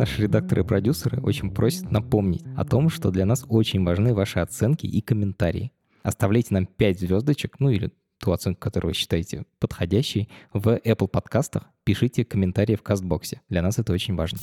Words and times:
Наши 0.00 0.22
редакторы 0.22 0.62
и 0.62 0.64
продюсеры 0.64 1.20
очень 1.20 1.50
просят 1.50 1.90
напомнить 1.90 2.42
о 2.56 2.64
том, 2.64 2.88
что 2.88 3.10
для 3.10 3.26
нас 3.26 3.44
очень 3.46 3.84
важны 3.84 4.14
ваши 4.14 4.38
оценки 4.38 4.86
и 4.86 5.02
комментарии. 5.02 5.72
Оставляйте 6.02 6.54
нам 6.54 6.64
5 6.64 7.00
звездочек, 7.00 7.60
ну 7.60 7.68
или 7.68 7.92
ту 8.18 8.32
оценку, 8.32 8.60
которую 8.60 8.92
вы 8.92 8.94
считаете 8.94 9.44
подходящей, 9.58 10.30
в 10.54 10.68
Apple 10.68 11.06
подкастах. 11.06 11.68
Пишите 11.84 12.24
комментарии 12.24 12.76
в 12.76 12.82
кастбоксе. 12.82 13.42
Для 13.50 13.60
нас 13.60 13.78
это 13.78 13.92
очень 13.92 14.16
важно. 14.16 14.38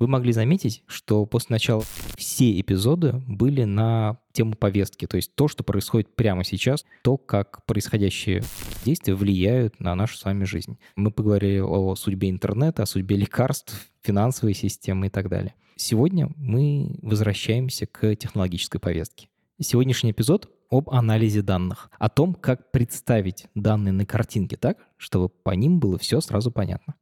Вы 0.00 0.08
могли 0.08 0.32
заметить, 0.32 0.82
что 0.86 1.26
после 1.26 1.52
начала 1.52 1.84
все 2.16 2.58
эпизоды 2.58 3.22
были 3.28 3.64
на 3.64 4.18
тему 4.32 4.54
повестки, 4.54 5.06
то 5.06 5.16
есть 5.16 5.34
то, 5.34 5.46
что 5.46 5.62
происходит 5.62 6.16
прямо 6.16 6.42
сейчас, 6.42 6.86
то, 7.02 7.18
как 7.18 7.66
происходящие 7.66 8.42
действия 8.82 9.14
влияют 9.14 9.78
на 9.78 9.94
нашу 9.94 10.16
с 10.16 10.24
вами 10.24 10.44
жизнь. 10.44 10.78
Мы 10.96 11.10
поговорили 11.10 11.58
о 11.58 11.94
судьбе 11.96 12.30
интернета, 12.30 12.82
о 12.82 12.86
судьбе 12.86 13.16
лекарств, 13.16 13.74
финансовой 14.00 14.54
системы 14.54 15.08
и 15.08 15.10
так 15.10 15.28
далее. 15.28 15.54
Сегодня 15.76 16.30
мы 16.36 16.98
возвращаемся 17.02 17.86
к 17.86 18.16
технологической 18.16 18.80
повестке. 18.80 19.28
Сегодняшний 19.60 20.12
эпизод 20.12 20.48
об 20.70 20.88
анализе 20.88 21.42
данных, 21.42 21.90
о 21.98 22.08
том, 22.08 22.32
как 22.32 22.70
представить 22.70 23.48
данные 23.54 23.92
на 23.92 24.06
картинке 24.06 24.56
так, 24.56 24.78
чтобы 24.96 25.28
по 25.28 25.50
ним 25.50 25.78
было 25.78 25.98
все 25.98 26.22
сразу 26.22 26.50
понятно. 26.50 26.94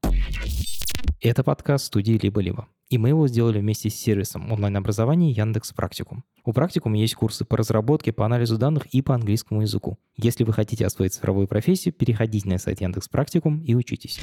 Это 1.21 1.43
подкаст 1.43 1.87
студии 1.87 2.19
«Либо-либо». 2.23 2.69
И 2.89 2.97
мы 2.97 3.11
его 3.11 3.29
сделали 3.29 3.59
вместе 3.59 3.91
с 3.91 3.95
сервисом 3.95 4.51
онлайн-образования 4.51 5.31
Яндекс 5.31 5.73
Практикум. 5.73 6.25
У 6.45 6.53
Практикума 6.53 6.97
есть 6.97 7.15
курсы 7.15 7.45
по 7.45 7.57
разработке, 7.57 8.13
по 8.13 8.25
анализу 8.25 8.57
данных 8.57 8.87
и 8.87 9.03
по 9.03 9.15
английскому 9.15 9.63
языку. 9.63 9.99
Если 10.17 10.45
вы 10.45 10.53
хотите 10.53 10.87
освоить 10.87 11.15
цифровую 11.15 11.49
профессию, 11.49 11.93
переходите 11.93 12.49
на 12.49 12.59
сайт 12.59 12.81
Яндекс 12.81 13.09
Практикум 13.09 13.61
и 13.63 13.75
учитесь. 13.75 14.19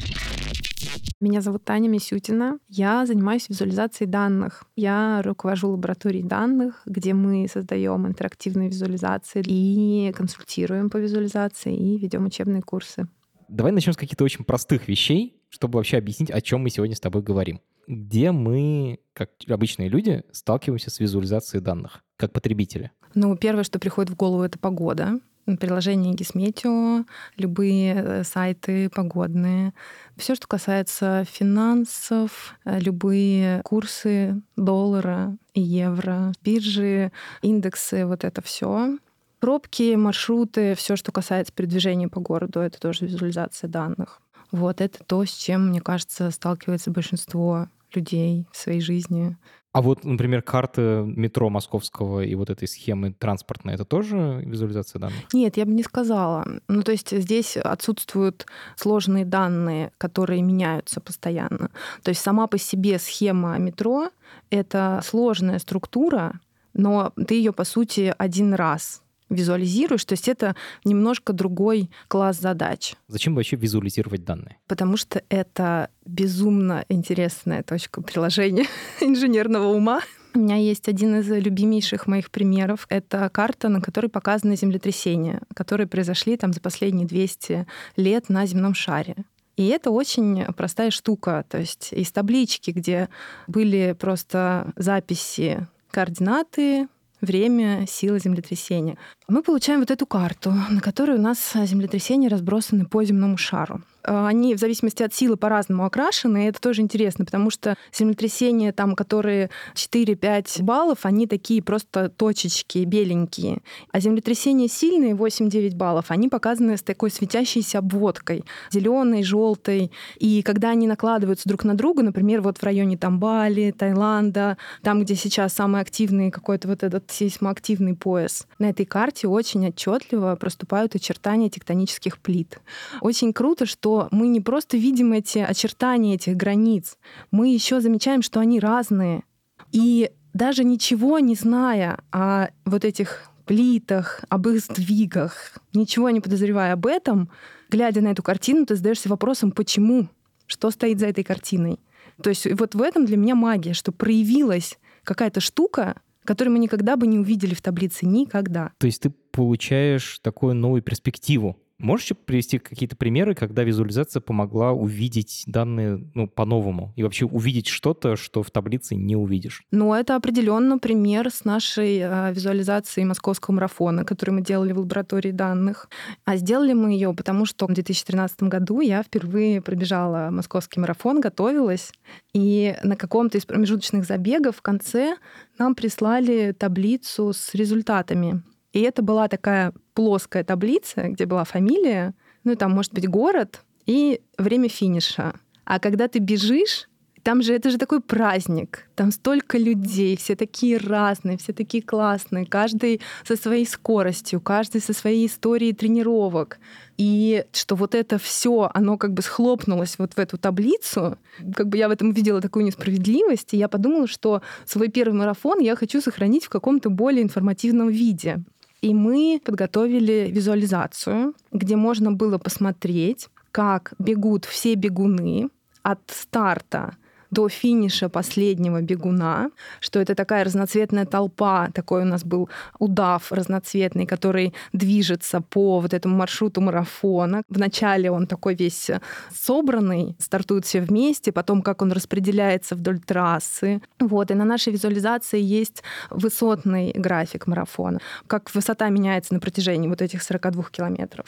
Меня 1.21 1.41
зовут 1.41 1.63
Таня 1.63 1.87
Мисютина. 1.87 2.59
Я 2.67 3.05
занимаюсь 3.05 3.49
визуализацией 3.49 4.09
данных. 4.09 4.65
Я 4.75 5.21
руковожу 5.23 5.69
лабораторией 5.69 6.23
данных, 6.23 6.81
где 6.85 7.13
мы 7.13 7.47
создаем 7.47 8.07
интерактивные 8.07 8.69
визуализации 8.69 9.43
и 9.45 10.11
консультируем 10.13 10.89
по 10.89 10.97
визуализации 10.97 11.75
и 11.75 11.97
ведем 11.97 12.25
учебные 12.25 12.61
курсы. 12.61 13.07
Давай 13.47 13.71
начнем 13.71 13.93
с 13.93 13.97
каких-то 13.97 14.23
очень 14.23 14.43
простых 14.43 14.87
вещей, 14.87 15.35
чтобы 15.55 15.77
вообще 15.77 15.97
объяснить, 15.97 16.29
о 16.29 16.41
чем 16.41 16.61
мы 16.61 16.69
сегодня 16.69 16.95
с 16.95 16.99
тобой 16.99 17.23
говорим 17.23 17.61
где 17.87 18.31
мы, 18.31 18.99
как 19.13 19.29
обычные 19.47 19.89
люди, 19.89 20.23
сталкиваемся 20.31 20.89
с 20.89 20.99
визуализацией 20.99 21.63
данных, 21.63 22.03
как 22.17 22.31
потребители? 22.33 22.91
Ну, 23.13 23.35
первое, 23.37 23.63
что 23.63 23.79
приходит 23.79 24.11
в 24.11 24.15
голову, 24.15 24.43
это 24.43 24.59
погода. 24.59 25.19
Приложение 25.59 26.15
Гисметео, 26.15 27.05
любые 27.37 27.93
э, 27.93 28.23
сайты 28.23 28.89
погодные. 28.89 29.75
Все, 30.17 30.33
что 30.33 30.47
касается 30.47 31.23
финансов, 31.31 32.55
э, 32.65 32.79
любые 32.79 33.61
курсы 33.63 34.41
доллара 34.55 35.37
евро, 35.53 36.33
биржи, 36.43 37.11
индексы, 37.43 38.07
вот 38.07 38.23
это 38.23 38.41
все. 38.41 38.97
Пробки, 39.39 39.93
маршруты, 39.93 40.73
все, 40.73 40.95
что 40.95 41.11
касается 41.11 41.53
передвижения 41.53 42.07
по 42.07 42.19
городу, 42.19 42.59
это 42.59 42.79
тоже 42.79 43.05
визуализация 43.05 43.69
данных. 43.69 44.21
Вот 44.55 44.79
это 44.79 45.03
то, 45.03 45.25
с 45.25 45.31
чем, 45.31 45.67
мне 45.67 45.81
кажется, 45.81 46.31
сталкивается 46.31 46.89
большинство 46.89 47.67
людей 47.93 48.47
в 48.53 48.57
своей 48.57 48.79
жизни. 48.79 49.35
А 49.73 49.81
вот, 49.81 50.05
например, 50.05 50.41
карта 50.41 51.03
метро 51.05 51.49
московского 51.49 52.21
и 52.21 52.33
вот 52.35 52.49
этой 52.49 52.69
схемы 52.69 53.11
транспортной, 53.11 53.73
это 53.73 53.83
тоже 53.83 54.41
визуализация 54.45 55.01
данных? 55.01 55.17
Нет, 55.33 55.57
я 55.57 55.65
бы 55.65 55.73
не 55.73 55.83
сказала. 55.83 56.47
Ну, 56.69 56.83
то 56.83 56.93
есть 56.93 57.11
здесь 57.11 57.57
отсутствуют 57.57 58.45
сложные 58.77 59.25
данные, 59.25 59.91
которые 59.97 60.41
меняются 60.41 61.01
постоянно. 61.01 61.69
То 62.01 62.09
есть 62.09 62.21
сама 62.21 62.47
по 62.47 62.57
себе 62.57 62.97
схема 62.97 63.57
метро— 63.57 64.11
это 64.49 65.01
сложная 65.03 65.59
структура, 65.59 66.39
но 66.73 67.11
ты 67.27 67.33
ее, 67.35 67.51
по 67.51 67.65
сути, 67.65 68.15
один 68.17 68.53
раз 68.53 69.01
визуализируешь. 69.29 70.05
То 70.05 70.13
есть 70.13 70.27
это 70.27 70.55
немножко 70.83 71.33
другой 71.33 71.89
класс 72.07 72.39
задач. 72.39 72.93
Зачем 73.07 73.35
вообще 73.35 73.55
визуализировать 73.55 74.23
данные? 74.23 74.57
Потому 74.67 74.97
что 74.97 75.21
это 75.29 75.89
безумно 76.05 76.85
интересная 76.89 77.63
точка 77.63 78.01
приложения 78.01 78.65
инженерного 79.01 79.67
ума. 79.67 80.01
У 80.33 80.39
меня 80.39 80.57
есть 80.57 80.89
один 80.89 81.15
из 81.19 81.29
любимейших 81.29 82.07
моих 82.07 82.29
примеров. 82.29 82.87
Это 82.89 83.29
карта, 83.29 83.69
на 83.69 83.79
которой 83.79 84.07
показаны 84.07 84.57
землетрясения, 84.57 85.41
которые 85.55 85.87
произошли 85.87 86.35
там 86.35 86.51
за 86.51 86.59
последние 86.59 87.07
200 87.07 87.65
лет 87.95 88.27
на 88.27 88.45
земном 88.45 88.73
шаре. 88.73 89.15
И 89.55 89.67
это 89.67 89.91
очень 89.91 90.43
простая 90.53 90.91
штука. 90.91 91.45
То 91.47 91.57
есть 91.57 91.93
из 91.93 92.11
таблички, 92.11 92.71
где 92.71 93.07
были 93.47 93.95
просто 93.97 94.73
записи 94.75 95.67
координаты, 95.91 96.89
время, 97.25 97.85
сила 97.87 98.19
землетрясения. 98.19 98.97
Мы 99.27 99.43
получаем 99.43 99.79
вот 99.79 99.91
эту 99.91 100.05
карту, 100.05 100.51
на 100.51 100.81
которой 100.81 101.17
у 101.17 101.21
нас 101.21 101.53
землетрясения 101.65 102.29
разбросаны 102.29 102.85
по 102.85 103.03
земному 103.03 103.37
шару. 103.37 103.81
Э, 104.05 104.27
они 104.27 104.55
в 104.55 104.59
зависимости 104.59 105.03
от 105.03 105.13
силы 105.13 105.37
по-разному 105.37 105.85
окрашены, 105.85 106.45
и 106.45 106.47
это 106.47 106.59
тоже 106.61 106.81
интересно, 106.81 107.25
потому 107.25 107.49
что 107.49 107.75
землетрясения, 107.93 108.71
там, 108.71 108.95
которые 108.95 109.49
4-5 109.75 110.63
баллов, 110.63 110.99
они 111.03 111.27
такие 111.27 111.61
просто 111.61 112.09
точечки, 112.09 112.79
беленькие. 112.79 113.61
А 113.91 113.99
землетрясения 113.99 114.67
сильные, 114.67 115.13
8-9 115.13 115.75
баллов, 115.75 116.05
они 116.09 116.29
показаны 116.29 116.77
с 116.77 116.83
такой 116.83 117.11
светящейся 117.11 117.79
обводкой, 117.79 118.45
зеленой, 118.71 119.23
желтой. 119.23 119.91
И 120.17 120.41
когда 120.41 120.69
они 120.69 120.87
накладываются 120.87 121.47
друг 121.47 121.63
на 121.63 121.75
друга, 121.75 122.03
например, 122.03 122.41
вот 122.41 122.57
в 122.57 122.63
районе 122.63 122.97
Тамбали, 122.97 123.71
Таиланда, 123.71 124.57
там, 124.81 125.03
где 125.03 125.15
сейчас 125.15 125.53
самый 125.53 125.81
активный 125.81 126.31
какой-то 126.31 126.67
вот 126.67 126.83
этот 126.83 127.09
сейсмоактивный 127.11 127.95
пояс, 127.95 128.47
на 128.59 128.69
этой 128.69 128.85
карте 128.85 129.27
очень 129.27 129.67
отчетливо 129.67 130.35
проступают 130.35 130.95
очертания 130.95 131.49
тектонических 131.49 132.19
плит. 132.19 132.59
Очень 133.01 133.33
круто, 133.33 133.65
что 133.65 133.94
мы 134.11 134.27
не 134.27 134.41
просто 134.41 134.77
видим 134.77 135.13
эти 135.13 135.39
очертания 135.39 136.15
этих 136.15 136.35
границ, 136.35 136.97
мы 137.31 137.53
еще 137.53 137.81
замечаем, 137.81 138.21
что 138.21 138.39
они 138.39 138.59
разные. 138.59 139.23
И 139.71 140.11
даже 140.33 140.63
ничего 140.63 141.19
не 141.19 141.35
зная 141.35 141.99
о 142.11 142.47
вот 142.65 142.85
этих 142.85 143.29
плитах, 143.45 144.23
об 144.29 144.47
их 144.47 144.59
сдвигах, 144.59 145.57
ничего 145.73 146.09
не 146.09 146.19
подозревая 146.19 146.73
об 146.73 146.85
этом, 146.85 147.29
глядя 147.69 148.01
на 148.01 148.09
эту 148.09 148.23
картину, 148.23 148.65
ты 148.65 148.75
задаешься 148.75 149.09
вопросом, 149.09 149.51
почему, 149.51 150.09
что 150.45 150.71
стоит 150.71 150.99
за 150.99 151.07
этой 151.07 151.23
картиной. 151.23 151.79
То 152.21 152.29
есть 152.29 152.47
вот 152.59 152.75
в 152.75 152.81
этом 152.81 153.05
для 153.05 153.17
меня 153.17 153.35
магия, 153.35 153.73
что 153.73 153.91
проявилась 153.91 154.77
какая-то 155.03 155.39
штука, 155.39 155.95
которую 156.23 156.53
мы 156.53 156.59
никогда 156.59 156.95
бы 156.95 157.07
не 157.07 157.19
увидели 157.19 157.53
в 157.53 157.61
таблице, 157.61 158.05
никогда. 158.05 158.71
То 158.79 158.87
есть 158.87 159.01
ты 159.01 159.11
получаешь 159.31 160.19
такую 160.19 160.55
новую 160.55 160.81
перспективу 160.81 161.57
Можете 161.77 162.15
привести 162.15 162.57
какие-то 162.57 162.95
примеры, 162.95 163.35
когда 163.35 163.63
визуализация 163.63 164.21
помогла 164.21 164.71
увидеть 164.71 165.43
данные 165.45 166.09
ну, 166.13 166.27
по-новому 166.27 166.93
и 166.95 167.03
вообще 167.03 167.25
увидеть 167.25 167.67
что-то, 167.67 168.15
что 168.15 168.43
в 168.43 168.51
таблице 168.51 168.95
не 168.95 169.17
увидишь? 169.17 169.63
Ну, 169.71 169.93
это 169.93 170.15
определенно 170.15 170.77
пример 170.79 171.29
с 171.29 171.43
нашей 171.43 171.99
э, 171.99 172.33
визуализацией 172.33 173.05
московского 173.05 173.55
марафона, 173.55 174.05
который 174.05 174.31
мы 174.31 174.41
делали 174.41 174.71
в 174.71 174.79
лаборатории 174.79 175.31
данных. 175.31 175.89
А 176.23 176.37
сделали 176.37 176.71
мы 176.71 176.91
ее, 176.93 177.13
потому 177.13 177.45
что 177.45 177.67
в 177.67 177.73
2013 177.73 178.43
году 178.43 178.79
я 178.79 179.03
впервые 179.03 179.61
пробежала 179.61 180.29
московский 180.31 180.79
марафон, 180.79 181.19
готовилась, 181.19 181.91
и 182.33 182.75
на 182.83 182.95
каком-то 182.95 183.37
из 183.37 183.45
промежуточных 183.45 184.05
забегов 184.05 184.57
в 184.57 184.61
конце 184.61 185.17
нам 185.59 185.75
прислали 185.75 186.53
таблицу 186.57 187.33
с 187.33 187.53
результатами. 187.53 188.43
И 188.75 188.81
это 188.81 189.01
была 189.01 189.29
такая 189.29 189.71
плоская 189.93 190.43
таблица, 190.43 191.07
где 191.07 191.25
была 191.25 191.45
фамилия, 191.45 192.13
ну 192.43 192.51
и 192.51 192.55
там 192.57 192.73
может 192.73 192.93
быть 192.93 193.07
город 193.07 193.61
и 193.85 194.19
время 194.37 194.67
финиша. 194.67 195.33
А 195.63 195.79
когда 195.79 196.09
ты 196.09 196.19
бежишь, 196.19 196.89
там 197.23 197.41
же 197.41 197.53
это 197.53 197.69
же 197.69 197.77
такой 197.77 198.01
праздник. 198.01 198.89
Там 198.93 199.11
столько 199.11 199.57
людей, 199.57 200.17
все 200.17 200.35
такие 200.35 200.75
разные, 200.75 201.37
все 201.37 201.53
такие 201.53 201.81
классные, 201.81 202.45
каждый 202.45 202.99
со 203.25 203.37
своей 203.37 203.65
скоростью, 203.65 204.41
каждый 204.41 204.81
со 204.81 204.91
своей 204.91 205.25
историей 205.25 205.71
тренировок. 205.71 206.59
И 206.97 207.45
что 207.53 207.75
вот 207.75 207.95
это 207.95 208.17
все, 208.17 208.69
оно 208.73 208.97
как 208.97 209.13
бы 209.13 209.21
схлопнулось 209.21 209.97
вот 209.97 210.15
в 210.15 210.19
эту 210.19 210.37
таблицу, 210.37 211.17
как 211.55 211.69
бы 211.69 211.77
я 211.77 211.87
в 211.87 211.91
этом 211.91 212.11
видела 212.11 212.41
такую 212.41 212.65
несправедливость, 212.65 213.53
и 213.53 213.57
я 213.57 213.69
подумала, 213.69 214.05
что 214.05 214.41
свой 214.65 214.89
первый 214.89 215.17
марафон 215.17 215.59
я 215.59 215.77
хочу 215.77 216.01
сохранить 216.01 216.43
в 216.43 216.49
каком-то 216.49 216.89
более 216.89 217.23
информативном 217.23 217.87
виде. 217.87 218.43
И 218.85 218.93
мы 218.93 219.41
подготовили 219.43 220.29
визуализацию, 220.31 221.33
где 221.51 221.75
можно 221.75 222.11
было 222.11 222.37
посмотреть, 222.37 223.29
как 223.51 223.93
бегут 223.97 224.45
все 224.45 224.75
бегуны 224.75 225.49
от 225.81 226.01
старта 226.07 226.95
до 227.31 227.49
финиша 227.49 228.09
последнего 228.09 228.81
бегуна, 228.81 229.51
что 229.79 229.99
это 229.99 230.15
такая 230.15 230.43
разноцветная 230.43 231.05
толпа, 231.05 231.69
такой 231.73 232.01
у 232.01 232.05
нас 232.05 232.23
был 232.23 232.49
удав 232.79 233.31
разноцветный, 233.31 234.05
который 234.05 234.53
движется 234.73 235.41
по 235.41 235.79
вот 235.79 235.93
этому 235.93 236.15
маршруту 236.15 236.61
марафона. 236.61 237.43
Вначале 237.49 238.11
он 238.11 238.27
такой 238.27 238.55
весь 238.55 238.91
собранный, 239.33 240.15
стартуют 240.19 240.65
все 240.65 240.81
вместе, 240.81 241.31
потом 241.31 241.61
как 241.61 241.81
он 241.81 241.91
распределяется 241.91 242.75
вдоль 242.75 242.99
трассы. 242.99 243.81
Вот, 243.99 244.31
и 244.31 244.33
на 244.33 244.45
нашей 244.45 244.73
визуализации 244.73 245.41
есть 245.41 245.83
высотный 246.09 246.91
график 246.95 247.47
марафона, 247.47 247.99
как 248.27 248.53
высота 248.53 248.89
меняется 248.89 249.33
на 249.33 249.39
протяжении 249.39 249.87
вот 249.87 250.01
этих 250.01 250.23
42 250.23 250.63
километров. 250.71 251.25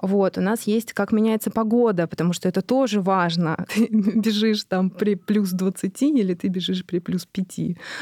Вот, 0.00 0.38
у 0.38 0.40
нас 0.40 0.62
есть, 0.62 0.92
как 0.92 1.12
меняется 1.12 1.50
погода, 1.50 2.06
потому 2.06 2.32
что 2.32 2.48
это 2.48 2.62
тоже 2.62 3.00
важно. 3.00 3.66
Ты 3.74 3.88
бежишь 3.90 4.64
там 4.64 4.90
при 4.90 5.14
плюс 5.14 5.50
20 5.50 6.02
или 6.02 6.34
ты 6.34 6.48
бежишь 6.48 6.84
при 6.84 6.98
плюс 6.98 7.26
5 7.26 7.58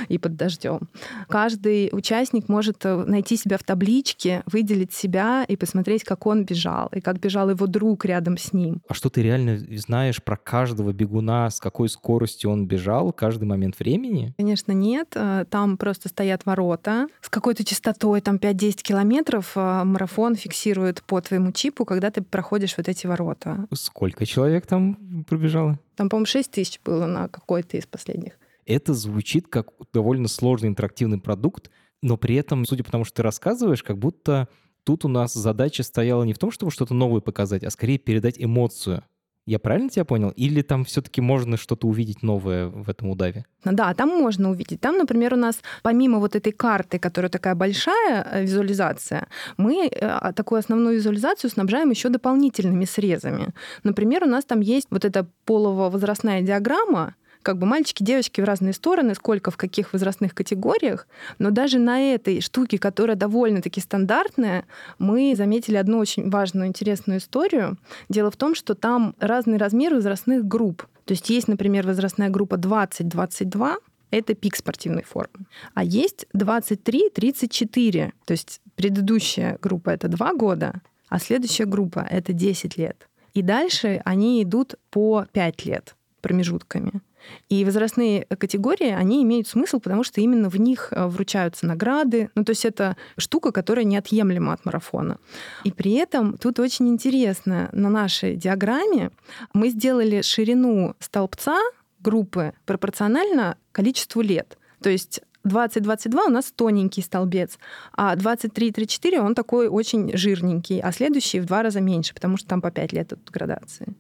и 0.09 0.19
под 0.19 0.37
дождем. 0.37 0.81
Каждый 1.29 1.91
участник 1.93 2.49
может 2.49 2.85
э, 2.85 3.05
найти 3.05 3.37
себя 3.37 3.59
в 3.59 3.63
табличке, 3.63 4.43
выделить 4.47 4.93
себя 4.93 5.45
и 5.47 5.57
посмотреть, 5.57 6.05
как 6.05 6.27
он 6.27 6.45
бежал, 6.45 6.89
и 6.93 7.01
как 7.01 7.21
бежал 7.21 7.51
его 7.51 7.67
друг 7.67 8.05
рядом 8.05 8.37
с 8.37 8.53
ним. 8.53 8.83
А 8.89 8.95
что 8.95 9.11
ты 9.11 9.23
реально 9.23 9.59
знаешь 9.77 10.23
про 10.23 10.37
каждого 10.37 10.93
бегуна, 10.93 11.51
с 11.51 11.61
какой 11.61 11.89
скоростью 11.89 12.51
он 12.51 12.67
бежал, 12.67 13.13
каждый 13.13 13.45
момент 13.45 13.79
времени? 13.79 14.35
Конечно, 14.37 14.73
нет. 14.73 15.09
Э, 15.15 15.45
там 15.49 15.77
просто 15.77 16.09
стоят 16.09 16.47
ворота 16.47 17.09
с 17.21 17.29
какой-то 17.29 17.65
частотой, 17.65 18.21
там 18.21 18.37
5-10 18.37 18.83
километров. 18.83 19.53
Э, 19.57 19.85
марафон 19.85 20.35
фиксирует 20.35 21.03
по 21.03 21.21
твоему 21.21 21.53
чипу, 21.53 21.84
когда 21.85 22.11
ты 22.11 22.23
проходишь 22.23 22.77
вот 22.77 22.89
эти 22.89 23.07
ворота. 23.07 23.67
Сколько 23.73 24.27
человек 24.27 24.67
там 24.67 25.25
пробежало? 25.29 25.79
Там, 25.97 26.09
по-моему, 26.09 26.27
6 26.27 26.51
тысяч 26.51 26.81
было 26.85 27.07
на 27.07 27.29
какой-то 27.29 27.77
из 27.77 27.87
последних. 27.87 28.33
Это 28.67 28.95
звучит 28.95 29.49
как 29.49 29.69
довольно 29.93 30.29
сложный 30.29 30.69
интерактивный 30.69 31.21
продукт, 31.21 31.71
но 32.03 32.17
при 32.17 32.37
этом, 32.37 32.65
судя 32.65 32.85
по 32.85 32.91
тому, 32.91 33.05
что 33.05 33.17
ты 33.17 33.23
рассказываешь, 33.23 33.83
как 33.83 33.99
будто 33.99 34.49
тут 34.85 35.05
у 35.05 35.09
нас 35.09 35.33
задача 35.35 35.83
стояла 35.83 36.25
не 36.25 36.33
в 36.33 36.39
том, 36.39 36.51
чтобы 36.51 36.73
что-то 36.73 36.95
новое 36.95 37.21
показать, 37.21 37.65
а 37.65 37.71
скорее 37.71 37.99
передать 37.99 38.37
эмоцию. 38.39 39.03
Я 39.47 39.59
правильно 39.59 39.91
тебя 39.91 40.05
понял? 40.05 40.31
Или 40.31 40.63
там 40.63 40.85
все-таки 40.85 41.21
можно 41.21 41.57
что-то 41.57 41.87
увидеть 41.87 42.23
новое 42.23 42.67
в 42.67 42.89
этом 42.89 43.11
удаве? 43.11 43.45
Да, 43.65 43.93
там 43.95 44.09
можно 44.09 44.51
увидеть. 44.51 44.81
Там, 44.81 44.97
например, 44.97 45.35
у 45.35 45.37
нас 45.37 45.61
помимо 45.83 46.19
вот 46.19 46.35
этой 46.35 46.53
карты, 46.53 46.99
которая 46.99 47.29
такая 47.31 47.55
большая 47.55 48.27
э, 48.31 48.43
визуализация, 48.43 49.29
мы 49.59 49.87
э, 49.87 50.33
такую 50.35 50.61
основную 50.61 50.97
визуализацию 50.97 51.51
снабжаем 51.51 51.91
еще 51.91 52.09
дополнительными 52.09 52.87
срезами. 52.87 53.49
Например, 53.83 54.25
у 54.25 54.29
нас 54.29 54.45
там 54.45 54.61
есть 54.61 54.87
вот 54.91 55.05
эта 55.05 55.27
полово-возрастная 55.45 56.41
диаграмма, 56.41 57.15
как 57.45 57.59
бы 57.59 57.67
мальчики, 57.67 58.03
девочки 58.03 58.41
в 58.41 58.45
разные 58.45 58.73
стороны, 58.73 59.15
сколько 59.15 59.53
в 59.53 59.57
каких 59.57 59.93
возрастных 59.93 60.35
категориях, 60.35 61.07
но 61.39 61.51
даже 61.51 61.79
на 61.79 62.15
этой 62.15 62.41
штуке, 62.41 62.79
которая 62.79 63.17
довольно-таки 63.17 63.81
стандартная, 63.81 64.65
мы 64.99 65.35
заметили 65.37 65.77
одну 65.77 65.99
очень 65.99 66.31
важную, 66.31 66.67
интересную 66.67 67.21
историю. 67.21 67.79
Дело 68.09 68.31
в 68.31 68.37
том, 68.37 68.55
что 68.55 68.75
там 68.75 69.15
разный 69.21 69.59
размер 69.59 69.95
возрастных 69.95 70.45
групп. 70.47 70.87
То 71.05 71.13
есть 71.13 71.31
есть, 71.31 71.47
например, 71.47 71.87
возрастная 71.87 72.31
группа 72.31 72.55
20-22, 72.55 73.77
это 74.11 74.35
пик 74.35 74.57
спортивной 74.57 75.03
формы. 75.03 75.47
А 75.75 75.85
есть 75.85 76.27
23-34, 76.35 78.13
то 78.25 78.33
есть 78.33 78.61
предыдущая 78.75 79.59
группа 79.61 79.91
это 79.91 80.09
2 80.09 80.33
года, 80.35 80.81
а 81.09 81.19
следующая 81.19 81.67
группа 81.67 82.07
это 82.11 82.33
10 82.33 82.79
лет. 82.79 83.09
И 83.35 83.43
дальше 83.43 84.01
они 84.05 84.43
идут 84.43 84.77
по 84.91 85.27
5 85.33 85.67
лет 85.67 85.95
промежутками. 86.23 87.03
И 87.49 87.65
возрастные 87.65 88.27
категории, 88.39 88.91
они 88.91 89.23
имеют 89.23 89.49
смысл, 89.49 89.81
потому 89.81 90.05
что 90.05 90.21
именно 90.21 90.49
в 90.49 90.59
них 90.59 90.89
э, 90.91 91.07
вручаются 91.07 91.67
награды. 91.67 92.31
Ну, 92.35 92.45
то 92.45 92.51
есть 92.51 92.65
это 92.65 92.97
штука, 93.17 93.53
которая 93.53 93.85
неотъемлема 93.85 94.53
от 94.53 94.65
марафона. 94.65 95.19
И 95.65 95.73
при 95.73 95.93
этом 95.93 96.37
тут 96.39 96.59
очень 96.59 96.89
интересно, 96.89 97.69
на 97.73 97.89
нашей 97.89 98.37
диаграмме 98.37 99.11
мы 99.53 99.69
сделали 99.69 100.23
ширину 100.23 100.95
столбца 100.99 101.59
группы 102.01 102.53
пропорционально 102.67 103.57
количеству 103.73 104.21
лет. 104.21 104.59
То 104.83 104.91
есть 104.91 105.23
2022 105.45 106.25
у 106.27 106.31
нас 106.31 106.53
тоненький 106.53 107.03
столбец, 107.03 107.59
а 107.93 108.17
23-34 108.17 109.19
он 109.19 109.35
такой 109.35 109.69
очень 109.69 110.17
жирненький, 110.17 110.81
а 110.81 110.91
следующий 110.93 111.41
в 111.41 111.47
два 111.47 111.63
раза 111.63 111.81
меньше, 111.81 112.15
потому 112.15 112.37
что 112.37 112.49
там 112.49 112.61
по 112.61 112.71
5 112.71 112.93
лет 112.93 113.13
от 113.13 113.31
градации. 113.31 113.95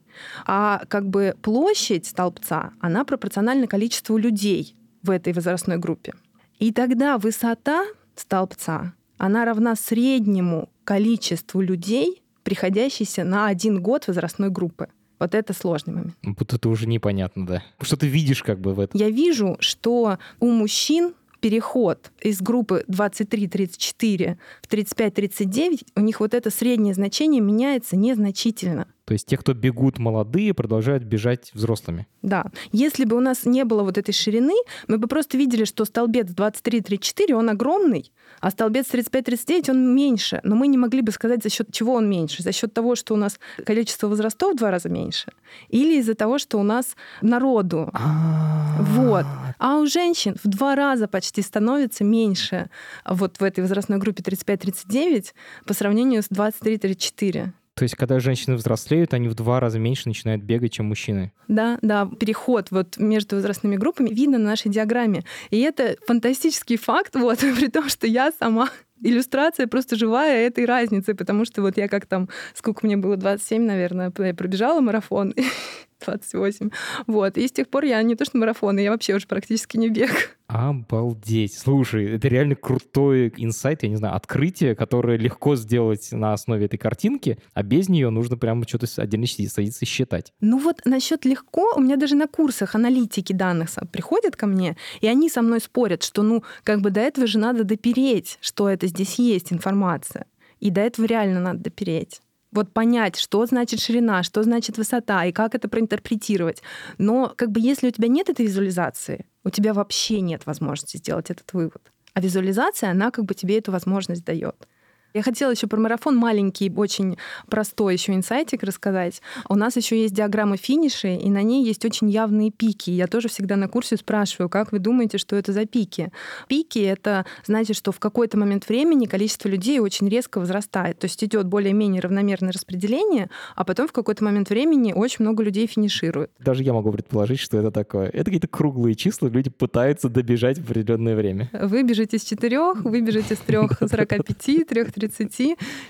А 0.46 0.82
как 0.88 1.08
бы 1.08 1.35
площадь 1.43 2.06
столбца, 2.06 2.73
она 2.81 3.05
пропорциональна 3.05 3.67
количеству 3.67 4.17
людей 4.17 4.75
в 5.02 5.11
этой 5.11 5.32
возрастной 5.32 5.76
группе. 5.76 6.14
И 6.58 6.73
тогда 6.73 7.19
высота 7.19 7.85
столбца, 8.17 8.94
она 9.19 9.44
равна 9.44 9.76
среднему 9.76 10.70
количеству 10.85 11.61
людей, 11.61 12.23
приходящейся 12.43 13.25
на 13.25 13.46
один 13.46 13.82
год 13.82 14.06
возрастной 14.06 14.50
группы. 14.50 14.88
Вот 15.19 15.35
это 15.35 15.52
сложный 15.52 15.94
момент. 15.94 16.14
Вот 16.23 16.52
это 16.52 16.69
уже 16.69 16.87
непонятно, 16.87 17.46
да. 17.46 17.62
Что 17.81 17.96
ты 17.96 18.06
видишь 18.06 18.43
как 18.43 18.61
бы 18.61 18.75
в 18.75 18.81
этом? 18.81 19.00
Я 19.00 19.11
вижу, 19.11 19.56
что 19.61 20.19
у 20.41 20.50
мужчин 20.50 21.14
переход 21.44 22.11
из 22.23 22.41
группы 22.41 22.87
23-34 22.88 24.38
в 24.62 24.73
35-39, 24.73 25.87
у 25.94 26.00
них 26.00 26.20
вот 26.20 26.32
это 26.32 26.49
среднее 26.49 26.94
значение 26.94 27.43
меняется 27.43 27.96
незначительно. 27.96 28.88
То 29.04 29.12
есть 29.12 29.26
те, 29.26 29.36
кто 29.36 29.52
бегут 29.52 29.98
молодые, 29.98 30.54
продолжают 30.54 31.02
бежать 31.02 31.50
взрослыми. 31.52 32.06
Да. 32.22 32.46
Если 32.72 33.04
бы 33.04 33.16
у 33.16 33.20
нас 33.20 33.44
не 33.44 33.64
было 33.64 33.82
вот 33.82 33.98
этой 33.98 34.12
ширины, 34.12 34.54
мы 34.88 34.96
бы 34.96 35.08
просто 35.08 35.36
видели, 35.36 35.64
что 35.64 35.84
столбец 35.84 36.28
23-34, 36.28 37.34
он 37.34 37.50
огромный, 37.50 38.12
а 38.40 38.50
столбец 38.50 38.86
35-39, 38.90 39.70
он 39.70 39.94
меньше. 39.94 40.40
Но 40.42 40.56
мы 40.56 40.68
не 40.68 40.78
могли 40.78 41.02
бы 41.02 41.12
сказать, 41.12 41.42
за 41.42 41.50
счет 41.50 41.68
чего 41.70 41.94
он 41.94 42.08
меньше. 42.08 42.42
За 42.42 42.52
счет 42.52 42.72
того, 42.72 42.94
что 42.94 43.12
у 43.12 43.18
нас 43.18 43.38
количество 43.64 44.08
возрастов 44.08 44.54
в 44.54 44.56
два 44.56 44.70
раза 44.70 44.88
меньше. 44.88 45.32
Или 45.68 45.98
из-за 45.98 46.14
того, 46.14 46.38
что 46.38 46.58
у 46.58 46.62
нас 46.62 46.96
народу. 47.20 47.90
А. 47.92 48.78
Вот. 48.80 49.26
А 49.58 49.76
у 49.76 49.86
женщин 49.86 50.36
в 50.42 50.48
два 50.48 50.74
раза 50.74 51.08
почти 51.08 51.42
становится 51.42 52.04
меньше 52.04 52.70
вот 53.06 53.38
в 53.38 53.44
этой 53.44 53.60
возрастной 53.60 53.98
группе 53.98 54.22
35-39 54.22 55.32
по 55.67 55.74
сравнению 55.74 56.22
с 56.22 56.31
23-34. 56.31 57.52
То 57.74 57.82
есть, 57.82 57.96
когда 57.96 58.20
женщины 58.20 58.54
взрослеют, 58.54 59.14
они 59.14 59.28
в 59.28 59.34
два 59.34 59.58
раза 59.58 59.81
меньше 59.81 60.08
начинают 60.08 60.43
бегать, 60.43 60.72
чем 60.72 60.86
мужчины. 60.86 61.32
Да, 61.48 61.78
да, 61.82 62.06
переход 62.06 62.70
вот 62.70 62.96
между 62.98 63.36
возрастными 63.36 63.76
группами 63.76 64.10
видно 64.10 64.38
на 64.38 64.50
нашей 64.50 64.70
диаграмме. 64.70 65.24
И 65.50 65.60
это 65.60 65.96
фантастический 66.06 66.76
факт, 66.76 67.14
вот, 67.14 67.38
при 67.38 67.69
том, 67.69 67.88
что 67.88 68.06
я 68.06 68.31
сама 68.38 68.70
иллюстрация 69.02 69.66
просто 69.66 69.96
живая 69.96 70.46
этой 70.46 70.66
разницы, 70.66 71.14
потому 71.14 71.44
что 71.44 71.62
вот 71.62 71.76
я 71.76 71.88
как 71.88 72.06
там, 72.06 72.28
сколько 72.54 72.86
мне 72.86 72.96
было, 72.96 73.16
27, 73.16 73.62
наверное, 73.62 74.12
я 74.19 74.34
пробежала 74.34 74.81
марафон, 74.81 75.34
28. 76.05 76.70
Вот. 77.06 77.37
И 77.39 77.49
с 77.49 77.53
тех 77.53 77.69
пор 77.69 77.84
я 77.84 78.03
не 78.03 78.15
то 78.17 78.25
что 78.25 78.39
марафон, 78.39 78.79
я 78.79 78.91
вообще 78.91 79.15
уже 79.15 79.27
практически 79.27 79.77
не 79.77 79.89
бег. 79.89 80.37
Обалдеть. 80.46 81.55
Слушай, 81.56 82.17
это 82.17 82.29
реально 82.29 82.55
крутой 82.55 83.32
инсайт, 83.37 83.82
я 83.82 83.89
не 83.89 83.96
знаю, 83.96 84.15
открытие, 84.15 84.75
которое 84.75 85.17
легко 85.17 85.56
сделать 85.56 86.13
на 86.13 86.34
основе 86.34 86.67
этой 86.67 86.77
картинки, 86.77 87.39
а 87.55 87.63
без 87.63 87.89
нее 87.89 88.11
нужно 88.11 88.37
прямо 88.37 88.69
что-то 88.69 88.87
отдельно 88.99 89.27
садиться 89.27 89.84
и 89.84 89.89
считать. 89.89 90.32
Ну 90.41 90.58
вот 90.58 90.82
насчет 90.84 91.25
легко, 91.25 91.73
у 91.77 91.81
меня 91.81 91.96
даже 91.96 92.15
на 92.15 92.27
курсах 92.27 92.75
аналитики 92.75 93.32
данных 93.32 93.70
приходят 93.91 94.37
ко 94.37 94.46
мне, 94.46 94.77
и 95.01 95.06
они 95.06 95.31
со 95.31 95.41
мной 95.41 95.61
спорят, 95.61 96.03
что 96.03 96.23
ну 96.23 96.44
как 96.63 96.82
бы 96.82 96.91
до 96.91 97.01
этого 97.01 97.27
же 97.27 97.39
надо 97.39 97.65
допереть, 97.65 98.39
что 98.41 98.69
это 98.69 98.87
здесь 98.87 99.19
есть 99.19 99.53
информация. 99.53 100.27
И 100.61 100.70
до 100.70 100.82
этого 100.82 101.06
реально 101.06 101.41
надо 101.41 101.65
допереть 101.65 102.20
вот 102.55 102.73
понять, 102.73 103.17
что 103.17 103.44
значит 103.44 103.81
ширина, 103.81 104.23
что 104.23 104.43
значит 104.43 104.79
высота 104.79 105.25
и 105.25 105.32
как 105.32 105.55
это 105.55 105.69
проинтерпретировать. 105.69 106.63
Но 106.99 107.32
как 107.37 107.51
бы 107.51 107.61
если 107.61 107.89
у 107.89 107.91
тебя 107.91 108.08
нет 108.08 108.31
этой 108.31 108.46
визуализации, 108.46 109.27
у 109.44 109.51
тебя 109.51 109.75
вообще 109.75 110.20
нет 110.20 110.46
возможности 110.46 110.96
сделать 110.96 111.31
этот 111.31 111.53
вывод. 111.53 111.93
А 112.15 112.20
визуализация, 112.20 112.91
она 112.91 113.11
как 113.11 113.25
бы 113.25 113.34
тебе 113.34 113.58
эту 113.58 113.73
возможность 113.73 114.25
дает. 114.25 114.69
Я 115.14 115.22
хотела 115.22 115.52
еще 115.52 115.68
про 115.68 115.78
марафон 115.78 116.16
маленький, 116.16 116.72
очень 116.74 117.16
простой 117.48 117.92
еще 117.92 118.14
инсайтик 118.14 118.64
рассказать. 118.64 119.22
У 119.48 119.54
нас 119.54 119.76
еще 119.76 119.96
есть 119.96 120.12
диаграмма 120.12 120.56
финишей, 120.56 121.16
и 121.18 121.30
на 121.30 121.40
ней 121.42 121.64
есть 121.64 121.84
очень 121.84 122.10
явные 122.10 122.50
пики. 122.50 122.90
Я 122.90 123.06
тоже 123.06 123.28
всегда 123.28 123.54
на 123.54 123.68
курсе 123.68 123.96
спрашиваю, 123.96 124.48
как 124.48 124.72
вы 124.72 124.80
думаете, 124.80 125.18
что 125.18 125.36
это 125.36 125.52
за 125.52 125.66
пики? 125.66 126.10
Пики— 126.48 126.78
это 126.80 127.26
значит, 127.46 127.76
что 127.76 127.92
в 127.92 128.00
какой-то 128.00 128.36
момент 128.36 128.68
времени 128.68 129.06
количество 129.06 129.48
людей 129.48 129.78
очень 129.78 130.08
резко 130.08 130.40
возрастает. 130.40 130.98
То 130.98 131.04
есть 131.04 131.22
идет 131.22 131.46
более-менее 131.46 132.00
равномерное 132.00 132.50
распределение, 132.50 133.30
а 133.54 133.62
потом 133.62 133.86
в 133.86 133.92
какой-то 133.92 134.24
момент 134.24 134.50
времени 134.50 134.92
очень 134.92 135.24
много 135.24 135.44
людей 135.44 135.68
финишируют. 135.68 136.32
Даже 136.40 136.64
я 136.64 136.72
могу 136.72 136.90
предположить, 136.90 137.38
что 137.38 137.56
это 137.56 137.70
такое. 137.70 138.08
Это 138.08 138.24
какие-то 138.24 138.48
круглые 138.48 138.96
числа, 138.96 139.28
люди 139.28 139.48
пытаются 139.48 140.08
добежать 140.08 140.58
в 140.58 140.68
определенное 140.68 141.14
время. 141.14 141.50
Вы 141.52 141.84
бежите 141.84 142.18
с 142.18 142.24
четырех, 142.24 142.82
вы 142.84 143.00
бежите 143.00 143.36
с 143.36 143.38
трех 143.38 143.78
сорока 143.88 144.18
пяти, 144.18 144.64
трех 144.64 144.92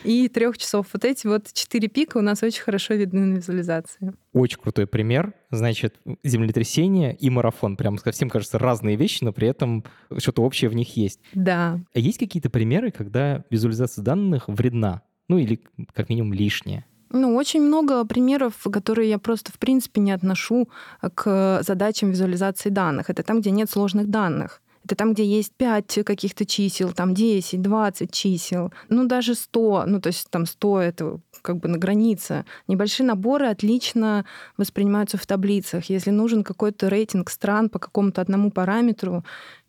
и 0.04 0.28
трех 0.28 0.58
часов. 0.58 0.86
Вот 0.92 1.04
эти 1.04 1.26
вот 1.26 1.52
четыре 1.52 1.88
пика 1.88 2.18
у 2.18 2.20
нас 2.20 2.42
очень 2.42 2.62
хорошо 2.62 2.94
видны 2.94 3.20
на 3.20 3.36
визуализации. 3.36 4.12
Очень 4.32 4.58
крутой 4.58 4.86
пример. 4.86 5.34
Значит, 5.50 5.96
землетрясение 6.22 7.14
и 7.14 7.30
марафон. 7.30 7.76
Прям 7.76 7.98
совсем, 7.98 8.30
кажется, 8.30 8.58
разные 8.58 8.96
вещи, 8.96 9.24
но 9.24 9.32
при 9.32 9.48
этом 9.48 9.84
что-то 10.18 10.42
общее 10.42 10.70
в 10.70 10.74
них 10.74 10.96
есть. 10.96 11.20
Да. 11.34 11.80
А 11.94 11.98
есть 11.98 12.18
какие-то 12.18 12.50
примеры, 12.50 12.90
когда 12.90 13.44
визуализация 13.50 14.02
данных 14.02 14.48
вредна? 14.48 15.02
Ну 15.28 15.38
или 15.38 15.60
как 15.94 16.08
минимум 16.08 16.32
лишняя? 16.32 16.84
Ну, 17.10 17.36
очень 17.36 17.62
много 17.62 18.04
примеров, 18.04 18.54
которые 18.72 19.08
я 19.08 19.18
просто, 19.18 19.52
в 19.52 19.58
принципе, 19.60 20.00
не 20.00 20.10
отношу 20.10 20.68
к 21.14 21.62
задачам 21.62 22.10
визуализации 22.10 22.70
данных. 22.70 23.08
Это 23.08 23.22
там, 23.22 23.40
где 23.40 23.52
нет 23.52 23.70
сложных 23.70 24.08
данных. 24.08 24.60
Это 24.84 24.96
там, 24.96 25.14
где 25.14 25.24
есть 25.24 25.52
5 25.56 26.00
каких-то 26.04 26.44
чисел, 26.44 26.92
там 26.92 27.14
10, 27.14 27.62
20 27.62 28.12
чисел, 28.12 28.72
ну 28.90 29.06
даже 29.06 29.34
100, 29.34 29.84
ну 29.86 30.00
то 30.00 30.08
есть 30.08 30.28
там 30.30 30.44
100 30.44 30.80
это 30.80 31.20
как 31.40 31.56
бы 31.56 31.68
на 31.68 31.78
границе. 31.78 32.44
Небольшие 32.68 33.06
наборы 33.06 33.46
отлично 33.46 34.26
воспринимаются 34.58 35.16
в 35.16 35.26
таблицах. 35.26 35.86
Если 35.86 36.10
нужен 36.10 36.44
какой-то 36.44 36.88
рейтинг 36.88 37.30
стран 37.30 37.70
по 37.70 37.78
какому-то 37.78 38.20
одному 38.20 38.50
параметру, 38.50 39.24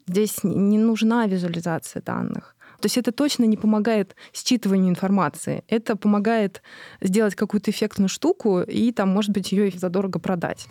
здесь 0.06 0.44
не 0.44 0.78
нужна 0.78 1.28
визуализация 1.28 2.02
данных. 2.02 2.56
То 2.82 2.88
есть 2.88 2.98
это 2.98 3.14
точно 3.14 3.46
не 3.46 3.56
помогает 3.56 4.16
считыванию 4.34 4.90
информации. 4.90 5.64
Это 5.70 5.96
помогает 5.96 6.62
сделать 7.02 7.36
какую-то 7.36 7.72
эффектную 7.72 8.10
штуку 8.10 8.62
и 8.62 8.92
там, 8.92 9.10
может 9.10 9.32
быть, 9.32 9.54
ее 9.54 9.72
задорого 9.72 10.20
продать. 10.20 10.68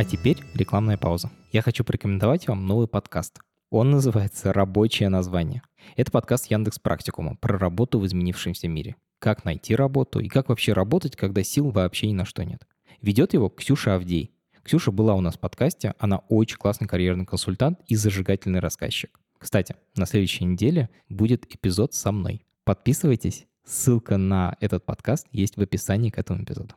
А 0.00 0.04
теперь 0.04 0.38
рекламная 0.54 0.96
пауза. 0.96 1.30
Я 1.52 1.60
хочу 1.60 1.84
порекомендовать 1.84 2.48
вам 2.48 2.66
новый 2.66 2.88
подкаст. 2.88 3.38
Он 3.68 3.90
называется 3.90 4.50
«Рабочее 4.50 5.10
название». 5.10 5.60
Это 5.94 6.10
подкаст 6.10 6.50
Яндекс 6.50 6.78
Практикума 6.78 7.36
про 7.36 7.58
работу 7.58 7.98
в 7.98 8.06
изменившемся 8.06 8.66
мире. 8.66 8.96
Как 9.18 9.44
найти 9.44 9.76
работу 9.76 10.18
и 10.20 10.28
как 10.28 10.48
вообще 10.48 10.72
работать, 10.72 11.16
когда 11.16 11.42
сил 11.42 11.68
вообще 11.68 12.06
ни 12.06 12.14
на 12.14 12.24
что 12.24 12.46
нет. 12.46 12.66
Ведет 13.02 13.34
его 13.34 13.50
Ксюша 13.50 13.94
Авдей. 13.94 14.32
Ксюша 14.62 14.90
была 14.90 15.14
у 15.14 15.20
нас 15.20 15.34
в 15.34 15.38
подкасте, 15.38 15.92
она 15.98 16.22
очень 16.30 16.56
классный 16.56 16.88
карьерный 16.88 17.26
консультант 17.26 17.80
и 17.86 17.94
зажигательный 17.94 18.60
рассказчик. 18.60 19.20
Кстати, 19.36 19.76
на 19.96 20.06
следующей 20.06 20.46
неделе 20.46 20.88
будет 21.10 21.44
эпизод 21.54 21.92
со 21.92 22.10
мной. 22.10 22.46
Подписывайтесь, 22.64 23.46
ссылка 23.66 24.16
на 24.16 24.56
этот 24.60 24.86
подкаст 24.86 25.26
есть 25.30 25.58
в 25.58 25.60
описании 25.60 26.08
к 26.08 26.16
этому 26.16 26.42
эпизоду. 26.42 26.74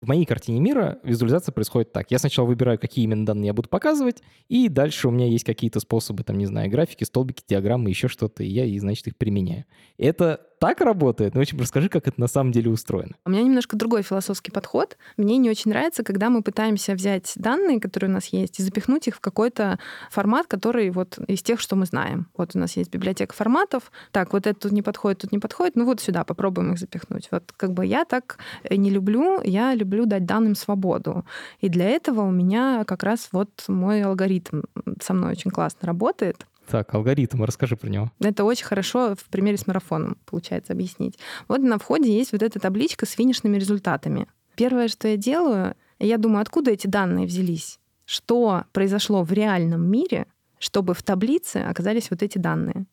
В 0.00 0.06
моей 0.06 0.26
картине 0.26 0.60
мира 0.60 0.98
визуализация 1.02 1.52
происходит 1.52 1.92
так. 1.92 2.10
Я 2.10 2.18
сначала 2.18 2.46
выбираю, 2.46 2.78
какие 2.78 3.04
именно 3.04 3.24
данные 3.24 3.46
я 3.46 3.54
буду 3.54 3.70
показывать, 3.70 4.22
и 4.48 4.68
дальше 4.68 5.08
у 5.08 5.10
меня 5.10 5.26
есть 5.26 5.44
какие-то 5.44 5.80
способы, 5.80 6.24
там, 6.24 6.36
не 6.36 6.44
знаю, 6.44 6.70
графики, 6.70 7.04
столбики, 7.04 7.42
диаграммы, 7.48 7.88
еще 7.88 8.08
что-то, 8.08 8.42
и 8.42 8.48
я, 8.48 8.66
и, 8.66 8.78
значит, 8.78 9.06
их 9.06 9.16
применяю. 9.16 9.64
Это 9.96 10.42
так 10.60 10.80
работает? 10.80 11.34
Ну, 11.34 11.40
очень 11.40 11.58
расскажи, 11.58 11.88
как 11.88 12.08
это 12.08 12.18
на 12.20 12.26
самом 12.26 12.52
деле 12.52 12.70
устроено. 12.70 13.16
У 13.26 13.30
меня 13.30 13.42
немножко 13.42 13.76
другой 13.76 14.02
философский 14.02 14.50
подход. 14.50 14.96
Мне 15.16 15.36
не 15.36 15.50
очень 15.50 15.70
нравится, 15.70 16.02
когда 16.02 16.30
мы 16.30 16.42
пытаемся 16.42 16.94
взять 16.94 17.32
данные, 17.36 17.80
которые 17.80 18.10
у 18.10 18.14
нас 18.14 18.26
есть, 18.26 18.60
и 18.60 18.62
запихнуть 18.62 19.08
их 19.08 19.16
в 19.16 19.20
какой-то 19.20 19.78
формат, 20.10 20.46
который 20.46 20.90
вот 20.90 21.18
из 21.28 21.42
тех, 21.42 21.60
что 21.60 21.76
мы 21.76 21.86
знаем. 21.86 22.28
Вот 22.36 22.54
у 22.54 22.58
нас 22.58 22.76
есть 22.76 22.90
библиотека 22.90 23.34
форматов. 23.34 23.90
Так, 24.10 24.32
вот 24.32 24.46
это 24.46 24.58
тут 24.58 24.72
не 24.72 24.82
подходит, 24.82 25.20
тут 25.20 25.32
не 25.32 25.38
подходит. 25.38 25.76
Ну 25.76 25.84
вот 25.84 26.00
сюда 26.00 26.24
попробуем 26.24 26.72
их 26.72 26.78
запихнуть. 26.78 27.28
Вот 27.30 27.52
как 27.56 27.72
бы 27.72 27.84
я 27.84 28.04
так 28.04 28.38
не 28.70 28.90
люблю. 28.90 29.42
Я 29.44 29.74
люблю 29.74 30.06
дать 30.06 30.24
данным 30.24 30.54
свободу. 30.54 31.24
И 31.60 31.68
для 31.68 31.86
этого 31.86 32.22
у 32.22 32.30
меня 32.30 32.84
как 32.86 33.02
раз 33.02 33.28
вот 33.32 33.50
мой 33.68 34.02
алгоритм 34.02 34.62
со 35.00 35.14
мной 35.14 35.32
очень 35.32 35.50
классно 35.50 35.86
работает. 35.86 36.46
Так, 36.66 36.94
алгоритм, 36.94 37.44
расскажи 37.44 37.76
про 37.76 37.88
него. 37.88 38.10
Это 38.20 38.44
очень 38.44 38.64
хорошо 38.64 39.14
в 39.14 39.24
примере 39.26 39.58
с 39.58 39.66
марафоном 39.66 40.16
получается 40.24 40.72
объяснить. 40.72 41.18
Вот 41.46 41.60
на 41.60 41.78
входе 41.78 42.16
есть 42.16 42.32
вот 42.32 42.42
эта 42.42 42.58
табличка 42.58 43.06
с 43.06 43.10
финишными 43.10 43.58
результатами. 43.58 44.26
Первое, 44.56 44.88
что 44.88 45.08
я 45.08 45.16
делаю, 45.16 45.74
я 45.98 46.16
думаю, 46.16 46.40
откуда 46.40 46.70
эти 46.70 46.86
данные 46.86 47.26
взялись? 47.26 47.78
Что 48.06 48.64
произошло 48.72 49.22
в 49.22 49.32
реальном 49.32 49.90
мире, 49.90 50.26
чтобы 50.58 50.94
в 50.94 51.02
таблице 51.02 51.58
оказались 51.58 52.10
вот 52.10 52.22
эти 52.22 52.38
данные? 52.38 52.86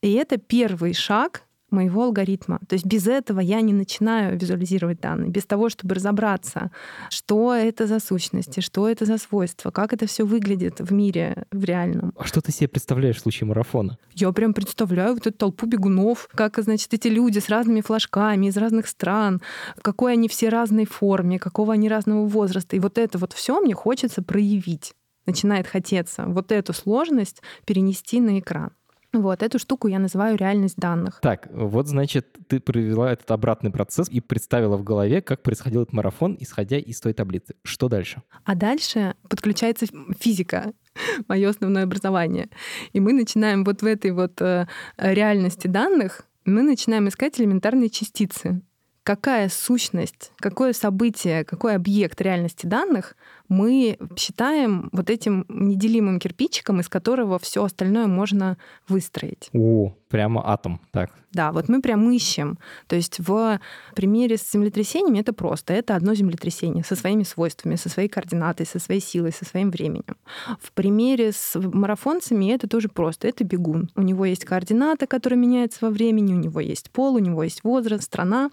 И 0.00 0.12
это 0.12 0.38
первый 0.38 0.94
шаг 0.94 1.42
моего 1.70 2.04
алгоритма. 2.04 2.60
То 2.68 2.74
есть 2.74 2.86
без 2.86 3.06
этого 3.06 3.40
я 3.40 3.60
не 3.60 3.72
начинаю 3.72 4.38
визуализировать 4.38 5.00
данные, 5.00 5.30
без 5.30 5.44
того, 5.44 5.68
чтобы 5.68 5.94
разобраться, 5.94 6.70
что 7.10 7.54
это 7.54 7.86
за 7.86 8.00
сущности, 8.00 8.60
что 8.60 8.88
это 8.88 9.04
за 9.04 9.18
свойства, 9.18 9.70
как 9.70 9.92
это 9.92 10.06
все 10.06 10.24
выглядит 10.24 10.80
в 10.80 10.92
мире, 10.92 11.44
в 11.52 11.64
реальном. 11.64 12.12
А 12.16 12.24
что 12.24 12.40
ты 12.40 12.52
себе 12.52 12.68
представляешь 12.68 13.16
в 13.16 13.20
случае 13.20 13.48
марафона? 13.48 13.98
Я 14.14 14.32
прям 14.32 14.54
представляю 14.54 15.14
вот 15.14 15.26
эту 15.26 15.36
толпу 15.36 15.66
бегунов, 15.66 16.28
как, 16.34 16.58
значит, 16.58 16.92
эти 16.94 17.08
люди 17.08 17.38
с 17.38 17.48
разными 17.48 17.80
флажками 17.80 18.46
из 18.46 18.56
разных 18.56 18.86
стран, 18.86 19.40
какой 19.82 20.12
они 20.12 20.28
все 20.28 20.48
разной 20.48 20.86
форме, 20.86 21.38
какого 21.38 21.74
они 21.74 21.88
разного 21.88 22.26
возраста. 22.26 22.76
И 22.76 22.80
вот 22.80 22.98
это 22.98 23.18
вот 23.18 23.32
все 23.32 23.60
мне 23.60 23.74
хочется 23.74 24.22
проявить 24.22 24.94
начинает 25.28 25.66
хотеться 25.66 26.24
вот 26.26 26.50
эту 26.50 26.72
сложность 26.72 27.42
перенести 27.66 28.18
на 28.18 28.40
экран. 28.40 28.70
Вот 29.12 29.42
эту 29.42 29.58
штуку 29.58 29.88
я 29.88 29.98
называю 29.98 30.36
реальность 30.36 30.76
данных. 30.76 31.20
Так, 31.22 31.48
вот 31.50 31.88
значит, 31.88 32.36
ты 32.46 32.60
провела 32.60 33.10
этот 33.10 33.30
обратный 33.30 33.70
процесс 33.70 34.08
и 34.08 34.20
представила 34.20 34.76
в 34.76 34.84
голове, 34.84 35.22
как 35.22 35.42
происходил 35.42 35.82
этот 35.82 35.94
марафон, 35.94 36.36
исходя 36.38 36.78
из 36.78 37.00
той 37.00 37.14
таблицы. 37.14 37.54
Что 37.62 37.88
дальше? 37.88 38.22
А 38.44 38.54
дальше 38.54 39.14
подключается 39.28 39.86
физика, 40.20 40.72
мое 41.28 41.48
основное 41.48 41.84
образование. 41.84 42.50
И 42.92 43.00
мы 43.00 43.14
начинаем 43.14 43.64
вот 43.64 43.80
в 43.80 43.86
этой 43.86 44.10
вот 44.10 44.42
э, 44.42 44.66
реальности 44.98 45.68
данных, 45.68 46.24
мы 46.44 46.62
начинаем 46.62 47.08
искать 47.08 47.40
элементарные 47.40 47.90
частицы 47.90 48.62
какая 49.08 49.48
сущность, 49.48 50.32
какое 50.36 50.74
событие, 50.74 51.42
какой 51.42 51.74
объект 51.74 52.20
реальности 52.20 52.66
данных 52.66 53.16
мы 53.48 53.98
считаем 54.16 54.88
вот 54.92 55.10
этим 55.10 55.44
неделимым 55.48 56.18
кирпичиком, 56.18 56.80
из 56.80 56.88
которого 56.88 57.38
все 57.38 57.64
остальное 57.64 58.06
можно 58.06 58.58
выстроить. 58.88 59.50
О, 59.54 59.94
прямо 60.08 60.46
атом, 60.46 60.80
так. 60.90 61.10
Да, 61.32 61.52
вот 61.52 61.68
мы 61.68 61.82
прям 61.82 62.10
ищем. 62.10 62.58
То 62.86 62.96
есть 62.96 63.18
в 63.18 63.60
примере 63.94 64.38
с 64.38 64.50
землетрясениями 64.50 65.18
это 65.18 65.32
просто. 65.32 65.74
Это 65.74 65.94
одно 65.94 66.14
землетрясение 66.14 66.84
со 66.84 66.96
своими 66.96 67.22
свойствами, 67.22 67.76
со 67.76 67.90
своей 67.90 68.08
координатой, 68.08 68.64
со 68.64 68.78
своей 68.78 69.00
силой, 69.00 69.32
со 69.32 69.44
своим 69.44 69.70
временем. 69.70 70.16
В 70.60 70.72
примере 70.72 71.32
с 71.32 71.58
марафонцами 71.58 72.50
это 72.50 72.66
тоже 72.66 72.88
просто. 72.88 73.28
Это 73.28 73.44
бегун. 73.44 73.90
У 73.94 74.02
него 74.02 74.24
есть 74.24 74.46
координата, 74.46 75.06
которая 75.06 75.38
меняется 75.38 75.78
во 75.82 75.90
времени, 75.90 76.32
у 76.32 76.38
него 76.38 76.60
есть 76.60 76.90
пол, 76.90 77.16
у 77.16 77.18
него 77.18 77.42
есть 77.42 77.62
возраст, 77.62 78.04
страна. 78.04 78.50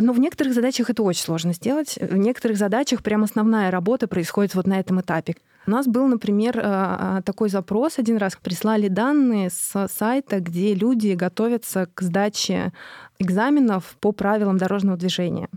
Но 0.00 0.12
в 0.12 0.20
некоторых 0.20 0.54
задачах 0.54 0.90
это 0.90 1.02
очень 1.02 1.22
сложно 1.22 1.52
сделать. 1.52 1.98
В 2.00 2.16
некоторых 2.16 2.56
задачах 2.56 3.02
прям 3.02 3.24
основная 3.24 3.70
работа 3.70 4.08
происходит 4.08 4.54
вот 4.54 4.66
на 4.66 4.78
этом 4.78 5.00
этапе. 5.00 5.34
У 5.66 5.70
нас 5.70 5.86
был, 5.86 6.06
например, 6.06 6.58
э, 6.58 7.20
такой 7.24 7.50
запрос 7.50 7.98
один 7.98 8.16
раз. 8.16 8.36
Прислали 8.42 8.88
данные 8.88 9.50
с 9.50 9.88
сайта, 9.88 10.40
где 10.40 10.74
люди 10.74 11.12
готовятся 11.12 11.88
к 11.92 12.00
сдаче 12.00 12.72
экзаменов 13.18 13.96
по 14.00 14.12
правилам 14.12 14.56
дорожного 14.56 14.96
движения. 14.96 15.48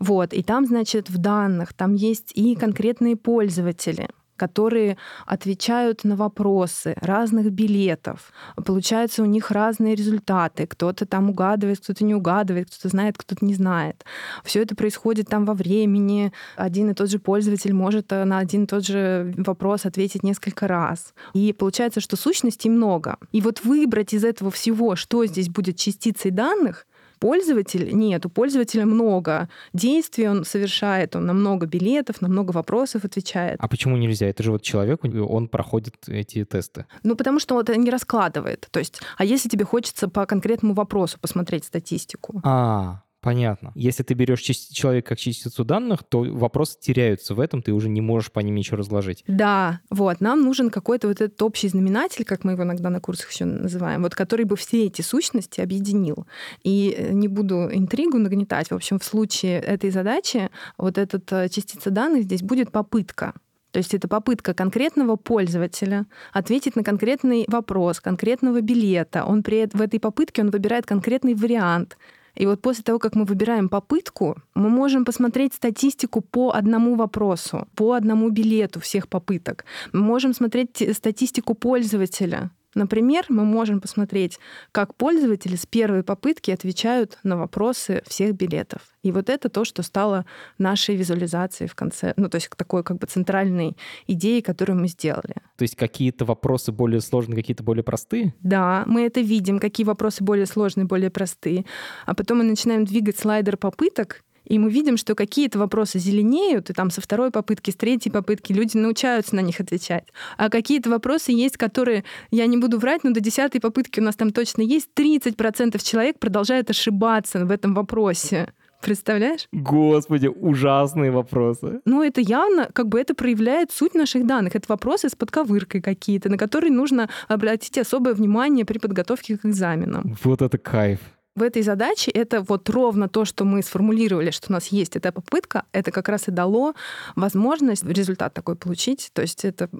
Вот. 0.00 0.32
И 0.32 0.42
там, 0.42 0.66
значит, 0.66 1.10
в 1.10 1.18
данных 1.18 1.74
там 1.74 1.94
есть 1.94 2.32
и 2.34 2.56
конкретные 2.56 3.16
пользователи— 3.16 4.08
которые 4.36 4.96
отвечают 5.26 6.04
на 6.04 6.16
вопросы 6.16 6.94
разных 7.00 7.50
билетов. 7.50 8.32
Получаются 8.64 9.22
у 9.22 9.26
них 9.26 9.50
разные 9.50 9.94
результаты. 9.94 10.66
Кто-то 10.66 11.06
там 11.06 11.30
угадывает, 11.30 11.80
кто-то 11.80 12.04
не 12.04 12.14
угадывает, 12.14 12.68
кто-то 12.68 12.88
знает, 12.88 13.16
кто-то 13.18 13.44
не 13.44 13.54
знает. 13.54 14.04
Все 14.44 14.62
это 14.62 14.74
происходит 14.74 15.28
там 15.28 15.44
во 15.44 15.54
времени. 15.54 16.32
Один 16.56 16.90
и 16.90 16.94
тот 16.94 17.10
же 17.10 17.18
пользователь 17.18 17.72
может 17.72 18.12
э, 18.12 18.24
на 18.24 18.38
один 18.38 18.64
и 18.64 18.66
тот 18.66 18.86
же 18.86 19.32
вопрос 19.36 19.86
ответить 19.86 20.22
несколько 20.22 20.66
раз. 20.66 21.14
И 21.34 21.52
получается, 21.52 22.00
что 22.00 22.16
сущностей 22.16 22.70
много. 22.70 23.16
И 23.32 23.40
вот 23.40 23.64
выбрать 23.64 24.14
из 24.14 24.24
этого 24.24 24.50
всего, 24.50 24.96
что 24.96 25.24
здесь 25.26 25.48
будет 25.48 25.76
частицей 25.76 26.30
данных, 26.30 26.86
Пользователь, 27.22 27.94
нет, 27.94 28.26
у 28.26 28.28
пользователя 28.28 28.84
много 28.84 29.48
действий 29.72 30.28
он 30.28 30.44
совершает, 30.44 31.14
он 31.14 31.24
на 31.26 31.32
много 31.32 31.66
билетов, 31.66 32.20
на 32.20 32.26
много 32.26 32.50
вопросов 32.50 33.04
отвечает. 33.04 33.60
А 33.60 33.68
почему 33.68 33.96
нельзя? 33.96 34.26
Это 34.26 34.42
же 34.42 34.50
вот 34.50 34.62
человек, 34.62 35.04
он 35.04 35.46
проходит 35.46 35.94
эти 36.08 36.44
тесты. 36.44 36.86
Ну, 37.04 37.14
потому 37.14 37.38
что 37.38 37.54
он 37.54 37.62
это 37.62 37.76
не 37.76 37.90
раскладывает. 37.90 38.66
То 38.72 38.80
есть, 38.80 39.00
а 39.18 39.24
если 39.24 39.48
тебе 39.48 39.64
хочется 39.64 40.08
по 40.08 40.26
конкретному 40.26 40.74
вопросу 40.74 41.16
посмотреть 41.20 41.64
статистику? 41.64 42.40
А, 42.42 43.02
Понятно. 43.22 43.70
Если 43.76 44.02
ты 44.02 44.14
берешь 44.14 44.40
человека 44.40 45.10
как 45.10 45.18
частицу 45.18 45.64
данных, 45.64 46.02
то 46.02 46.24
вопросы 46.24 46.76
теряются 46.80 47.36
в 47.36 47.40
этом, 47.40 47.62
ты 47.62 47.72
уже 47.72 47.88
не 47.88 48.00
можешь 48.00 48.32
по 48.32 48.40
ним 48.40 48.56
ничего 48.56 48.78
разложить. 48.78 49.22
Да, 49.28 49.80
вот. 49.90 50.20
Нам 50.20 50.42
нужен 50.42 50.70
какой-то 50.70 51.06
вот 51.06 51.20
этот 51.20 51.40
общий 51.40 51.68
знаменатель, 51.68 52.24
как 52.24 52.42
мы 52.42 52.52
его 52.52 52.64
иногда 52.64 52.90
на 52.90 53.00
курсах 53.00 53.30
еще 53.30 53.44
называем, 53.44 54.02
вот 54.02 54.16
который 54.16 54.44
бы 54.44 54.56
все 54.56 54.86
эти 54.86 55.02
сущности 55.02 55.60
объединил. 55.60 56.26
И 56.64 56.96
э, 56.98 57.12
не 57.12 57.28
буду 57.28 57.68
интригу 57.72 58.18
нагнетать. 58.18 58.72
В 58.72 58.74
общем, 58.74 58.98
в 58.98 59.04
случае 59.04 59.60
этой 59.60 59.90
задачи 59.90 60.50
вот 60.76 60.98
эта 60.98 61.20
э, 61.30 61.48
частица 61.48 61.90
данных 61.90 62.24
здесь 62.24 62.42
будет 62.42 62.72
попытка. 62.72 63.34
То 63.70 63.78
есть 63.78 63.94
это 63.94 64.08
попытка 64.08 64.52
конкретного 64.52 65.14
пользователя 65.14 66.06
ответить 66.32 66.74
на 66.74 66.82
конкретный 66.82 67.44
вопрос, 67.46 68.00
конкретного 68.00 68.60
билета. 68.60 69.24
Он 69.24 69.44
при, 69.44 69.68
в 69.72 69.80
этой 69.80 70.00
попытке 70.00 70.42
он 70.42 70.50
выбирает 70.50 70.86
конкретный 70.86 71.34
вариант, 71.34 71.96
и 72.34 72.46
вот 72.46 72.62
после 72.62 72.82
того, 72.82 72.98
как 72.98 73.14
мы 73.14 73.24
выбираем 73.24 73.68
попытку, 73.68 74.36
мы 74.54 74.70
можем 74.70 75.04
посмотреть 75.04 75.54
статистику 75.54 76.20
по 76.22 76.52
одному 76.52 76.94
вопросу, 76.94 77.68
по 77.74 77.92
одному 77.92 78.30
билету 78.30 78.80
всех 78.80 79.08
попыток. 79.08 79.64
Мы 79.92 80.00
можем 80.00 80.32
смотреть 80.34 80.82
статистику 80.96 81.54
пользователя. 81.54 82.50
Например, 82.74 83.24
мы 83.28 83.44
можем 83.44 83.80
посмотреть, 83.80 84.38
как 84.72 84.94
пользователи 84.94 85.56
с 85.56 85.66
первой 85.66 86.02
попытки 86.02 86.50
отвечают 86.50 87.18
на 87.22 87.36
вопросы 87.36 88.02
всех 88.06 88.34
билетов. 88.34 88.80
И 89.02 89.12
вот 89.12 89.28
это 89.28 89.48
то, 89.48 89.64
что 89.64 89.82
стало 89.82 90.24
нашей 90.58 90.96
визуализацией 90.96 91.68
в 91.68 91.74
конце, 91.74 92.14
ну 92.16 92.28
то 92.28 92.36
есть 92.36 92.50
такой 92.56 92.82
как 92.82 92.98
бы 92.98 93.06
центральной 93.06 93.76
идеей, 94.06 94.42
которую 94.42 94.78
мы 94.80 94.88
сделали. 94.88 95.34
То 95.56 95.62
есть 95.62 95.76
какие-то 95.76 96.24
вопросы 96.24 96.72
более 96.72 97.00
сложные, 97.00 97.36
какие-то 97.36 97.62
более 97.62 97.82
простые? 97.82 98.34
Да, 98.40 98.84
мы 98.86 99.02
это 99.02 99.20
видим, 99.20 99.58
какие 99.58 99.84
вопросы 99.84 100.24
более 100.24 100.46
сложные, 100.46 100.86
более 100.86 101.10
простые. 101.10 101.66
А 102.06 102.14
потом 102.14 102.38
мы 102.38 102.44
начинаем 102.44 102.84
двигать 102.84 103.18
слайдер 103.18 103.56
попыток, 103.56 104.22
и 104.44 104.58
мы 104.58 104.70
видим, 104.70 104.96
что 104.96 105.14
какие-то 105.14 105.58
вопросы 105.58 105.98
зеленеют, 105.98 106.70
и 106.70 106.72
там 106.72 106.90
со 106.90 107.00
второй 107.00 107.30
попытки, 107.30 107.70
с 107.70 107.76
третьей 107.76 108.12
попытки 108.12 108.52
люди 108.52 108.76
научаются 108.76 109.36
на 109.36 109.40
них 109.40 109.60
отвечать. 109.60 110.04
А 110.36 110.48
какие-то 110.48 110.90
вопросы 110.90 111.32
есть, 111.32 111.56
которые, 111.56 112.04
я 112.30 112.46
не 112.46 112.56
буду 112.56 112.78
врать, 112.78 113.04
но 113.04 113.10
до 113.10 113.20
десятой 113.20 113.60
попытки 113.60 114.00
у 114.00 114.02
нас 114.02 114.16
там 114.16 114.30
точно 114.30 114.62
есть, 114.62 114.88
30% 114.96 115.82
человек 115.82 116.18
продолжает 116.18 116.70
ошибаться 116.70 117.44
в 117.44 117.50
этом 117.50 117.74
вопросе. 117.74 118.52
Представляешь? 118.82 119.46
Господи, 119.52 120.26
ужасные 120.26 121.12
вопросы. 121.12 121.80
Ну, 121.84 122.02
это 122.02 122.20
явно, 122.20 122.68
как 122.72 122.88
бы 122.88 123.00
это 123.00 123.14
проявляет 123.14 123.70
суть 123.70 123.94
наших 123.94 124.26
данных. 124.26 124.56
Это 124.56 124.66
вопросы 124.68 125.08
с 125.08 125.14
подковыркой 125.14 125.80
какие-то, 125.80 126.28
на 126.28 126.36
которые 126.36 126.72
нужно 126.72 127.08
обратить 127.28 127.78
особое 127.78 128.12
внимание 128.14 128.64
при 128.64 128.78
подготовке 128.78 129.38
к 129.38 129.46
экзаменам. 129.46 130.16
Вот 130.24 130.42
это 130.42 130.58
кайф 130.58 130.98
в 131.34 131.42
этой 131.42 131.62
задаче 131.62 132.10
это 132.10 132.42
вот 132.42 132.68
ровно 132.68 133.08
то, 133.08 133.24
что 133.24 133.44
мы 133.44 133.62
сформулировали, 133.62 134.30
что 134.30 134.46
у 134.50 134.52
нас 134.52 134.68
есть 134.68 134.96
эта 134.96 135.12
попытка, 135.12 135.64
это 135.72 135.90
как 135.90 136.08
раз 136.08 136.28
и 136.28 136.30
дало 136.30 136.74
возможность 137.16 137.84
результат 137.84 138.34
такой 138.34 138.56
получить. 138.56 139.10
То 139.12 139.22
есть 139.22 139.44
это 139.44 139.70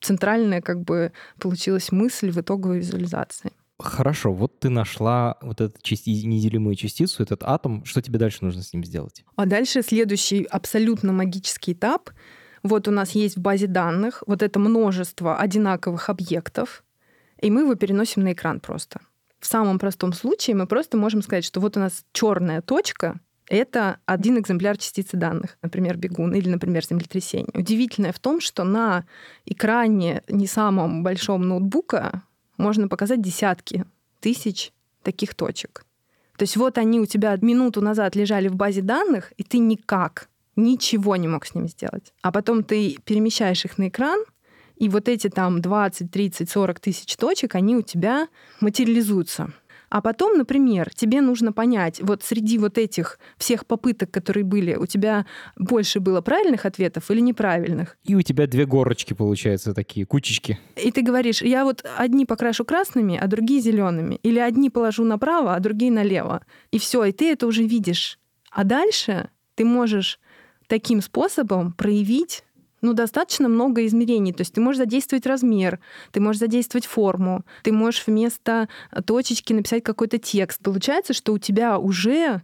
центральная 0.00 0.60
как 0.60 0.82
бы 0.82 1.12
получилась 1.38 1.90
мысль 1.90 2.30
в 2.30 2.40
итоговой 2.40 2.78
визуализации. 2.78 3.52
Хорошо, 3.78 4.32
вот 4.32 4.60
ты 4.60 4.68
нашла 4.68 5.38
вот 5.40 5.60
эту 5.60 5.80
части, 5.82 6.10
неделимую 6.10 6.74
частицу, 6.74 7.22
этот 7.22 7.42
атом. 7.42 7.84
Что 7.84 8.02
тебе 8.02 8.18
дальше 8.18 8.44
нужно 8.44 8.62
с 8.62 8.72
ним 8.72 8.84
сделать? 8.84 9.24
А 9.36 9.46
дальше 9.46 9.82
следующий 9.82 10.44
абсолютно 10.44 11.12
магический 11.12 11.72
этап. 11.72 12.10
Вот 12.62 12.88
у 12.88 12.90
нас 12.90 13.12
есть 13.12 13.36
в 13.36 13.40
базе 13.40 13.66
данных 13.66 14.22
вот 14.26 14.42
это 14.42 14.58
множество 14.58 15.38
одинаковых 15.38 16.10
объектов, 16.10 16.84
и 17.40 17.50
мы 17.50 17.62
его 17.62 17.74
переносим 17.74 18.22
на 18.22 18.32
экран 18.32 18.60
просто. 18.60 19.00
В 19.40 19.46
самом 19.46 19.78
простом 19.78 20.12
случае 20.12 20.54
мы 20.54 20.66
просто 20.66 20.96
можем 20.96 21.22
сказать, 21.22 21.44
что 21.44 21.60
вот 21.60 21.76
у 21.76 21.80
нас 21.80 22.04
черная 22.12 22.60
точка, 22.60 23.18
это 23.48 23.98
один 24.06 24.38
экземпляр 24.38 24.78
частицы 24.78 25.16
данных, 25.16 25.58
например, 25.60 25.96
бегун 25.96 26.32
или, 26.34 26.48
например, 26.48 26.84
землетрясение. 26.84 27.50
Удивительное 27.54 28.12
в 28.12 28.20
том, 28.20 28.40
что 28.40 28.62
на 28.62 29.04
экране 29.44 30.22
не 30.28 30.46
самом 30.46 31.02
большом 31.02 31.48
ноутбука 31.48 32.22
можно 32.58 32.86
показать 32.86 33.20
десятки 33.20 33.84
тысяч 34.20 34.72
таких 35.02 35.34
точек. 35.34 35.84
То 36.36 36.44
есть 36.44 36.56
вот 36.56 36.78
они 36.78 37.00
у 37.00 37.06
тебя 37.06 37.36
минуту 37.40 37.80
назад 37.80 38.14
лежали 38.14 38.48
в 38.48 38.54
базе 38.54 38.82
данных, 38.82 39.32
и 39.36 39.42
ты 39.42 39.58
никак, 39.58 40.28
ничего 40.54 41.16
не 41.16 41.26
мог 41.26 41.44
с 41.44 41.54
ними 41.54 41.66
сделать. 41.66 42.12
А 42.22 42.30
потом 42.30 42.62
ты 42.62 42.98
перемещаешь 43.04 43.64
их 43.64 43.78
на 43.78 43.88
экран, 43.88 44.20
и 44.80 44.88
вот 44.88 45.08
эти 45.08 45.28
там 45.28 45.60
20, 45.60 46.10
30, 46.10 46.50
40 46.50 46.80
тысяч 46.80 47.16
точек, 47.16 47.54
они 47.54 47.76
у 47.76 47.82
тебя 47.82 48.28
материализуются. 48.60 49.52
А 49.90 50.00
потом, 50.00 50.38
например, 50.38 50.88
тебе 50.94 51.20
нужно 51.20 51.52
понять, 51.52 52.00
вот 52.00 52.22
среди 52.22 52.58
вот 52.58 52.78
этих 52.78 53.18
всех 53.36 53.66
попыток, 53.66 54.10
которые 54.10 54.44
были, 54.44 54.76
у 54.76 54.86
тебя 54.86 55.26
больше 55.56 55.98
было 55.98 56.20
правильных 56.20 56.64
ответов 56.64 57.10
или 57.10 57.20
неправильных. 57.20 57.98
И 58.04 58.14
у 58.14 58.22
тебя 58.22 58.46
две 58.46 58.66
горочки, 58.66 59.14
получаются, 59.14 59.74
такие 59.74 60.06
кучечки. 60.06 60.58
И 60.76 60.92
ты 60.92 61.02
говоришь, 61.02 61.42
я 61.42 61.64
вот 61.64 61.84
одни 61.98 62.24
покрашу 62.24 62.64
красными, 62.64 63.18
а 63.20 63.26
другие 63.26 63.60
зелеными. 63.60 64.14
Или 64.22 64.38
одни 64.38 64.70
положу 64.70 65.04
направо, 65.04 65.56
а 65.56 65.60
другие 65.60 65.90
налево. 65.90 66.42
И 66.70 66.78
все, 66.78 67.04
и 67.04 67.12
ты 67.12 67.32
это 67.32 67.48
уже 67.48 67.64
видишь. 67.64 68.18
А 68.50 68.62
дальше 68.62 69.28
ты 69.56 69.64
можешь 69.64 70.20
таким 70.68 71.02
способом 71.02 71.72
проявить 71.72 72.44
ну, 72.80 72.92
достаточно 72.94 73.48
много 73.48 73.86
измерений. 73.86 74.32
То 74.32 74.42
есть 74.42 74.54
ты 74.54 74.60
можешь 74.60 74.78
задействовать 74.78 75.26
размер, 75.26 75.80
ты 76.12 76.20
можешь 76.20 76.40
задействовать 76.40 76.86
форму, 76.86 77.44
ты 77.62 77.72
можешь 77.72 78.06
вместо 78.06 78.68
точечки 79.06 79.52
написать 79.52 79.82
какой-то 79.82 80.18
текст. 80.18 80.62
Получается, 80.62 81.12
что 81.12 81.32
у 81.32 81.38
тебя 81.38 81.78
уже 81.78 82.42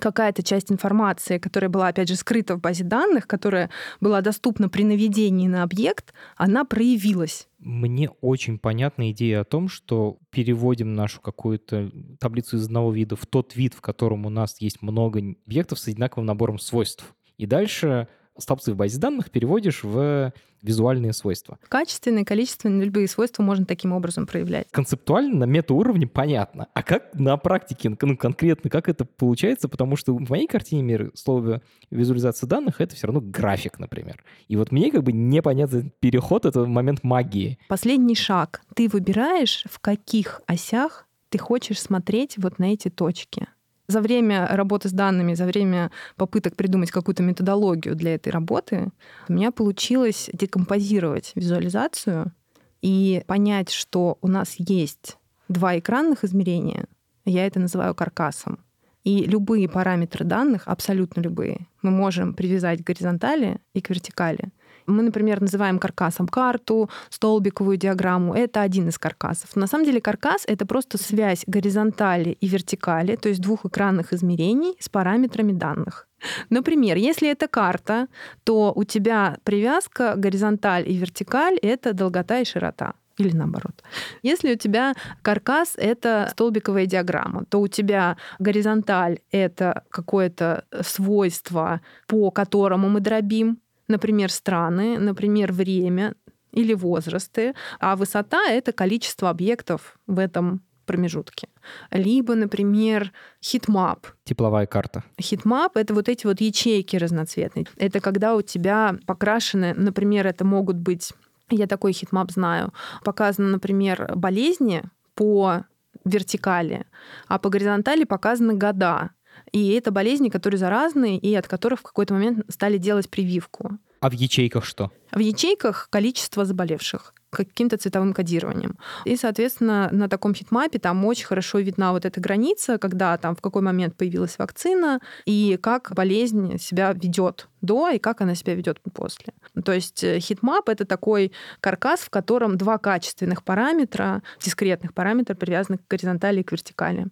какая-то 0.00 0.42
часть 0.42 0.72
информации, 0.72 1.38
которая 1.38 1.68
была, 1.68 1.88
опять 1.88 2.08
же, 2.08 2.16
скрыта 2.16 2.56
в 2.56 2.60
базе 2.60 2.84
данных, 2.84 3.26
которая 3.26 3.70
была 4.00 4.20
доступна 4.20 4.68
при 4.68 4.82
наведении 4.82 5.48
на 5.48 5.62
объект, 5.62 6.12
она 6.36 6.64
проявилась. 6.64 7.48
Мне 7.58 8.10
очень 8.20 8.58
понятна 8.58 9.10
идея 9.12 9.40
о 9.40 9.44
том, 9.44 9.68
что 9.68 10.18
переводим 10.30 10.94
нашу 10.94 11.20
какую-то 11.20 11.90
таблицу 12.20 12.56
из 12.56 12.66
одного 12.66 12.92
вида 12.92 13.16
в 13.16 13.26
тот 13.26 13.56
вид, 13.56 13.74
в 13.74 13.80
котором 13.80 14.26
у 14.26 14.30
нас 14.30 14.60
есть 14.60 14.82
много 14.82 15.22
объектов 15.46 15.78
с 15.78 15.88
одинаковым 15.88 16.26
набором 16.26 16.58
свойств. 16.58 17.14
И 17.38 17.46
дальше 17.46 18.08
столбцы 18.38 18.72
в 18.72 18.76
базе 18.76 18.98
данных 18.98 19.30
переводишь 19.30 19.84
в 19.84 20.32
визуальные 20.64 21.12
свойства. 21.12 21.58
Качественные, 21.68 22.24
количественные, 22.24 22.86
любые 22.86 23.06
свойства 23.06 23.42
можно 23.42 23.66
таким 23.66 23.92
образом 23.92 24.26
проявлять. 24.26 24.66
Концептуально 24.70 25.40
на 25.40 25.44
метауровне 25.44 26.06
понятно. 26.06 26.68
А 26.72 26.82
как 26.82 27.14
на 27.14 27.36
практике, 27.36 27.94
ну, 28.00 28.16
конкретно, 28.16 28.70
как 28.70 28.88
это 28.88 29.04
получается? 29.04 29.68
Потому 29.68 29.96
что 29.96 30.14
в 30.14 30.30
моей 30.30 30.46
картине 30.46 30.82
мира 30.82 31.10
слово 31.14 31.60
визуализация 31.90 32.48
данных— 32.48 32.76
это 32.80 32.96
все 32.96 33.06
равно 33.06 33.20
график, 33.20 33.78
например. 33.78 34.24
И 34.48 34.56
вот 34.56 34.72
мне 34.72 34.90
как 34.90 35.02
бы 35.02 35.12
непонятен 35.12 35.92
переход— 36.00 36.44
это 36.46 36.64
момент 36.64 37.04
магии. 37.04 37.58
Последний 37.68 38.16
шаг. 38.16 38.62
Ты 38.74 38.88
выбираешь, 38.88 39.64
в 39.70 39.78
каких 39.80 40.40
осях 40.46 41.06
ты 41.28 41.38
хочешь 41.38 41.80
смотреть 41.80 42.38
вот 42.38 42.58
на 42.58 42.72
эти 42.72 42.88
точки. 42.88 43.48
За 43.86 44.00
время 44.00 44.46
работы 44.46 44.88
с 44.88 44.92
данными, 44.92 45.34
за 45.34 45.44
время 45.44 45.90
попыток 46.16 46.56
придумать 46.56 46.90
какую-то 46.90 47.22
методологию 47.22 47.94
для 47.94 48.14
этой 48.14 48.30
работы, 48.30 48.90
у 49.28 49.32
меня 49.32 49.50
получилось 49.52 50.30
декомпозировать 50.32 51.32
визуализацию 51.34 52.32
и 52.80 53.22
понять, 53.26 53.70
что 53.70 54.18
у 54.22 54.28
нас 54.28 54.54
есть 54.58 55.18
два 55.48 55.78
экранных 55.78 56.24
измерения, 56.24 56.86
я 57.24 57.46
это 57.46 57.60
называю 57.60 57.94
каркасом. 57.94 58.58
И 59.04 59.24
любые 59.24 59.68
параметры 59.68 60.24
данных, 60.24 60.62
абсолютно 60.66 61.20
любые, 61.20 61.66
мы 61.82 61.90
можем 61.90 62.32
привязать 62.32 62.82
к 62.82 62.86
горизонтали 62.86 63.60
и 63.74 63.82
к 63.82 63.90
вертикали. 63.90 64.48
Мы, 64.86 65.02
например, 65.02 65.40
называем 65.40 65.78
каркасом 65.78 66.28
карту, 66.28 66.90
столбиковую 67.10 67.76
диаграмму. 67.76 68.34
Это 68.34 68.62
один 68.62 68.88
из 68.88 68.98
каркасов. 68.98 69.56
На 69.56 69.66
самом 69.66 69.84
деле 69.84 70.00
каркас— 70.00 70.44
это 70.46 70.66
просто 70.66 70.98
связь 70.98 71.44
горизонтали 71.46 72.36
и 72.40 72.48
вертикали, 72.48 73.16
то 73.16 73.28
есть 73.28 73.40
двух 73.40 73.64
экранных 73.64 74.12
измерений 74.12 74.76
с 74.78 74.88
параметрами 74.88 75.52
данных. 75.52 76.08
Например, 76.50 76.96
если 76.96 77.30
это 77.30 77.48
карта, 77.48 78.08
то 78.44 78.72
у 78.74 78.84
тебя 78.84 79.38
привязка 79.44 80.14
горизонталь 80.16 80.88
и 80.88 80.96
вертикаль— 80.96 81.58
это 81.62 81.92
долгота 81.92 82.40
и 82.40 82.44
широта 82.44 82.94
или 83.18 83.36
наоборот. 83.36 83.82
Если 84.22 84.54
у 84.54 84.56
тебя 84.56 84.94
каркас— 85.22 85.74
это 85.76 86.28
столбиковая 86.32 86.86
диаграмма, 86.86 87.44
то 87.44 87.60
у 87.60 87.68
тебя 87.68 88.16
горизонталь— 88.38 89.20
это 89.30 89.84
какое-то 89.90 90.64
свойство, 90.82 91.80
по 92.06 92.30
которому 92.30 92.88
мы 92.88 93.00
дробим, 93.00 93.58
например, 93.88 94.30
страны, 94.30 94.98
например, 94.98 95.52
время 95.52 96.14
или 96.52 96.74
возрасты, 96.74 97.54
а 97.80 97.96
высота— 97.96 98.46
это 98.48 98.72
количество 98.72 99.30
объектов 99.30 99.98
в 100.06 100.18
этом 100.18 100.62
промежутке. 100.86 101.48
Либо, 101.90 102.34
например, 102.34 103.12
heatmap. 103.42 104.06
Тепловая 104.24 104.66
карта. 104.66 105.02
Heatmap— 105.20 105.72
это 105.76 105.94
вот 105.94 106.08
эти 106.08 106.26
вот 106.26 106.40
ячейки 106.40 106.96
разноцветные. 106.96 107.66
Это 107.76 108.00
когда 108.00 108.36
у 108.36 108.42
тебя 108.42 108.96
покрашены, 109.06 109.74
например, 109.74 110.26
это 110.26 110.44
могут 110.44 110.76
быть 110.76 111.12
я 111.50 111.66
такой 111.66 111.92
heatmap 111.92 112.30
знаю. 112.30 112.72
Показано, 113.02 113.48
например, 113.48 114.12
болезни 114.16 114.82
по 115.14 115.64
вертикали, 116.04 116.86
а 117.28 117.38
по 117.38 117.50
горизонтали 117.50 118.04
показаны 118.04 118.54
года. 118.54 119.10
И 119.54 119.68
это 119.68 119.92
болезни, 119.92 120.30
которые 120.30 120.58
заразные, 120.58 121.16
и 121.16 121.32
от 121.36 121.46
которых 121.46 121.78
в 121.78 121.82
какой-то 121.84 122.12
момент 122.12 122.44
стали 122.48 122.76
делать 122.76 123.08
прививку. 123.08 123.78
А 124.00 124.10
в 124.10 124.12
ячейках 124.12 124.64
что? 124.64 124.90
В 125.12 125.20
ячейках 125.20 125.88
количество 125.90 126.44
заболевших 126.44 127.14
каким-то 127.34 127.76
цветовым 127.76 128.12
кодированием. 128.12 128.78
И, 129.04 129.16
соответственно, 129.16 129.88
на 129.92 130.08
таком 130.08 130.34
хитмапе 130.34 130.78
там 130.78 131.04
очень 131.04 131.26
хорошо 131.26 131.58
видна 131.58 131.92
вот 131.92 132.04
эта 132.04 132.20
граница, 132.20 132.78
когда 132.78 133.16
там 133.18 133.36
в 133.36 133.40
какой 133.40 133.62
момент 133.62 133.96
появилась 133.96 134.38
вакцина 134.38 135.00
и 135.26 135.58
как 135.60 135.92
болезнь 135.94 136.58
себя 136.58 136.92
ведет 136.92 137.48
до 137.60 137.90
и 137.90 137.98
как 137.98 138.20
она 138.20 138.34
себя 138.34 138.54
ведет 138.54 138.80
после. 138.92 139.32
То 139.64 139.72
есть 139.72 140.04
э, 140.04 140.20
heatmap 140.20 140.68
это 140.68 140.84
такой 140.84 141.32
каркас, 141.60 142.00
в 142.00 142.10
котором 142.10 142.56
два 142.58 142.78
качественных 142.78 143.42
параметра, 143.42 144.22
дискретных 144.42 144.92
параметра 144.94 145.34
привязаны 145.34 145.78
к 145.78 145.88
горизонтали 145.88 146.40
и 146.40 146.42
к 146.42 146.52
вертикали. 146.52 147.06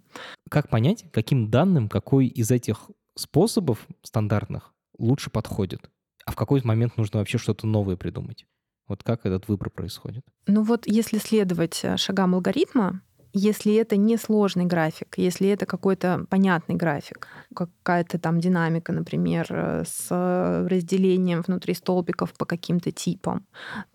Как 0.50 0.68
понять, 0.68 1.04
каким 1.12 1.50
данным 1.50 1.88
какой 1.88 2.26
из 2.26 2.50
этих 2.50 2.90
способов 3.16 3.86
стандартных 4.02 4.72
лучше 4.98 5.30
подходит? 5.30 5.90
А 6.24 6.30
в 6.30 6.36
какой 6.36 6.60
момент 6.62 6.96
нужно 6.96 7.18
вообще 7.18 7.38
что-то 7.38 7.66
новое 7.66 7.96
придумать? 7.96 8.46
Вот 8.92 9.02
как 9.02 9.24
этот 9.24 9.48
выбор 9.48 9.70
происходит? 9.70 10.22
Ну 10.46 10.62
вот 10.64 10.82
если 10.86 11.16
следовать 11.16 11.80
э, 11.82 11.96
шагам 11.96 12.34
алгоритма, 12.34 13.00
если 13.32 13.74
это 13.76 13.96
не 13.96 14.18
сложный 14.18 14.66
график, 14.66 15.14
если 15.16 15.48
это 15.48 15.64
какой-то 15.64 16.26
понятный 16.28 16.74
график, 16.74 17.26
какая-то 17.54 18.18
там 18.18 18.38
динамика, 18.38 18.92
например, 18.92 19.46
э, 19.48 19.84
с 19.86 20.10
разделением 20.68 21.40
внутри 21.40 21.72
столбиков 21.72 22.34
по 22.34 22.44
каким-то 22.44 22.92
типам, 22.92 23.46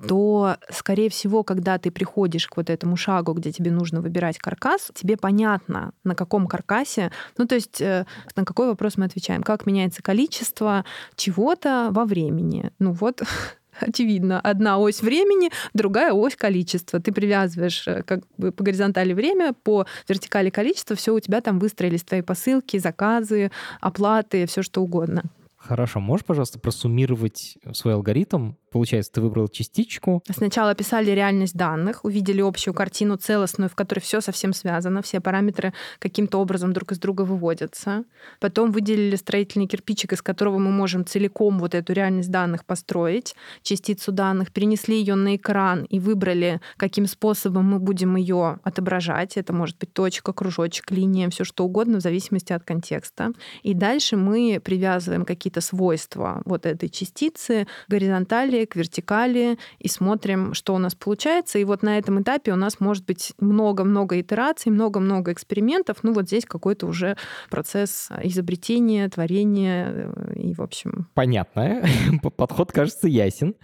то, 0.08 0.58
скорее 0.72 1.12
всего, 1.12 1.44
когда 1.44 1.78
ты 1.78 1.92
приходишь 1.92 2.48
к 2.48 2.58
вот 2.58 2.72
этому 2.72 2.98
шагу, 2.98 3.34
где 3.34 3.52
тебе 3.52 3.70
нужно 3.70 4.02
выбирать 4.02 4.40
каркас, 4.40 4.90
тебе 4.96 5.16
понятно, 5.16 5.92
на 6.04 6.16
каком 6.16 6.48
каркасе, 6.48 7.12
ну 7.38 7.46
то 7.46 7.54
есть 7.54 7.80
э, 7.82 8.08
на 8.36 8.46
какой 8.46 8.66
вопрос 8.66 8.98
мы 8.98 9.06
отвечаем, 9.06 9.44
как 9.44 9.68
меняется 9.68 10.02
количество 10.02 10.86
чего-то 11.16 11.90
во 11.92 12.06
времени. 12.06 12.72
Ну 12.80 12.94
вот 12.94 13.22
очевидно, 13.80 14.40
одна 14.40 14.78
ось 14.78 15.02
времени, 15.02 15.52
другая 15.74 16.14
ось 16.14 16.36
количества. 16.36 17.00
Ты 17.00 17.12
привязываешь 17.12 17.88
э, 17.88 18.04
как 18.04 18.22
бы 18.38 18.52
по 18.52 18.64
горизонтали 18.64 19.14
время, 19.14 19.54
по 19.54 19.86
вертикали 20.08 20.50
количество, 20.50 20.96
все 20.96 21.14
у 21.14 21.20
тебя 21.20 21.42
там 21.42 21.60
выстроились 21.60 22.04
твои 22.04 22.22
посылки, 22.22 22.78
заказы, 22.78 23.52
оплаты, 23.80 24.46
все 24.46 24.62
что 24.62 24.82
угодно. 24.82 25.24
Хорошо, 25.58 26.00
можешь, 26.00 26.26
пожалуйста, 26.26 26.60
просуммировать 26.60 27.58
свой 27.74 27.96
алгоритм 27.96 28.54
Получается, 28.72 29.14
ты 29.14 29.22
выбрал 29.22 29.48
частичку. 29.48 30.22
Сначала 30.30 30.72
описали 30.72 31.12
реальность 31.12 31.56
данных, 31.56 32.04
увидели 32.04 32.42
общую 32.42 32.74
картину 32.74 33.16
целостную, 33.16 33.70
в 33.70 33.76
которой 33.76 34.00
все 34.00 34.20
совсем 34.20 34.54
связано, 34.54 35.02
все 35.02 35.22
параметры 35.22 35.74
каким-то 36.00 36.40
образом 36.40 36.74
друг 36.74 36.92
из 36.92 37.00
друга 37.00 37.22
выводятся. 37.22 38.04
Потом 38.40 38.72
выделили 38.72 39.16
строительный 39.16 39.68
кирпичик, 39.68 40.14
из 40.14 40.22
которого 40.22 40.58
мы 40.58 40.72
можем 40.72 41.06
целиком 41.06 41.60
вот 41.60 41.76
эту 41.76 41.94
реальность 41.94 42.30
данных 42.30 42.66
построить, 42.66 43.36
частицу 43.62 44.12
данных, 44.12 44.52
перенесли 44.52 45.00
ее 45.00 45.16
на 45.16 45.36
экран 45.38 45.84
и 45.86 46.00
выбрали, 46.00 46.60
каким 46.76 47.08
способом 47.08 47.66
мы 47.66 47.80
будем 47.80 48.16
ее 48.18 48.60
отображать. 48.64 49.38
Это 49.38 49.54
может 49.54 49.78
быть 49.78 49.94
точка, 49.94 50.34
кружочек, 50.34 50.92
линия, 50.92 51.30
все 51.30 51.44
что 51.46 51.64
угодно 51.64 52.00
в 52.00 52.02
зависимости 52.02 52.52
от 52.52 52.64
контекста. 52.64 53.32
И 53.64 53.74
дальше 53.74 54.18
мы 54.18 54.62
привязываем 54.64 55.24
какие-то 55.24 55.62
свойства 55.62 56.42
вот 56.46 56.66
этой 56.66 56.90
частицы 56.90 57.68
горизонтали 57.88 58.57
горизонтали, 58.58 58.66
к 58.66 58.76
вертикали 58.76 59.58
и 59.80 59.88
смотрим, 59.88 60.54
что 60.54 60.76
у 60.76 60.78
нас 60.78 60.96
получается. 60.96 61.60
И 61.60 61.64
вот 61.64 61.84
на 61.84 61.98
этом 61.98 62.22
этапе 62.22 62.54
у 62.54 62.56
нас 62.56 62.80
может 62.80 63.06
быть 63.06 63.34
много-много 63.40 64.20
итераций, 64.20 64.72
много-много 64.72 65.32
экспериментов. 65.32 65.98
Ну 66.04 66.14
вот 66.14 66.28
здесь 66.28 66.46
какой-то 66.46 66.88
уже 66.88 67.18
процесс 67.50 68.10
изобретения, 68.24 69.10
творения 69.10 69.88
э, 69.88 70.34
и, 70.36 70.54
в 70.54 70.62
общем... 70.62 71.08
Понятно. 71.14 71.84
Подход, 72.38 72.72
кажется, 72.72 73.08
ясен. 73.08 73.56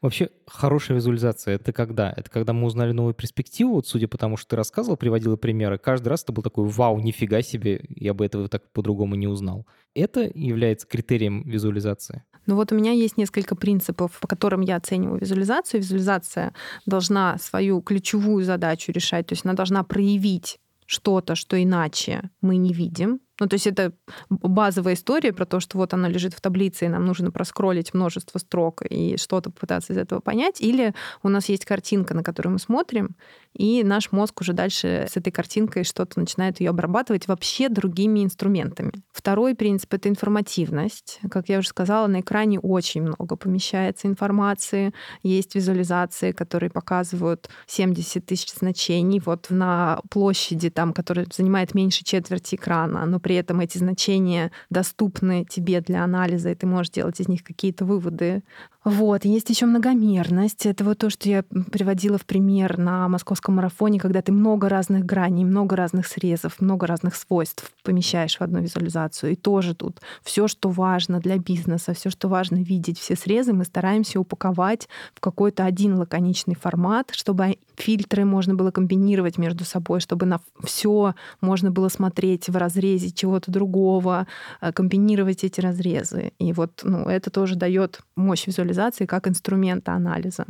Вообще, 0.00 0.30
хорошая 0.46 0.96
визуализация— 0.96 1.54
это 1.56 1.72
когда? 1.72 2.12
Это 2.16 2.30
когда 2.30 2.52
мы 2.52 2.66
узнали 2.66 2.92
новую 2.92 3.14
перспективу, 3.14 3.74
вот 3.74 3.86
судя 3.86 4.08
по 4.08 4.18
тому, 4.18 4.36
что 4.36 4.50
ты 4.50 4.56
рассказывал, 4.56 4.96
приводила 4.96 5.36
примеры, 5.36 5.78
каждый 5.78 6.08
раз 6.08 6.24
это 6.24 6.32
был 6.32 6.42
такой 6.42 6.66
«Вау, 6.66 6.98
нифига 6.98 7.42
себе, 7.42 7.84
я 7.88 8.12
бы 8.12 8.26
этого 8.26 8.48
так 8.48 8.72
по-другому 8.72 9.14
не 9.14 9.28
узнал». 9.28 9.66
Это 9.94 10.30
является 10.34 10.86
критерием 10.86 11.42
визуализации? 11.42 12.24
Ну 12.48 12.54
вот 12.54 12.72
у 12.72 12.74
меня 12.74 12.92
есть 12.92 13.18
несколько 13.18 13.54
принципов, 13.54 14.18
по 14.20 14.26
которым 14.28 14.60
я 14.60 14.76
оцениваю 14.76 15.20
визуализацию. 15.20 15.80
Визуализация 15.80 16.52
должна 16.86 17.38
свою 17.38 17.80
ключевую 17.80 18.44
задачу 18.44 18.92
решать, 18.92 19.26
то 19.26 19.32
есть 19.32 19.44
она 19.44 19.54
должна 19.54 19.82
проявить 19.82 20.58
что-то, 20.86 21.34
что 21.34 21.62
иначе 21.62 22.30
мы 22.40 22.56
не 22.56 22.72
видим. 22.72 23.20
Ну, 23.40 23.46
то 23.46 23.54
есть 23.54 23.66
это 23.66 23.92
базовая 24.30 24.94
история 24.94 25.32
про 25.32 25.46
то, 25.46 25.60
что 25.60 25.78
вот 25.78 25.94
она 25.94 26.08
лежит 26.08 26.34
в 26.34 26.40
таблице, 26.40 26.86
и 26.86 26.88
нам 26.88 27.04
нужно 27.04 27.30
проскролить 27.30 27.94
множество 27.94 28.38
строк 28.38 28.82
и 28.88 29.16
что-то 29.16 29.50
попытаться 29.50 29.92
из 29.92 29.98
этого 29.98 30.20
понять. 30.20 30.60
Или 30.60 30.94
у 31.22 31.28
нас 31.28 31.48
есть 31.48 31.64
картинка, 31.64 32.14
на 32.14 32.22
которую 32.22 32.54
мы 32.54 32.58
смотрим, 32.58 33.16
и 33.54 33.82
наш 33.82 34.12
мозг 34.12 34.40
уже 34.40 34.52
дальше 34.52 35.06
с 35.10 35.16
этой 35.16 35.30
картинкой 35.30 35.84
что-то 35.84 36.18
начинает 36.20 36.60
ее 36.60 36.70
обрабатывать 36.70 37.28
вообще 37.28 37.68
другими 37.68 38.24
инструментами. 38.24 38.92
Второй 39.12 39.54
принцип— 39.54 39.92
это 39.94 40.08
информативность. 40.08 41.20
Как 41.30 41.48
я 41.48 41.58
уже 41.58 41.68
сказала, 41.68 42.06
на 42.06 42.20
экране 42.20 42.60
очень 42.60 43.02
много 43.02 43.36
помещается 43.36 44.06
информации. 44.06 44.92
Есть 45.22 45.54
визуализации, 45.54 46.32
которые 46.32 46.70
показывают 46.70 47.48
70 47.66 48.24
тысяч 48.24 48.52
значений. 48.52 49.20
Вот 49.24 49.46
на 49.50 50.00
площади, 50.10 50.70
там, 50.70 50.92
которая 50.92 51.26
занимает 51.32 51.74
меньше 51.74 52.04
четверти 52.04 52.54
экрана, 52.54 53.06
но 53.06 53.18
при 53.28 53.36
этом 53.36 53.60
эти 53.60 53.76
значения 53.76 54.50
доступны 54.70 55.44
тебе 55.44 55.82
для 55.82 56.02
анализа, 56.02 56.48
и 56.48 56.54
ты 56.54 56.66
можешь 56.66 56.90
делать 56.90 57.20
из 57.20 57.28
них 57.28 57.44
какие-то 57.44 57.84
выводы. 57.84 58.42
Вот, 58.88 59.26
есть 59.26 59.50
еще 59.50 59.66
многомерность. 59.66 60.64
Это 60.64 60.82
вот 60.82 60.96
то, 60.96 61.10
что 61.10 61.28
я 61.28 61.42
приводила 61.42 62.16
в 62.16 62.24
пример 62.24 62.78
на 62.78 63.06
московском 63.06 63.56
марафоне, 63.56 64.00
когда 64.00 64.22
ты 64.22 64.32
много 64.32 64.70
разных 64.70 65.04
граней, 65.04 65.44
много 65.44 65.76
разных 65.76 66.06
срезов, 66.06 66.58
много 66.58 66.86
разных 66.86 67.14
свойств 67.14 67.70
помещаешь 67.82 68.38
в 68.38 68.40
одну 68.40 68.62
визуализацию. 68.62 69.32
И 69.32 69.36
тоже 69.36 69.74
тут 69.74 70.00
все, 70.22 70.48
что 70.48 70.70
важно 70.70 71.20
для 71.20 71.36
бизнеса, 71.36 71.92
все, 71.92 72.08
что 72.08 72.28
важно 72.28 72.62
видеть, 72.62 72.98
все 72.98 73.14
срезы 73.14 73.52
мы 73.52 73.66
стараемся 73.66 74.20
упаковать 74.20 74.88
в 75.14 75.20
какой-то 75.20 75.66
один 75.66 75.98
лаконичный 75.98 76.54
формат, 76.54 77.10
чтобы 77.12 77.58
фильтры 77.76 78.24
можно 78.24 78.54
было 78.54 78.70
комбинировать 78.70 79.36
между 79.36 79.66
собой, 79.66 80.00
чтобы 80.00 80.24
на 80.24 80.40
все 80.64 81.14
можно 81.42 81.70
было 81.70 81.90
смотреть 81.90 82.48
в 82.48 82.56
разрезе 82.56 83.10
чего-то 83.10 83.52
другого, 83.52 84.26
э, 84.62 84.72
комбинировать 84.72 85.44
эти 85.44 85.60
разрезы. 85.60 86.32
И 86.38 86.54
вот 86.54 86.80
ну, 86.84 87.06
это 87.06 87.28
тоже 87.28 87.54
дает 87.54 88.00
мощь 88.16 88.46
визуализации 88.46 88.77
визуализации 88.78 89.06
как 89.06 89.28
инструмента 89.28 89.92
анализа. 89.92 90.46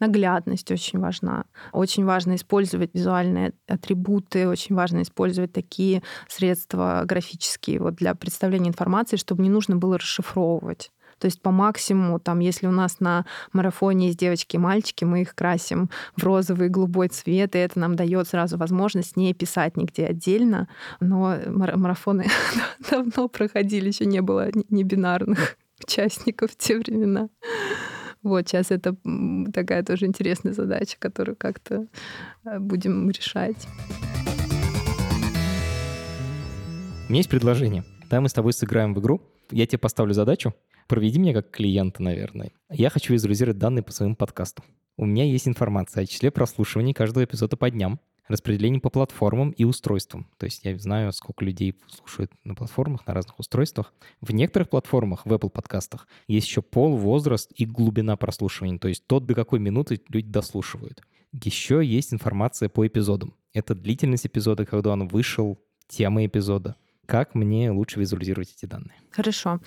Наглядность 0.00 0.70
очень 0.70 1.00
важна. 1.00 1.44
Очень 1.72 2.04
важно 2.04 2.36
использовать 2.36 2.94
визуальные 2.94 3.52
атрибуты, 3.66 4.48
очень 4.48 4.76
важно 4.76 5.02
использовать 5.02 5.52
такие 5.52 6.02
средства 6.28 7.02
графические 7.04 7.80
вот 7.80 7.96
для 7.96 8.14
представления 8.14 8.68
информации, 8.68 9.16
чтобы 9.16 9.42
не 9.42 9.50
нужно 9.50 9.76
было 9.76 9.98
расшифровывать. 9.98 10.92
То 11.18 11.26
есть 11.26 11.42
по 11.42 11.50
максимуму, 11.50 12.20
там, 12.20 12.38
если 12.38 12.68
у 12.68 12.70
нас 12.70 13.00
на 13.00 13.24
марафоне 13.52 14.06
есть 14.06 14.20
девочки 14.20 14.54
и 14.54 14.60
мальчики, 14.60 15.04
мы 15.04 15.22
их 15.22 15.34
красим 15.34 15.90
в 16.16 16.22
розовый 16.22 16.68
голубой 16.68 17.08
цвет, 17.08 17.56
и 17.56 17.58
это 17.58 17.80
нам 17.80 17.96
дает 17.96 18.28
сразу 18.28 18.56
возможность 18.56 19.16
не 19.16 19.34
писать 19.34 19.76
нигде 19.76 20.06
отдельно. 20.06 20.68
Но 21.00 21.36
марафоны 21.46 22.26
давно 22.90 23.26
проходили, 23.26 23.88
еще 23.88 24.06
не 24.06 24.20
было 24.20 24.48
не 24.70 24.84
бинарных 24.84 25.56
участников 25.84 26.52
в 26.52 26.56
те 26.56 26.78
времена. 26.78 27.28
Вот, 28.22 28.48
сейчас 28.48 28.70
это 28.70 28.96
такая 29.52 29.82
тоже 29.84 30.06
интересная 30.06 30.52
задача, 30.52 30.96
которую 30.98 31.36
как-то 31.36 31.86
э, 32.44 32.58
будем 32.58 33.08
решать. 33.10 33.66
У 37.08 37.10
меня 37.10 37.20
есть 37.20 37.30
предложение. 37.30 37.84
Давай 38.10 38.22
мы 38.22 38.28
с 38.28 38.32
тобой 38.32 38.52
сыграем 38.52 38.92
в 38.92 39.00
игру. 39.00 39.22
Я 39.50 39.66
тебе 39.66 39.78
поставлю 39.78 40.12
задачу. 40.14 40.54
Проведи 40.88 41.18
меня 41.18 41.32
как 41.32 41.50
клиента, 41.50 42.02
наверное. 42.02 42.50
Я 42.70 42.90
хочу 42.90 43.12
визуализировать 43.12 43.58
данные 43.58 43.82
по 43.82 43.92
своему 43.92 44.16
подкасту. 44.16 44.62
У 44.96 45.06
меня 45.06 45.24
есть 45.24 45.46
информация 45.46 46.02
о 46.02 46.06
числе 46.06 46.30
прослушиваний 46.30 46.92
каждого 46.92 47.24
эпизода 47.24 47.56
по 47.56 47.70
дням, 47.70 48.00
распределение 48.28 48.80
по 48.80 48.90
платформам 48.90 49.50
и 49.50 49.64
устройствам. 49.64 50.28
То 50.36 50.46
есть 50.46 50.64
я 50.64 50.78
знаю, 50.78 51.12
сколько 51.12 51.44
людей 51.44 51.74
слушают 51.88 52.32
на 52.44 52.54
платформах, 52.54 53.06
на 53.06 53.14
разных 53.14 53.38
устройствах. 53.38 53.92
В 54.20 54.32
некоторых 54.32 54.70
платформах, 54.70 55.26
в 55.26 55.32
Apple 55.32 55.50
подкастах, 55.50 56.06
есть 56.26 56.46
еще 56.46 56.62
пол, 56.62 56.96
возраст 56.96 57.50
и 57.56 57.64
глубина 57.66 58.16
прослушивания. 58.16 58.78
То 58.78 58.88
есть 58.88 59.06
тот, 59.06 59.26
до 59.26 59.34
какой 59.34 59.58
минуты 59.58 60.00
люди 60.08 60.28
дослушивают. 60.28 61.02
Еще 61.32 61.84
есть 61.84 62.12
информация 62.12 62.68
по 62.68 62.86
эпизодам. 62.86 63.34
Это 63.52 63.74
длительность 63.74 64.26
эпизода, 64.26 64.64
когда 64.64 64.90
он 64.90 65.08
вышел, 65.08 65.58
тема 65.88 66.24
эпизода— 66.24 66.76
как 67.08 67.34
мне 67.34 67.70
лучше 67.70 67.98
визуализировать 68.00 68.54
эти 68.54 68.66
данные? 68.66 68.92
Хорошо. 69.12 69.60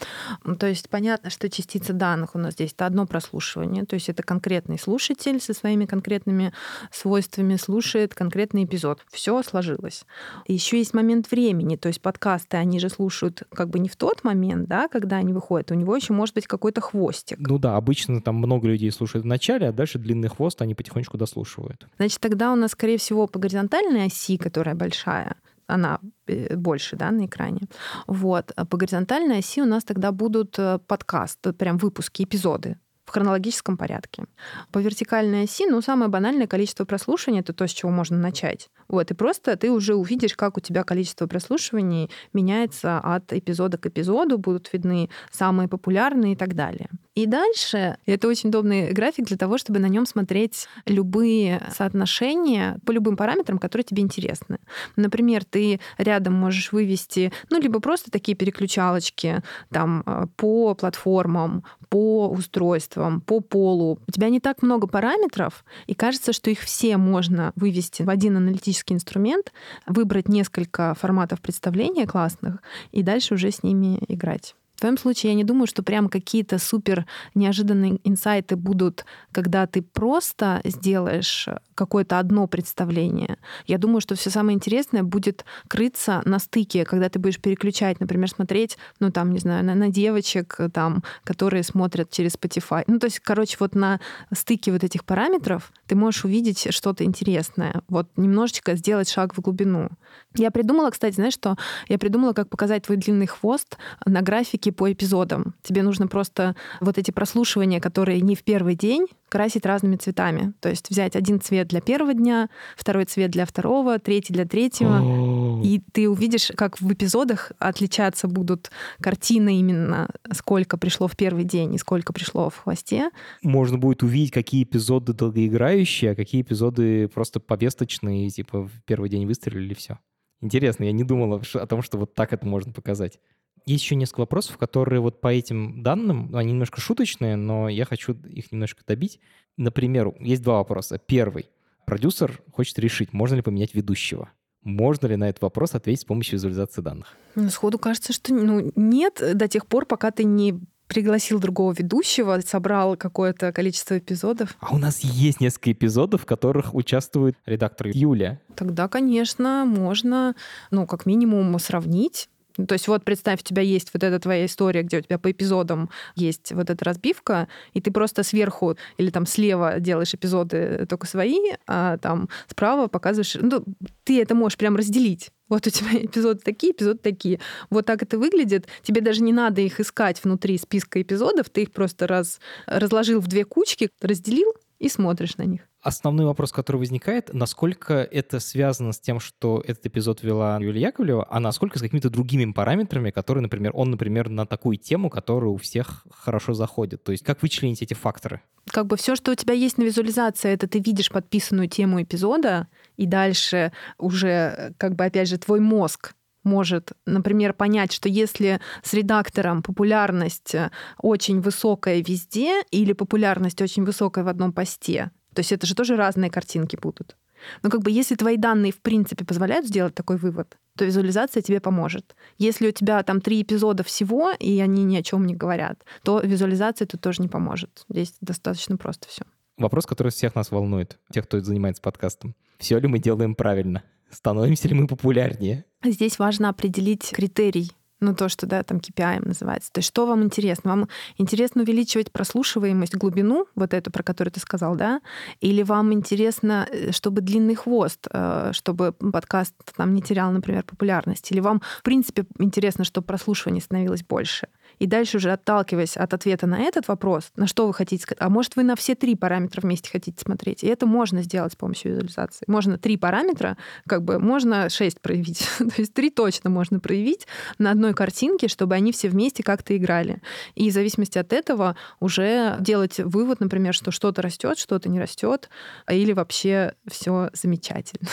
То 0.59 0.67
есть 0.67 0.89
понятно, 0.89 1.31
что 1.31 1.49
частица 1.49 1.91
данных 1.91 2.35
у 2.35 2.37
нас 2.37 2.53
здесь 2.53 2.71
это 2.71 2.85
одно 2.85 3.07
прослушивание, 3.07 3.83
то 3.83 3.95
есть 3.95 4.09
это 4.09 4.21
конкретный 4.21 4.77
слушатель 4.77 5.41
со 5.41 5.55
своими 5.55 5.85
конкретными 5.87 6.53
свойствами 6.91 7.55
слушает 7.55 8.13
конкретный 8.13 8.65
эпизод. 8.65 9.03
Все 9.11 9.41
сложилось. 9.41 10.05
Еще 10.47 10.77
есть 10.77 10.93
момент 10.93 11.31
времени, 11.31 11.77
то 11.77 11.87
есть 11.87 11.99
подкасты, 11.99 12.57
они 12.57 12.79
же 12.79 12.89
слушают 12.89 13.41
как 13.51 13.69
бы 13.69 13.79
не 13.79 13.89
в 13.89 13.95
тот 13.95 14.23
момент, 14.23 14.69
да, 14.69 14.87
когда 14.87 15.17
они 15.17 15.33
выходят, 15.33 15.71
у 15.71 15.73
него 15.73 15.95
еще 15.95 16.13
может 16.13 16.35
быть 16.35 16.45
какой-то 16.45 16.79
хвостик. 16.79 17.39
Ну 17.39 17.57
да, 17.57 17.75
обычно 17.75 18.21
там 18.21 18.35
много 18.35 18.67
людей 18.67 18.91
слушают 18.91 19.25
в 19.25 19.27
начале, 19.27 19.69
а 19.69 19.71
дальше 19.71 19.97
длинный 19.97 20.29
хвост 20.29 20.61
они 20.61 20.75
потихонечку 20.75 21.17
дослушивают. 21.17 21.87
Значит, 21.97 22.19
тогда 22.19 22.53
у 22.53 22.55
нас, 22.55 22.71
скорее 22.71 22.99
всего, 22.99 23.25
по 23.25 23.39
горизонтальной 23.39 24.05
оси, 24.05 24.37
которая 24.37 24.75
большая, 24.75 25.35
она 25.75 25.99
э, 26.27 26.55
больше 26.55 26.95
да, 26.95 27.11
на 27.11 27.25
экране. 27.25 27.61
Вот. 28.07 28.51
А 28.55 28.65
по 28.65 28.77
горизонтальной 28.77 29.39
оси 29.39 29.61
у 29.61 29.65
нас 29.65 29.83
тогда 29.83 30.11
будут 30.11 30.59
э, 30.59 30.79
подкасты, 30.87 31.53
прям 31.53 31.77
выпуски, 31.77 32.23
эпизоды 32.23 32.77
в 33.11 33.13
хронологическом 33.13 33.75
порядке. 33.75 34.23
По 34.71 34.79
вертикальной 34.79 35.43
оси, 35.43 35.65
ну, 35.67 35.81
самое 35.81 36.09
банальное 36.09 36.47
количество 36.47 36.85
прослушиваний— 36.85 37.41
это 37.41 37.51
то, 37.51 37.67
с 37.67 37.71
чего 37.71 37.91
можно 37.91 38.17
начать. 38.17 38.69
Вот, 38.87 39.11
и 39.11 39.13
просто 39.13 39.57
ты 39.57 39.69
уже 39.69 39.95
увидишь, 39.95 40.33
как 40.35 40.57
у 40.57 40.61
тебя 40.61 40.83
количество 40.83 41.27
прослушиваний 41.27 42.09
меняется 42.31 42.99
от 42.99 43.33
эпизода 43.33 43.77
к 43.77 43.85
эпизоду, 43.85 44.37
будут 44.37 44.71
видны 44.71 45.09
самые 45.29 45.67
популярные 45.67 46.33
и 46.33 46.35
так 46.37 46.55
далее. 46.55 46.89
И 47.13 47.25
дальше 47.25 47.97
это 48.05 48.29
очень 48.29 48.49
удобный 48.49 48.93
график 48.93 49.25
для 49.25 49.35
того, 49.35 49.57
чтобы 49.57 49.79
на 49.79 49.87
нем 49.87 50.05
смотреть 50.05 50.69
любые 50.85 51.61
соотношения 51.75 52.79
по 52.85 52.91
любым 52.91 53.17
параметрам, 53.17 53.59
которые 53.59 53.83
тебе 53.83 54.01
интересны. 54.01 54.59
Например, 54.95 55.43
ты 55.43 55.81
рядом 55.97 56.33
можешь 56.33 56.71
вывести, 56.71 57.33
ну, 57.49 57.59
либо 57.59 57.81
просто 57.81 58.11
такие 58.11 58.37
переключалочки 58.37 59.43
там 59.69 60.03
э, 60.05 60.27
по 60.37 60.73
платформам, 60.73 61.65
по 61.91 62.29
устройствам, 62.29 63.19
по 63.19 63.41
полу. 63.41 63.99
У 64.07 64.11
тебя 64.11 64.29
не 64.29 64.39
так 64.39 64.61
много 64.63 64.87
параметров, 64.87 65.65
и 65.87 65.93
кажется, 65.93 66.31
что 66.31 66.49
их 66.49 66.61
все 66.61 66.95
можно 66.95 67.51
вывести 67.57 68.01
в 68.01 68.09
один 68.09 68.37
аналитический 68.37 68.95
инструмент, 68.95 69.51
выбрать 69.85 70.29
несколько 70.29 70.95
форматов 70.95 71.41
представления 71.41 72.07
классных 72.07 72.61
и 72.93 73.03
дальше 73.03 73.33
уже 73.33 73.51
с 73.51 73.61
ними 73.61 73.99
играть. 74.07 74.55
В 74.81 74.83
твоем 74.83 74.97
случае 74.97 75.33
я 75.33 75.35
не 75.35 75.43
думаю, 75.43 75.67
что 75.67 75.83
прям 75.83 76.09
какие-то 76.09 76.57
супер 76.57 77.05
неожиданные 77.35 77.99
инсайты 78.03 78.55
будут, 78.55 79.05
когда 79.31 79.67
ты 79.67 79.83
просто 79.83 80.59
сделаешь 80.63 81.47
какое-то 81.75 82.17
одно 82.17 82.47
представление. 82.47 83.37
Я 83.67 83.77
думаю, 83.77 84.01
что 84.01 84.15
все 84.15 84.31
самое 84.31 84.55
интересное 84.55 85.03
будет 85.03 85.45
крыться 85.67 86.23
на 86.25 86.39
стыке, 86.39 86.83
когда 86.83 87.09
ты 87.09 87.19
будешь 87.19 87.39
переключать, 87.39 87.99
например, 87.99 88.27
смотреть, 88.27 88.79
ну 88.99 89.11
там, 89.11 89.33
не 89.33 89.37
знаю, 89.37 89.63
на, 89.63 89.75
на 89.75 89.89
девочек, 89.89 90.57
там, 90.73 91.03
которые 91.23 91.61
смотрят 91.61 92.09
через 92.09 92.33
Spotify. 92.33 92.83
Ну, 92.87 92.97
то 92.97 93.05
есть, 93.05 93.19
короче, 93.19 93.57
вот 93.59 93.75
на 93.75 93.99
стыке 94.33 94.71
вот 94.71 94.83
этих 94.83 95.05
параметров 95.05 95.71
ты 95.91 95.97
можешь 95.97 96.23
увидеть 96.23 96.73
что-то 96.73 97.03
интересное. 97.03 97.81
Вот 97.89 98.07
немножечко 98.15 98.75
сделать 98.77 99.09
шаг 99.09 99.35
в 99.35 99.41
глубину. 99.41 99.89
Я 100.37 100.49
придумала, 100.49 100.89
кстати, 100.89 101.15
знаешь 101.15 101.33
что? 101.33 101.57
Я 101.89 101.99
придумала, 101.99 102.31
как 102.31 102.47
показать 102.47 102.83
твой 102.83 102.95
длинный 102.95 103.27
хвост 103.27 103.77
на 104.05 104.21
графике 104.21 104.71
по 104.71 104.89
эпизодам. 104.89 105.53
Тебе 105.61 105.83
нужно 105.83 106.07
просто 106.07 106.55
вот 106.79 106.97
эти 106.97 107.11
прослушивания, 107.11 107.81
которые 107.81 108.21
не 108.21 108.35
в 108.35 108.43
первый 108.43 108.75
день, 108.75 109.07
красить 109.31 109.65
разными 109.65 109.95
цветами. 109.95 110.53
То 110.59 110.69
есть 110.69 110.89
взять 110.89 111.15
один 111.15 111.39
цвет 111.39 111.69
для 111.69 111.79
первого 111.79 112.13
дня, 112.13 112.49
второй 112.75 113.05
цвет 113.05 113.31
для 113.31 113.45
второго, 113.45 113.97
третий 113.97 114.33
для 114.33 114.45
третьего. 114.45 115.63
И 115.63 115.81
ты 115.93 116.09
увидишь, 116.09 116.51
как 116.55 116.81
в 116.81 116.91
эпизодах 116.91 117.53
отличаться 117.57 118.27
будут 118.27 118.71
картины 118.99 119.57
именно, 119.57 120.09
сколько 120.33 120.77
пришло 120.77 121.07
в 121.07 121.15
первый 121.15 121.45
день 121.45 121.73
и 121.73 121.77
сколько 121.77 122.11
пришло 122.11 122.49
в 122.49 122.57
хвосте. 122.57 123.09
Можно 123.41 123.77
будет 123.77 124.03
увидеть, 124.03 124.31
какие 124.31 124.63
эпизоды 124.63 125.13
долгоиграющие, 125.13 126.11
а 126.11 126.15
какие 126.15 126.41
эпизоды 126.41 127.07
просто 127.07 127.39
повесточные, 127.39 128.29
типа 128.29 128.63
в 128.63 128.83
первый 128.85 129.09
день 129.09 129.25
выстрелили, 129.25 129.73
все. 129.73 129.99
Интересно, 130.41 130.83
я 130.83 130.91
не 130.91 131.03
думал 131.03 131.41
о 131.53 131.67
том, 131.67 131.81
что 131.81 131.97
вот 131.97 132.15
так 132.15 132.33
это 132.33 132.45
можно 132.45 132.73
показать. 132.73 133.19
Есть 133.65 133.83
еще 133.83 133.95
несколько 133.95 134.21
вопросов, 134.21 134.57
которые 134.57 134.99
вот 134.99 135.21
по 135.21 135.27
этим 135.27 135.83
данным, 135.83 136.35
они 136.35 136.51
немножко 136.51 136.81
шуточные, 136.81 137.35
но 137.35 137.69
я 137.69 137.85
хочу 137.85 138.13
их 138.13 138.51
немножко 138.51 138.83
добить. 138.85 139.19
Например, 139.57 140.13
есть 140.19 140.41
два 140.41 140.57
вопроса. 140.57 140.97
Первый. 140.97 141.49
Продюсер 141.85 142.41
хочет 142.51 142.79
решить, 142.79 143.13
можно 143.13 143.35
ли 143.35 143.41
поменять 143.41 143.73
ведущего. 143.73 144.29
Можно 144.63 145.07
ли 145.07 145.15
на 145.15 145.29
этот 145.29 145.41
вопрос 145.41 145.73
ответить 145.73 146.01
с 146.01 146.05
помощью 146.05 146.33
визуализации 146.33 146.81
данных? 146.81 147.17
Ну, 147.35 147.49
сходу 147.49 147.79
кажется, 147.79 148.13
что 148.13 148.33
ну, 148.33 148.71
нет 148.75 149.21
до 149.33 149.47
тех 149.47 149.65
пор, 149.65 149.85
пока 149.85 150.11
ты 150.11 150.23
не 150.23 150.59
пригласил 150.87 151.39
другого 151.39 151.73
ведущего, 151.73 152.37
собрал 152.45 152.97
какое-то 152.97 153.53
количество 153.53 153.97
эпизодов. 153.97 154.55
А 154.59 154.75
у 154.75 154.77
нас 154.77 154.99
есть 154.99 155.39
несколько 155.39 155.71
эпизодов, 155.71 156.23
в 156.23 156.25
которых 156.25 156.75
участвует 156.75 157.37
редактор 157.45 157.87
Юлия. 157.87 158.41
Тогда, 158.55 158.87
конечно, 158.89 159.63
можно, 159.65 160.35
ну, 160.69 160.85
как 160.85 161.05
минимум, 161.05 161.57
сравнить 161.59 162.29
то 162.55 162.73
есть 162.73 162.87
вот 162.87 163.03
представь, 163.03 163.41
у 163.41 163.43
тебя 163.43 163.61
есть 163.61 163.91
вот 163.93 164.03
эта 164.03 164.19
твоя 164.19 164.45
история, 164.45 164.83
где 164.83 164.99
у 164.99 165.01
тебя 165.01 165.17
по 165.17 165.31
эпизодам 165.31 165.89
есть 166.15 166.51
вот 166.51 166.69
эта 166.69 166.83
разбивка, 166.85 167.47
и 167.73 167.81
ты 167.81 167.91
просто 167.91 168.23
сверху 168.23 168.77
или 168.97 169.09
там 169.09 169.25
слева 169.25 169.79
делаешь 169.79 170.13
эпизоды 170.13 170.85
только 170.87 171.07
свои, 171.07 171.39
а 171.67 171.97
там 171.97 172.29
справа 172.47 172.87
показываешь... 172.87 173.35
Ну, 173.39 173.63
ты 174.03 174.21
это 174.21 174.35
можешь 174.35 174.57
прям 174.57 174.75
разделить. 174.75 175.31
Вот 175.51 175.67
у 175.67 175.69
тебя 175.69 175.89
эпизоды 175.93 176.39
такие, 176.43 176.71
эпизоды 176.71 176.99
такие. 176.99 177.39
Вот 177.69 177.85
так 177.85 178.01
это 178.01 178.17
выглядит. 178.17 178.67
Тебе 178.83 179.01
даже 179.01 179.21
не 179.21 179.33
надо 179.33 179.61
их 179.61 179.79
искать 179.79 180.23
внутри 180.23 180.57
списка 180.57 181.01
эпизодов. 181.01 181.49
Ты 181.49 181.63
их 181.63 181.71
просто 181.71 182.07
раз, 182.07 182.39
разложил 182.65 183.19
в 183.19 183.27
две 183.27 183.43
кучки, 183.43 183.89
разделил 184.01 184.53
и 184.81 184.89
смотришь 184.89 185.37
на 185.37 185.43
них. 185.43 185.61
Основной 185.81 186.25
вопрос, 186.25 186.51
который 186.51 186.77
возникает, 186.77 187.33
насколько 187.33 187.93
это 187.93 188.39
связано 188.39 188.93
с 188.93 188.99
тем, 188.99 189.19
что 189.19 189.63
этот 189.65 189.85
эпизод 189.85 190.23
вела 190.23 190.57
Юлия 190.59 190.81
Яковлева, 190.81 191.27
а 191.29 191.39
насколько 191.39 191.77
с 191.77 191.81
какими-то 191.83 192.09
другими 192.09 192.51
параметрами, 192.51 193.11
которые, 193.11 193.43
например, 193.43 193.71
он, 193.75 193.91
например, 193.91 194.29
на 194.29 194.47
такую 194.47 194.77
тему, 194.77 195.11
которая 195.11 195.51
у 195.51 195.57
всех 195.57 196.07
хорошо 196.11 196.53
заходит. 196.53 197.03
То 197.03 197.11
есть 197.11 197.23
как 197.23 197.43
вычленить 197.43 197.83
эти 197.83 197.93
факторы? 197.93 198.41
Как 198.71 198.87
бы 198.87 198.97
все, 198.97 199.15
что 199.15 199.31
у 199.31 199.35
тебя 199.35 199.53
есть 199.53 199.77
на 199.77 199.83
визуализации, 199.83 200.51
это 200.51 200.67
ты 200.67 200.79
видишь 200.79 201.11
подписанную 201.11 201.67
тему 201.67 202.01
эпизода, 202.01 202.67
и 202.97 203.05
дальше 203.05 203.71
уже, 203.99 204.73
как 204.77 204.95
бы, 204.95 205.05
опять 205.05 205.29
же, 205.29 205.37
твой 205.37 205.59
мозг 205.59 206.15
может, 206.43 206.93
например, 207.05 207.53
понять, 207.53 207.91
что 207.91 208.09
если 208.09 208.59
с 208.83 208.93
редактором 208.93 209.63
популярность 209.63 210.55
очень 210.97 211.41
высокая 211.41 212.01
везде 212.01 212.61
или 212.71 212.93
популярность 212.93 213.61
очень 213.61 213.83
высокая 213.83 214.23
в 214.23 214.27
одном 214.27 214.53
посте, 214.53 215.11
то 215.33 215.39
есть 215.39 215.51
это 215.51 215.65
же 215.65 215.75
тоже 215.75 215.95
разные 215.95 216.29
картинки 216.29 216.75
будут. 216.75 217.15
Но 217.63 217.69
как 217.69 217.81
бы 217.81 217.91
если 217.91 218.15
твои 218.15 218.37
данные 218.37 218.71
в 218.71 218.81
принципе 218.81 219.25
позволяют 219.25 219.65
сделать 219.65 219.95
такой 219.95 220.17
вывод, 220.17 220.57
то 220.77 220.85
визуализация 220.85 221.41
тебе 221.41 221.59
поможет. 221.59 222.15
Если 222.37 222.67
у 222.67 222.71
тебя 222.71 223.01
там 223.03 223.21
три 223.21 223.41
эпизода 223.41 223.83
всего, 223.83 224.31
и 224.31 224.59
они 224.59 224.83
ни 224.83 224.95
о 224.95 225.03
чем 225.03 225.25
не 225.25 225.35
говорят, 225.35 225.83
то 226.03 226.19
визуализация 226.19 226.85
тут 226.85 227.01
тоже 227.01 227.21
не 227.21 227.27
поможет. 227.27 227.85
Здесь 227.89 228.13
достаточно 228.21 228.77
просто 228.77 229.07
все. 229.07 229.23
Вопрос, 229.57 229.85
который 229.85 230.11
всех 230.11 230.35
нас 230.35 230.51
волнует, 230.51 230.99
тех, 231.11 231.25
кто 231.25 231.39
занимается 231.39 231.81
подкастом. 231.81 232.35
Все 232.57 232.79
ли 232.79 232.87
мы 232.87 232.99
делаем 232.99 233.35
правильно? 233.35 233.83
Становимся 234.11 234.67
ли 234.67 234.75
мы 234.75 234.87
популярнее? 234.87 235.65
Здесь 235.83 236.19
важно 236.19 236.49
определить 236.49 237.09
критерий 237.11 237.71
ну, 238.01 238.15
то, 238.15 238.29
что, 238.29 238.47
да, 238.47 238.63
там 238.63 238.79
KPI 238.79 239.27
называется. 239.27 239.71
То 239.71 239.79
есть 239.79 239.87
что 239.87 240.07
вам 240.07 240.23
интересно? 240.23 240.71
Вам 240.71 240.89
интересно 241.17 241.61
увеличивать 241.61 242.11
прослушиваемость, 242.11 242.95
глубину, 242.95 243.45
вот 243.55 243.73
эту, 243.73 243.91
про 243.91 244.03
которую 244.03 244.33
ты 244.33 244.39
сказал, 244.39 244.75
да? 244.75 245.01
Или 245.39 245.61
вам 245.61 245.93
интересно, 245.93 246.67
э, 246.71 246.91
чтобы 246.91 247.21
длинный 247.21 247.55
хвост, 247.55 248.07
э, 248.11 248.51
чтобы 248.53 248.91
подкаст 248.91 249.53
там 249.77 249.93
не 249.93 250.01
терял, 250.01 250.31
например, 250.31 250.63
популярность? 250.63 251.31
Или 251.31 251.41
вам, 251.41 251.61
в 251.79 251.83
принципе, 251.83 252.25
интересно, 252.39 252.83
чтобы 252.83 253.05
прослушивание 253.05 253.61
становилось 253.61 254.03
больше? 254.03 254.47
И 254.81 254.87
дальше 254.87 255.17
уже 255.17 255.31
отталкиваясь 255.31 255.95
от 255.95 256.11
ответа 256.11 256.47
на 256.47 256.59
этот 256.59 256.87
вопрос, 256.87 257.31
на 257.35 257.45
что 257.45 257.67
вы 257.67 257.73
хотите 257.75 258.01
сказать, 258.01 258.19
а 258.19 258.29
может 258.29 258.55
вы 258.55 258.63
на 258.63 258.75
все 258.75 258.95
три 258.95 259.13
параметра 259.13 259.61
вместе 259.61 259.91
хотите 259.91 260.19
смотреть. 260.19 260.63
И 260.63 260.67
это 260.67 260.87
можно 260.87 261.21
сделать 261.21 261.53
с 261.53 261.55
помощью 261.55 261.91
визуализации. 261.91 262.45
Можно 262.47 262.79
три 262.79 262.97
параметра, 262.97 263.57
как 263.85 264.03
бы 264.03 264.17
можно 264.17 264.69
шесть 264.69 264.99
проявить. 264.99 265.47
То 265.59 265.73
есть 265.77 265.93
три 265.93 266.09
точно 266.09 266.49
можно 266.49 266.79
проявить 266.79 267.27
на 267.59 267.69
одной 267.69 267.93
картинке, 267.93 268.47
чтобы 268.47 268.73
они 268.73 268.91
все 268.91 269.09
вместе 269.09 269.43
как-то 269.43 269.77
играли. 269.77 270.19
И 270.55 270.71
в 270.71 270.73
зависимости 270.73 271.19
от 271.19 271.31
этого 271.31 271.75
уже 271.99 272.57
делать 272.59 272.97
вывод, 272.97 273.39
например, 273.39 273.75
что 273.75 273.91
что-то 273.91 274.23
растет, 274.23 274.57
что-то 274.57 274.89
не 274.89 274.99
растет, 274.99 275.51
или 275.87 276.11
вообще 276.11 276.73
все 276.89 277.29
замечательно. 277.33 278.09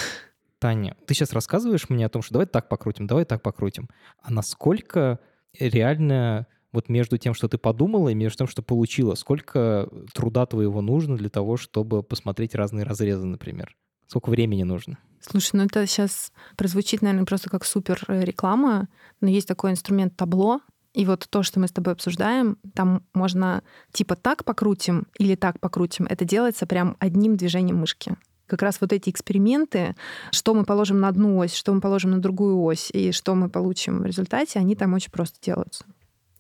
Таня, 0.59 0.99
ты 1.07 1.15
сейчас 1.15 1.33
рассказываешь 1.33 1.89
мне 1.89 2.05
о 2.05 2.11
том, 2.11 2.21
что 2.21 2.35
давай 2.35 2.47
так 2.47 2.69
покрутим, 2.69 3.07
давай 3.07 3.25
так 3.25 3.41
покрутим. 3.41 3.89
А 4.21 4.31
насколько 4.31 5.19
реально 5.59 6.47
Вот 6.73 6.89
между 6.89 7.17
тем, 7.17 7.35
что 7.35 7.49
ты 7.49 7.59
подумала, 7.59 8.11
и 8.11 8.15
между 8.15 8.39
тем, 8.39 8.47
что 8.47 8.63
получила, 8.63 9.15
сколько 9.15 9.89
труда 10.13 10.47
твоего 10.47 10.81
нужно 10.81 11.17
для 11.17 11.31
того, 11.31 11.57
чтобы 11.57 12.03
посмотреть 12.03 12.55
разные 12.55 12.85
разрезы, 12.85 13.27
например? 13.27 13.75
Сколько 14.07 14.31
времени 14.31 14.63
нужно? 14.63 14.99
Слушай, 15.21 15.57
ну 15.57 15.65
это 15.65 15.87
сейчас 15.87 16.33
прозвучит, 16.57 17.03
наверное, 17.03 17.27
просто 17.27 17.51
как 17.51 17.65
супер 17.65 18.03
э, 18.09 18.23
реклама, 18.25 18.89
но 19.21 19.29
есть 19.29 19.49
такой 19.49 19.73
инструмент 19.73 20.17
табло, 20.17 20.61
и 20.95 21.05
вот 21.05 21.27
то, 21.29 21.43
что 21.43 21.61
мы 21.61 21.69
с 21.69 21.73
тобой 21.73 21.93
обсуждаем, 21.93 22.57
там 22.75 23.03
можно 23.15 23.63
типа 23.93 24.17
так 24.17 24.45
покрутим 24.45 25.07
или 25.19 25.35
так 25.35 25.61
покрутим. 25.61 26.07
Это 26.09 26.25
делается 26.25 26.67
прям 26.67 26.97
одним 26.99 27.37
движением 27.37 27.77
мышки 27.79 28.17
как 28.49 28.63
раз 28.63 28.81
вот 28.81 28.93
эти 28.93 29.11
эксперименты, 29.11 29.95
что 30.33 30.55
мы 30.55 30.65
положим 30.65 31.01
на 31.01 31.09
одну 31.09 31.37
ось, 31.37 31.55
что 31.55 31.73
мы 31.73 31.81
положим 31.81 32.13
на 32.13 32.19
другую 32.19 32.61
ось, 32.63 32.91
и 32.93 33.13
что 33.13 33.35
мы 33.35 33.49
получим 33.51 34.01
в 34.01 34.07
результате, 34.07 34.59
они 34.59 34.75
там 34.75 34.95
очень 34.95 35.13
просто 35.13 35.39
делаются. 35.41 35.85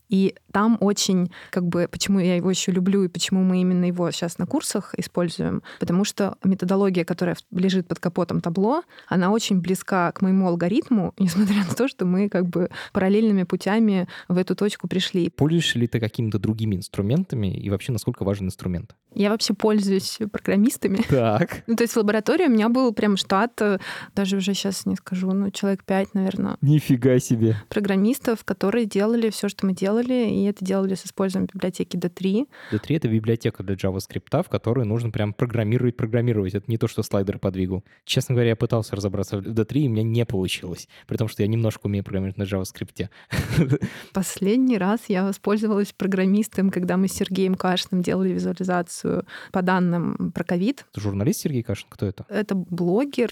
И 0.09 0.35
там 0.53 0.79
очень, 0.81 1.31
как 1.51 1.67
бы, 1.67 1.89
почему 1.91 2.19
я 2.19 2.37
его 2.37 2.51
еще 2.51 2.73
люблю 2.73 3.05
и 3.05 3.09
почему 3.09 3.43
мы 3.43 3.61
именно 3.61 3.85
его 3.85 4.11
сейчас 4.11 4.39
на 4.39 4.47
курсах 4.47 4.95
используем, 4.97 5.63
потому 5.81 6.05
что 6.05 6.37
методология, 6.45 7.05
которая 7.05 7.37
лежит 7.51 7.87
под 7.87 7.99
капотом 7.99 8.41
табло, 8.41 8.83
она 9.07 9.31
очень 9.31 9.61
близка 9.61 10.13
к 10.13 10.23
моему 10.23 10.49
алгоритму, 10.49 11.15
несмотря 11.19 11.65
на 11.65 11.75
то, 11.75 11.89
что 11.89 12.07
мы 12.07 12.29
как 12.29 12.47
бы 12.47 12.71
параллельными 12.93 13.43
путями 13.43 14.09
в 14.29 14.39
эту 14.39 14.55
точку 14.55 14.89
пришли. 14.89 15.31
Пользуешься 15.31 15.79
ли 15.79 15.87
ты 15.87 16.01
какими-то 16.01 16.39
другими 16.39 16.77
инструментами 16.77 17.55
и 17.55 17.71
вообще 17.71 17.93
насколько 17.93 18.25
важен 18.25 18.47
инструмент? 18.47 18.95
Я 19.15 19.31
вообще 19.31 19.55
пользуюсь 19.55 20.19
программистами. 20.31 20.99
Так. 21.09 21.63
Ну, 21.69 21.77
то 21.77 21.85
есть 21.85 21.95
в 21.95 21.97
лаборатории 21.99 22.47
у 22.47 22.51
меня 22.51 22.69
был 22.69 22.93
прям 22.93 23.17
штат, 23.17 23.61
э, 23.61 23.79
даже 24.15 24.37
уже 24.37 24.55
сейчас 24.55 24.87
не 24.87 24.97
скажу, 24.97 25.33
ну, 25.33 25.51
человек 25.51 25.85
пять, 25.85 26.15
наверное. 26.15 26.57
Нифига 26.63 27.19
себе. 27.19 27.57
Программистов, 27.69 28.45
которые 28.45 28.87
делали 28.87 29.29
все, 29.29 29.49
что 29.49 29.67
мы 29.67 29.75
делали, 29.75 29.98
и 30.07 30.45
это 30.45 30.65
делали 30.65 30.95
с 30.95 31.05
использованием 31.05 31.49
библиотеки 31.53 31.97
D3. 31.97 32.47
D3— 32.73 32.81
это 32.97 33.09
библиотека 33.09 33.63
для 33.63 33.75
JavaScript, 33.75 34.43
в 34.43 34.49
которой 34.49 34.85
нужно 34.85 35.11
прям 35.11 35.33
программировать, 35.33 35.97
программировать. 35.97 36.55
Это 36.55 36.71
не 36.71 36.79
то, 36.79 36.89
что 36.89 37.03
слайдер 37.03 37.39
подвигал. 37.39 37.85
Честно 38.05 38.35
говоря, 38.35 38.51
я 38.51 38.57
пытался 38.57 38.97
разобраться 38.97 39.39
в 39.39 39.43
D3, 39.43 39.79
и 39.79 39.89
у 39.89 39.91
меня 39.91 40.03
не 40.03 40.25
получилось, 40.25 40.89
при 41.07 41.17
том, 41.17 41.29
что 41.29 41.43
я 41.43 41.49
немножко 41.49 41.87
умею 41.87 42.05
программировать 42.05 42.39
на 42.39 42.45
JavaScript. 42.45 43.09
Последний 44.13 44.79
раз 44.79 45.01
я 45.09 45.25
воспользовалась 45.25 45.93
программистом, 45.93 46.71
когда 46.71 46.97
мы 46.97 47.09
с 47.09 47.13
Сергеем 47.13 47.55
Кашиным 47.55 48.03
делали 48.03 48.31
визуализацию 48.31 49.25
по 49.53 49.63
данным 49.63 50.33
про 50.33 50.45
ковид. 50.45 50.87
Журналист 50.97 51.41
Сергей 51.41 51.63
Кашин, 51.63 51.87
кто 51.89 52.07
это? 52.07 52.25
Это 52.29 52.55
блогер, 52.55 53.31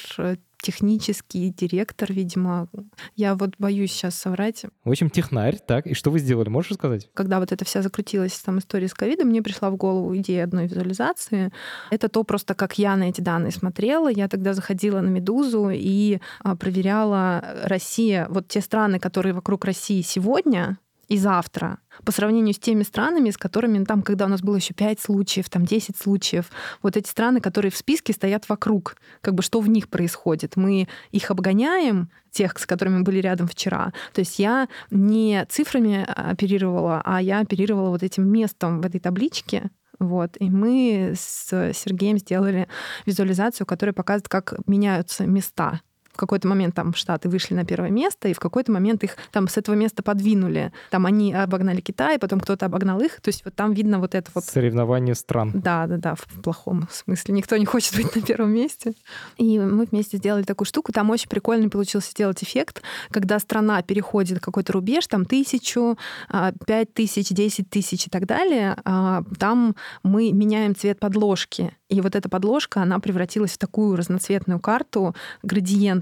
технический 0.66 1.54
директор, 1.56 2.12
видимо. 2.12 2.66
Я 3.14 3.36
вот 3.36 3.54
боюсь 3.58 3.92
сейчас 3.92 4.16
соврать. 4.16 4.64
В 4.84 4.90
общем, 4.90 5.10
технарь, 5.10 5.58
так. 5.64 5.86
И 5.86 5.94
что 5.94 6.10
вы 6.10 6.18
сделали, 6.18 6.48
можешь 6.48 6.72
рассказать? 6.72 7.08
Когда 7.14 7.38
вот 7.38 7.52
эта 7.52 7.64
вся 7.64 7.82
закрутилась 7.82 8.36
там 8.40 8.58
история 8.58 8.88
с 8.88 8.94
ковидом, 8.94 9.28
мне 9.28 9.42
пришла 9.42 9.70
в 9.70 9.76
голову 9.76 10.16
идея 10.16 10.42
одной 10.42 10.66
визуализации. 10.66 11.52
Это 11.90 12.08
то 12.08 12.24
просто, 12.24 12.56
как 12.56 12.78
я 12.78 12.96
на 12.96 13.04
эти 13.04 13.20
данные 13.20 13.52
смотрела. 13.52 14.10
Я 14.10 14.26
тогда 14.26 14.54
заходила 14.54 15.00
на 15.00 15.08
«Медузу» 15.08 15.70
и 15.72 16.18
а, 16.40 16.56
проверяла 16.56 17.44
Россия, 17.62 18.26
вот 18.28 18.48
те 18.48 18.60
страны, 18.60 18.98
которые 18.98 19.34
вокруг 19.34 19.64
России 19.64 20.00
сегодня, 20.02 20.78
и 21.06 21.16
завтра 21.16 21.78
по 22.04 22.12
сравнению 22.12 22.54
с 22.54 22.58
теми 22.58 22.82
странами, 22.82 23.30
с 23.30 23.36
которыми 23.36 23.84
там, 23.84 24.02
когда 24.02 24.26
у 24.26 24.28
нас 24.28 24.42
было 24.42 24.56
еще 24.56 24.74
5 24.74 25.00
случаев, 25.00 25.48
там 25.48 25.64
10 25.64 25.96
случаев, 25.96 26.50
вот 26.82 26.96
эти 26.96 27.08
страны, 27.08 27.40
которые 27.40 27.70
в 27.70 27.76
списке 27.76 28.12
стоят 28.12 28.48
вокруг, 28.48 28.96
как 29.20 29.34
бы 29.34 29.42
что 29.42 29.60
в 29.60 29.68
них 29.68 29.88
происходит. 29.88 30.56
Мы 30.56 30.88
их 31.10 31.30
обгоняем, 31.30 32.10
тех, 32.30 32.58
с 32.58 32.66
которыми 32.66 33.02
были 33.02 33.18
рядом 33.18 33.46
вчера. 33.48 33.92
То 34.12 34.20
есть 34.20 34.38
я 34.38 34.68
не 34.90 35.46
цифрами 35.48 36.04
оперировала, 36.06 37.00
а 37.04 37.22
я 37.22 37.40
оперировала 37.40 37.88
вот 37.88 38.02
этим 38.02 38.28
местом 38.28 38.82
в 38.82 38.86
этой 38.86 39.00
табличке, 39.00 39.70
вот. 39.98 40.36
И 40.38 40.50
мы 40.50 41.14
с 41.16 41.72
Сергеем 41.72 42.18
сделали 42.18 42.68
визуализацию, 43.06 43.66
которая 43.66 43.94
показывает, 43.94 44.28
как 44.28 44.54
меняются 44.66 45.26
места 45.26 45.80
в 46.16 46.18
какой-то 46.18 46.48
момент 46.48 46.74
там 46.74 46.94
Штаты 46.94 47.28
вышли 47.28 47.54
на 47.54 47.66
первое 47.66 47.90
место, 47.90 48.28
и 48.28 48.32
в 48.32 48.40
какой-то 48.40 48.72
момент 48.72 49.04
их 49.04 49.16
там 49.32 49.48
с 49.48 49.58
этого 49.58 49.74
места 49.74 50.02
подвинули. 50.02 50.72
Там 50.90 51.04
они 51.04 51.34
обогнали 51.34 51.82
Китай, 51.82 52.18
потом 52.18 52.40
кто-то 52.40 52.64
обогнал 52.64 52.98
их. 53.00 53.20
То 53.20 53.28
есть 53.28 53.44
вот 53.44 53.54
там 53.54 53.74
видно 53.74 53.98
вот 53.98 54.14
это 54.14 54.30
вот... 54.34 54.44
Соревнование 54.44 55.14
стран. 55.14 55.52
Да, 55.54 55.86
да, 55.86 55.98
да, 55.98 56.14
в 56.14 56.24
плохом 56.42 56.88
смысле. 56.90 57.34
Никто 57.34 57.58
не 57.58 57.66
хочет 57.66 57.94
быть 57.94 58.16
на 58.16 58.22
первом 58.22 58.50
месте. 58.50 58.94
И 59.36 59.58
мы 59.58 59.84
вместе 59.84 60.16
сделали 60.16 60.42
такую 60.42 60.66
штуку. 60.66 60.90
Там 60.90 61.10
очень 61.10 61.28
прикольно 61.28 61.68
получился 61.68 62.10
сделать 62.10 62.42
эффект, 62.42 62.82
когда 63.10 63.38
страна 63.38 63.82
переходит 63.82 64.40
какой-то 64.40 64.72
рубеж, 64.72 65.06
там 65.06 65.26
тысячу, 65.26 65.98
а, 66.30 66.52
пять 66.66 66.94
тысяч, 66.94 67.28
десять 67.28 67.68
тысяч 67.68 68.06
и 68.06 68.10
так 68.10 68.24
далее. 68.24 68.78
А, 68.86 69.22
там 69.38 69.76
мы 70.02 70.32
меняем 70.32 70.74
цвет 70.74 70.98
подложки. 70.98 71.76
И 71.88 72.00
вот 72.00 72.16
эта 72.16 72.28
подложка, 72.28 72.82
она 72.82 72.98
превратилась 72.98 73.52
в 73.52 73.58
такую 73.58 73.96
разноцветную 73.96 74.58
карту, 74.58 75.14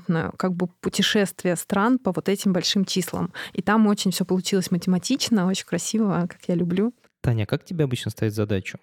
градиентную, 0.04 0.32
как 0.36 0.52
бы 0.54 0.68
путешествие 0.80 1.56
стран 1.56 1.98
по 1.98 2.12
вот 2.12 2.28
этим 2.28 2.52
большим 2.52 2.84
числам. 2.84 3.32
И 3.52 3.62
там 3.62 3.86
очень 3.86 4.10
все 4.10 4.24
получилось 4.24 4.70
математично, 4.70 5.46
очень 5.46 5.66
красиво, 5.66 6.26
как 6.28 6.40
я 6.48 6.54
люблю. 6.54 6.92
Таня, 7.20 7.46
как 7.46 7.64
тебе 7.64 7.84
обычно 7.84 8.10
ставить 8.10 8.34
задачу? 8.34 8.78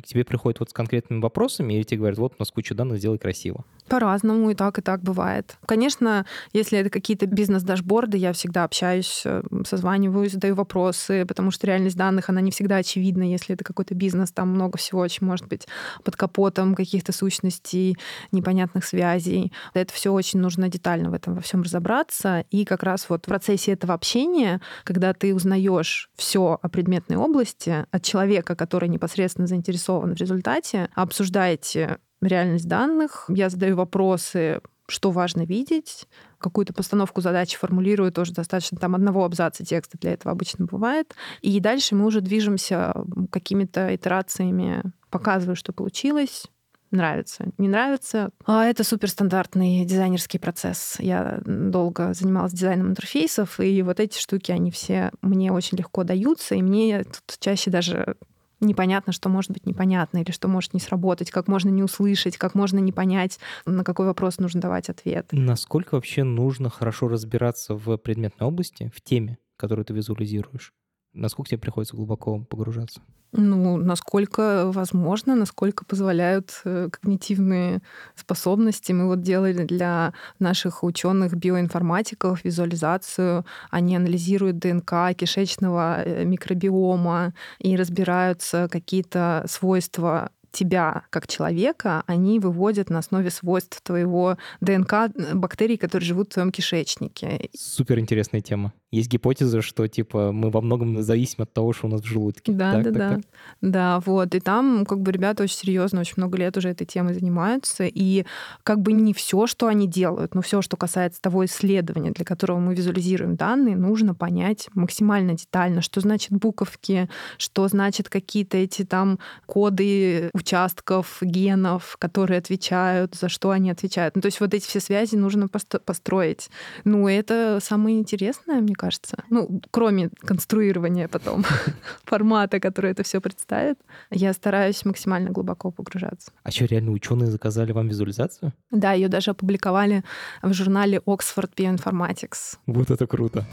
К 0.00 0.06
тебе 0.06 0.24
приходят 0.24 0.60
вот 0.60 0.70
с 0.70 0.72
конкретными 0.72 1.20
вопросами, 1.20 1.74
или 1.74 1.82
тебе 1.82 1.98
говорят, 1.98 2.18
вот 2.18 2.32
у 2.32 2.36
нас 2.38 2.50
куча 2.50 2.74
данных, 2.74 2.98
сделай 2.98 3.18
красиво? 3.18 3.64
По-разному, 3.88 4.50
и 4.50 4.54
так, 4.54 4.78
и 4.78 4.82
так 4.82 5.02
бывает. 5.02 5.56
Конечно, 5.66 6.24
если 6.52 6.78
это 6.78 6.88
какие-то 6.88 7.26
бизнес-дашборды, 7.26 8.16
я 8.16 8.32
всегда 8.32 8.64
общаюсь, 8.64 9.22
э, 9.24 9.42
созваниваюсь, 9.66 10.32
задаю 10.32 10.54
вопросы, 10.54 11.26
потому 11.26 11.50
что 11.50 11.66
реальность 11.66 11.96
данных, 11.96 12.30
она 12.30 12.40
не 12.40 12.50
всегда 12.50 12.76
очевидна. 12.76 13.22
Если 13.24 13.54
это 13.54 13.64
какой-то 13.64 13.94
бизнес, 13.94 14.32
там 14.32 14.48
много 14.48 14.78
всего 14.78 15.00
очень 15.00 15.26
может 15.26 15.46
быть 15.46 15.66
под 16.04 16.16
капотом, 16.16 16.74
каких-то 16.74 17.12
сущностей, 17.12 17.96
непонятных 18.30 18.84
связей. 18.84 19.52
Это 19.74 19.92
все 19.92 20.12
очень 20.12 20.40
нужно 20.40 20.68
детально 20.68 21.10
в 21.10 21.14
этом 21.14 21.34
во 21.34 21.40
всем 21.40 21.62
разобраться. 21.62 22.44
И 22.50 22.64
как 22.64 22.82
раз 22.82 23.08
вот 23.08 23.24
в 23.24 23.28
процессе 23.28 23.72
этого 23.72 23.94
общения, 23.94 24.60
когда 24.84 25.12
ты 25.12 25.34
узнаешь 25.34 26.10
все 26.16 26.58
о 26.60 26.68
предметной 26.68 27.16
области 27.16 27.86
от 27.90 28.02
человека, 28.02 28.54
который 28.56 28.88
непосредственно 28.88 29.46
заинтересован 29.46 29.81
в 29.88 30.14
результате, 30.14 30.88
обсуждаете 30.94 31.98
реальность 32.20 32.68
данных, 32.68 33.24
я 33.28 33.48
задаю 33.48 33.76
вопросы, 33.76 34.60
что 34.88 35.10
важно 35.10 35.42
видеть, 35.42 36.06
какую-то 36.38 36.72
постановку 36.72 37.20
задачи 37.20 37.56
формулирую, 37.56 38.12
тоже 38.12 38.32
достаточно 38.32 38.78
там 38.78 38.94
одного 38.94 39.24
абзаца 39.24 39.64
текста 39.64 39.96
для 39.98 40.12
этого 40.12 40.32
обычно 40.32 40.66
бывает. 40.66 41.14
И 41.40 41.58
дальше 41.60 41.94
мы 41.94 42.04
уже 42.06 42.20
движемся 42.20 42.92
какими-то 43.30 43.94
итерациями, 43.94 44.82
показываю, 45.10 45.56
что 45.56 45.72
получилось, 45.72 46.46
нравится, 46.90 47.46
не 47.58 47.68
нравится. 47.68 48.30
А 48.44 48.66
это 48.66 48.84
суперстандартный 48.84 49.84
дизайнерский 49.84 50.38
процесс. 50.38 50.96
Я 50.98 51.40
долго 51.44 52.12
занималась 52.12 52.52
дизайном 52.52 52.90
интерфейсов, 52.90 53.60
и 53.60 53.82
вот 53.82 53.98
эти 53.98 54.18
штуки, 54.18 54.52
они 54.52 54.70
все 54.70 55.10
мне 55.22 55.52
очень 55.52 55.78
легко 55.78 56.04
даются, 56.04 56.54
и 56.54 56.62
мне 56.62 57.04
тут 57.04 57.38
чаще 57.40 57.70
даже 57.70 58.16
непонятно, 58.62 59.12
что 59.12 59.28
может 59.28 59.50
быть 59.50 59.66
непонятно 59.66 60.18
или 60.18 60.30
что 60.30 60.48
может 60.48 60.74
не 60.74 60.80
сработать, 60.80 61.30
как 61.30 61.48
можно 61.48 61.68
не 61.68 61.82
услышать, 61.82 62.36
как 62.36 62.54
можно 62.54 62.78
не 62.78 62.92
понять, 62.92 63.38
на 63.66 63.84
какой 63.84 64.06
вопрос 64.06 64.38
нужно 64.38 64.60
давать 64.60 64.88
ответ. 64.88 65.28
Насколько 65.32 65.94
вообще 65.94 66.24
нужно 66.24 66.70
хорошо 66.70 67.08
разбираться 67.08 67.74
в 67.74 67.96
предметной 67.96 68.46
области, 68.46 68.90
в 68.94 69.00
теме, 69.00 69.38
которую 69.56 69.84
ты 69.84 69.94
визуализируешь? 69.94 70.72
Насколько 71.14 71.50
тебе 71.50 71.58
приходится 71.58 71.96
глубоко 71.96 72.40
погружаться? 72.48 73.00
Ну, 73.34 73.78
насколько 73.78 74.70
возможно, 74.70 75.34
насколько 75.34 75.86
позволяют 75.86 76.60
э, 76.64 76.90
когнитивные 76.90 77.80
способности. 78.14 78.92
Мы 78.92 79.06
вот 79.06 79.22
делали 79.22 79.64
для 79.64 80.12
наших 80.38 80.84
ученых 80.84 81.34
биоинформатиков 81.34 82.44
визуализацию. 82.44 83.46
Они 83.70 83.96
анализируют 83.96 84.58
ДНК 84.58 85.16
кишечного 85.16 86.02
э, 86.02 86.24
микробиома 86.26 87.32
и 87.58 87.74
разбираются 87.74 88.68
какие-то 88.70 89.46
свойства 89.48 90.30
тебя 90.50 91.04
как 91.08 91.26
человека, 91.26 92.02
они 92.06 92.38
выводят 92.38 92.90
на 92.90 92.98
основе 92.98 93.30
свойств 93.30 93.80
твоего 93.80 94.36
ДНК 94.60 94.92
э, 94.92 95.34
бактерий, 95.34 95.78
которые 95.78 96.06
живут 96.06 96.28
в 96.28 96.34
твоем 96.34 96.52
кишечнике. 96.52 97.48
Супер 97.56 97.98
интересная 97.98 98.42
тема 98.42 98.74
есть 98.92 99.10
гипотеза, 99.10 99.62
что 99.62 99.88
типа 99.88 100.32
мы 100.32 100.50
во 100.50 100.60
многом 100.60 101.02
зависим 101.02 101.42
от 101.42 101.52
того, 101.52 101.72
что 101.72 101.86
у 101.86 101.90
нас 101.90 102.02
в 102.02 102.06
желудке. 102.06 102.52
Да, 102.52 102.74
так, 102.74 102.84
да, 102.84 102.90
так, 102.90 102.98
да. 102.98 103.08
Так. 103.08 103.24
Да, 103.62 104.00
вот. 104.00 104.34
И 104.34 104.40
там 104.40 104.84
как 104.84 105.00
бы 105.00 105.10
ребята 105.12 105.42
очень 105.42 105.56
серьезно, 105.56 106.00
очень 106.00 106.14
много 106.18 106.36
лет 106.36 106.56
уже 106.58 106.68
этой 106.68 106.84
темой 106.84 107.14
занимаются. 107.14 107.84
И 107.84 108.26
как 108.62 108.82
бы 108.82 108.92
не 108.92 109.14
все, 109.14 109.46
что 109.46 109.66
они 109.66 109.88
делают, 109.88 110.34
но 110.34 110.42
все, 110.42 110.60
что 110.60 110.76
касается 110.76 111.22
того 111.22 111.46
исследования, 111.46 112.10
для 112.10 112.24
которого 112.26 112.58
мы 112.58 112.74
визуализируем 112.74 113.34
данные, 113.36 113.76
нужно 113.76 114.14
понять 114.14 114.68
максимально 114.74 115.32
детально, 115.32 115.80
что 115.80 116.00
значит 116.00 116.32
буковки, 116.32 117.08
что 117.38 117.66
значит 117.68 118.10
какие-то 118.10 118.58
эти 118.58 118.84
там 118.84 119.18
коды 119.46 120.28
участков, 120.34 121.18
генов, 121.22 121.96
которые 121.98 122.38
отвечают, 122.38 123.14
за 123.14 123.30
что 123.30 123.50
они 123.50 123.70
отвечают. 123.70 124.16
Ну, 124.16 124.20
то 124.20 124.26
есть 124.26 124.40
вот 124.40 124.52
эти 124.52 124.66
все 124.66 124.80
связи 124.80 125.16
нужно 125.16 125.48
построить. 125.48 126.50
Ну, 126.84 127.08
это 127.08 127.58
самое 127.62 127.98
интересное, 127.98 128.60
мне 128.60 128.74
кажется. 128.82 129.24
Ну, 129.30 129.62
кроме 129.70 130.10
конструирования 130.26 131.06
потом 131.06 131.44
формата, 132.04 132.58
который 132.58 132.90
это 132.90 133.04
все 133.04 133.20
представит, 133.20 133.78
я 134.10 134.32
стараюсь 134.32 134.84
максимально 134.84 135.30
глубоко 135.30 135.70
погружаться. 135.70 136.32
А 136.42 136.50
что, 136.50 136.64
реально 136.64 136.90
ученые 136.90 137.30
заказали 137.30 137.70
вам 137.70 137.86
визуализацию? 137.86 138.52
Да, 138.72 138.92
ее 138.92 139.08
даже 139.08 139.30
опубликовали 139.30 140.02
в 140.42 140.52
журнале 140.52 140.98
Oxford 141.06 141.50
Bioinformatics. 141.56 142.58
Вот 142.66 142.90
это 142.90 143.06
круто. 143.06 143.46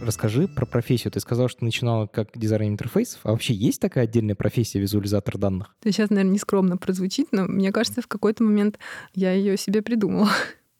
Расскажи 0.00 0.48
про 0.48 0.64
профессию. 0.64 1.12
Ты 1.12 1.20
сказал, 1.20 1.48
что 1.48 1.64
начинала 1.64 2.06
как 2.06 2.28
дизайнер 2.34 2.68
интерфейсов. 2.68 3.20
А 3.24 3.32
вообще 3.32 3.52
есть 3.52 3.80
такая 3.80 4.04
отдельная 4.04 4.34
профессия 4.34 4.80
визуализатор 4.80 5.36
данных? 5.36 5.74
Это 5.82 5.92
сейчас, 5.92 6.08
наверное, 6.08 6.32
нескромно 6.32 6.78
прозвучит, 6.78 7.28
но 7.32 7.44
мне 7.44 7.72
кажется, 7.72 8.00
в 8.00 8.06
какой-то 8.06 8.42
момент 8.42 8.78
я 9.14 9.32
ее 9.32 9.58
себе 9.58 9.82
придумала. 9.82 10.30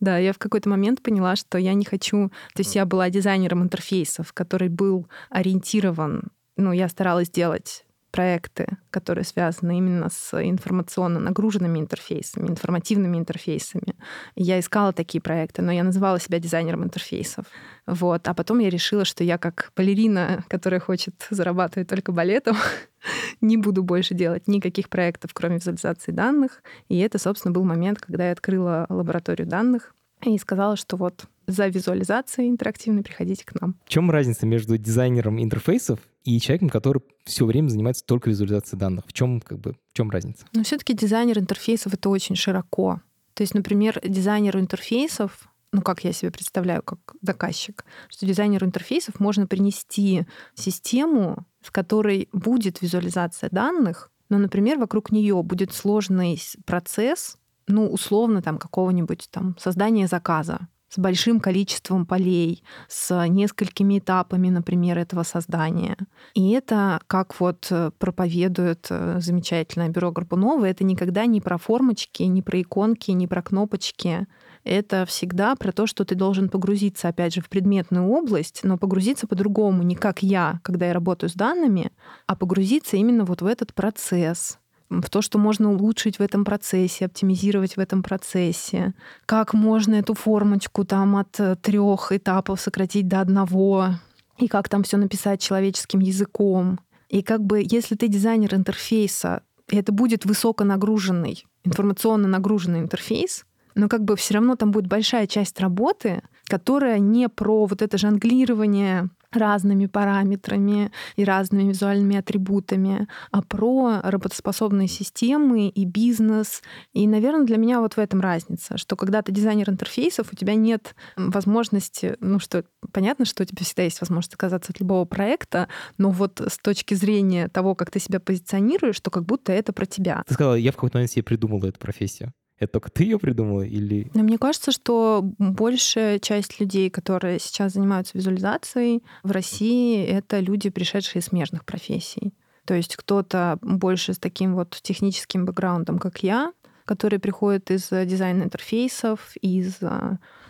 Да, 0.05 0.19
я 0.19 0.35
в 0.35 0.39
какой-то 0.39 0.69
момент 0.69 1.01
поняла, 1.03 1.35
что 1.35 1.57
я 1.57 1.73
не 1.73 1.87
хочу... 1.87 2.29
То 2.55 2.61
есть 2.61 2.75
я 2.75 2.85
была 2.85 3.09
дизайнером 3.09 3.63
интерфейсов, 3.63 4.35
который 4.35 4.69
был 4.69 5.09
ориентирован... 5.31 6.25
Ну, 6.59 6.73
я 6.73 6.91
старалась 6.91 7.31
делать 7.31 7.87
проекты, 8.15 8.69
которые 8.91 9.25
связаны 9.25 9.77
именно 9.77 10.09
с 10.09 10.41
информационно 10.41 11.19
нагруженными 11.19 11.81
интерфейсами, 11.81 12.49
информативными 12.49 13.17
интерфейсами. 13.17 13.97
Я 14.37 14.61
искала 14.61 14.93
такие 14.93 15.21
проекты, 15.21 15.63
но 15.63 15.73
я 15.73 15.83
называла 15.83 16.21
себя 16.21 16.39
дизайнером 16.39 16.85
интерфейсов. 16.85 17.47
Вот. 17.89 18.29
А 18.29 18.35
потом 18.35 18.61
я 18.61 18.71
решила, 18.71 19.05
что 19.05 19.25
я 19.25 19.37
как 19.37 19.73
балерина, 19.77 20.45
которая 20.47 20.79
хочет 20.79 21.27
зарабатывать 21.29 21.89
только 21.89 22.13
балетом, 22.13 22.57
не 23.41 23.57
буду 23.57 23.83
больше 23.83 24.15
делать 24.15 24.47
никаких 24.47 24.91
проектов, 24.91 25.33
кроме 25.35 25.57
визуализации 25.57 26.13
данных. 26.13 26.63
И 26.89 26.97
это, 27.01 27.19
собственно, 27.19 27.53
был 27.53 27.65
момент, 27.65 27.99
когда 27.99 28.27
я 28.27 28.33
открыла 28.33 28.87
лабораторию 28.91 29.49
данных 29.49 29.93
и 30.23 30.39
сказала, 30.39 30.77
что 30.77 30.97
вот 30.97 31.25
за 31.49 31.67
визуализацией 31.67 32.49
интерактивной 32.49 33.03
приходите 33.03 33.45
к 33.45 33.61
нам. 33.61 33.75
В 33.85 33.89
чем 33.89 34.09
разница 34.09 34.47
между 34.47 34.79
дизайнером 34.79 35.43
интерфейсов 35.43 35.99
и 36.25 36.41
человеком, 36.41 36.71
который 36.71 37.03
все 37.25 37.45
время 37.45 37.69
занимается 37.69 38.05
только 38.05 38.31
визуализацией 38.31 38.81
данных? 38.81 39.05
В 39.07 39.13
чем, 39.13 39.41
как 39.41 39.59
бы, 39.59 39.77
в 39.93 39.97
чем 39.97 40.11
разница? 40.11 40.47
Но 40.53 40.65
все-таки 40.65 40.95
дизайнер 40.95 41.39
интерфейсов 41.39 41.95
это 41.95 42.09
очень 42.09 42.35
широко. 42.35 43.01
То 43.35 43.43
есть, 43.43 43.55
например, 43.55 44.01
дизайнеру 44.03 44.61
интерфейсов 44.61 45.49
ну, 45.73 45.83
как 45.83 46.05
я 46.05 46.13
себе 46.13 46.31
представляю, 46.31 46.85
как 46.85 47.01
заказчик, 47.21 47.85
что 48.09 48.27
дизайнеру 48.27 48.65
интерфейсов 48.65 49.19
можно 49.19 49.49
принести 49.49 50.25
систему, 50.55 51.47
в 51.61 51.73
которой 51.73 52.29
будет 52.33 52.81
визуализация 52.81 53.51
данных, 53.51 54.13
но, 54.29 54.39
например, 54.39 54.79
вокруг 54.79 55.11
нее 55.11 55.43
будет 55.43 55.73
сложный 55.73 56.41
процесс, 56.65 57.39
ну, 57.67 57.89
условно, 57.89 58.41
там, 58.41 58.59
какого-нибудь 58.59 59.27
там 59.33 59.57
создания 59.59 60.07
заказа 60.07 60.69
с 60.95 60.99
большим 60.99 61.41
количеством 61.41 62.07
полей, 62.07 62.63
с 62.89 63.27
несколькими 63.27 63.99
этапами, 63.99 64.49
например, 64.49 64.97
этого 64.97 65.25
создания. 65.25 65.97
И 66.35 66.51
это, 66.51 67.01
как 67.09 67.41
вот 67.41 67.67
э, 67.71 67.91
проповедует 67.99 68.87
э, 68.91 69.19
замечательное 69.21 69.89
бюро 69.89 70.13
Горбунова, 70.13 70.65
это 70.67 70.85
никогда 70.85 71.27
не 71.27 71.41
про 71.41 71.59
формочки, 71.59 72.23
не 72.23 72.43
про 72.43 72.61
иконки, 72.61 73.11
не 73.11 73.27
про 73.27 73.43
кнопочки. 73.43 74.29
Это 74.63 75.05
всегда 75.05 75.57
про 75.57 75.73
то, 75.73 75.89
что 75.89 76.05
ты 76.05 76.15
должен 76.15 76.49
погрузиться, 76.49 77.09
опять 77.09 77.35
же, 77.35 77.41
в 77.41 77.49
предметную 77.49 78.07
область, 78.07 78.61
но 78.63 78.79
погрузиться 78.79 79.27
по-другому, 79.27 79.83
не 79.83 79.97
как 79.97 80.23
я, 80.23 80.61
когда 80.63 80.87
я 80.87 80.93
работаю 80.93 81.29
с 81.29 81.35
данными, 81.35 81.91
а 82.29 82.37
погрузиться 82.37 82.97
именно 82.97 83.25
вот 83.25 83.43
в 83.43 83.47
этот 83.47 83.75
процесс, 83.75 84.59
в 84.91 85.09
то, 85.11 85.23
что 85.23 85.39
можно 85.39 85.73
улучшить 85.73 86.19
в 86.19 86.23
этом 86.23 86.45
процессе, 86.45 87.07
оптимизировать 87.07 87.77
в 87.77 87.81
этом 87.81 88.03
процессе, 88.03 88.95
как 89.27 89.55
можно 89.55 89.95
эту 89.95 90.15
формочку 90.15 90.85
там 90.85 91.17
от 91.17 91.41
э, 91.41 91.57
трех 91.57 92.13
этапов 92.13 92.61
сократить 92.61 93.09
до 93.09 93.21
одного, 93.21 93.91
и 94.39 94.49
как 94.49 94.69
там 94.69 94.83
все 94.83 94.97
написать 94.97 95.41
человеческим 95.41 96.01
языком. 96.01 96.81
И 97.09 97.23
как 97.23 97.45
бы 97.45 97.63
если 97.65 97.95
ты 97.95 98.09
дизайнер 98.09 98.55
интерфейса, 98.55 99.43
это 99.69 99.93
будет 99.93 100.25
высоконагруженный, 100.25 101.47
информационно 101.65 102.29
нагруженный 102.29 102.81
интерфейс, 102.81 103.45
но 103.75 103.89
как 103.89 104.05
бы 104.05 104.17
все 104.17 104.35
равно 104.35 104.57
там 104.57 104.71
будет 104.71 104.87
большая 104.87 105.27
часть 105.27 105.59
работы, 105.61 106.23
которая 106.47 106.99
не 106.99 107.29
про 107.29 107.67
вот 107.67 107.83
это 107.83 107.99
жонглирование 107.99 109.09
разными 109.37 109.87
параметрами 109.87 110.91
и 111.17 111.25
разными 111.25 111.69
визуальными 111.69 112.17
атрибутами, 112.17 113.09
а 113.31 113.43
про 113.43 114.01
работоспособные 114.03 114.89
системы 114.89 115.69
и 115.69 115.85
бизнес. 115.85 116.63
И, 116.93 117.07
наверное, 117.07 117.47
для 117.47 117.57
меня 117.57 117.81
вот 117.81 117.95
в 117.95 117.99
этом 117.99 118.21
разница, 118.21 118.79
что 118.79 118.97
когда 118.97 119.23
ты 119.23 119.33
дизайнер 119.33 119.71
интерфейсов, 119.71 120.33
у 120.33 120.37
тебя 120.37 120.55
нет 120.55 120.95
возможности, 121.17 122.17
ну 122.21 122.39
что, 122.39 122.65
понятно, 122.93 123.25
что 123.25 123.43
у 123.43 123.47
тебя 123.47 123.65
всегда 123.65 123.83
есть 123.83 124.01
возможность 124.01 124.35
отказаться 124.35 124.73
от 124.73 124.81
любого 124.81 125.05
проекта, 125.05 125.69
но 125.99 126.11
вот 126.11 126.41
с 126.41 126.59
точки 126.59 126.95
зрения 126.95 127.49
того, 127.49 127.75
как 127.75 127.91
ты 127.91 128.01
себя 128.01 128.21
позиционируешь, 128.21 128.97
что 128.97 129.11
как 129.11 129.25
будто 129.25 129.53
это 129.53 129.73
про 129.73 129.87
тебя. 129.87 130.23
Ты 130.27 130.35
сказала, 130.35 130.55
я 130.55 130.73
в 130.73 130.77
какой-то 130.77 130.99
момент 130.99 131.11
себе 131.11 131.23
придумала 131.23 131.67
эту 131.67 131.79
профессию. 131.79 132.33
Это 132.59 132.75
только 132.75 132.91
ты 132.91 133.05
ее 133.05 133.19
придумала 133.19 133.63
или... 133.63 134.11
Но 134.15 134.23
мне 134.23 134.39
кажется, 134.39 134.71
что 134.71 135.23
большая 135.39 136.19
часть 136.19 136.61
людей, 136.61 136.89
которые 136.89 137.39
сейчас 137.39 137.73
занимаются 137.73 138.17
визуализацией 138.17 139.03
в 139.23 139.31
России, 139.33 140.05
это 140.05 140.41
люди, 140.41 140.71
пришедшие 140.71 141.21
из 141.21 141.27
смежных 141.27 141.65
профессий. 141.65 142.33
То 142.65 142.75
есть 142.75 142.97
кто-то 142.97 143.59
больше 143.61 144.15
с 144.15 144.19
таким 144.19 144.55
вот 144.55 144.79
техническим 144.83 145.45
бэкграундом, 145.45 145.99
как 145.99 146.23
я, 146.23 146.53
которые 146.85 147.19
приходят 147.19 147.71
из 147.71 147.89
дизайна 147.91 148.45
интерфейсов, 148.45 149.37
из 149.43 149.81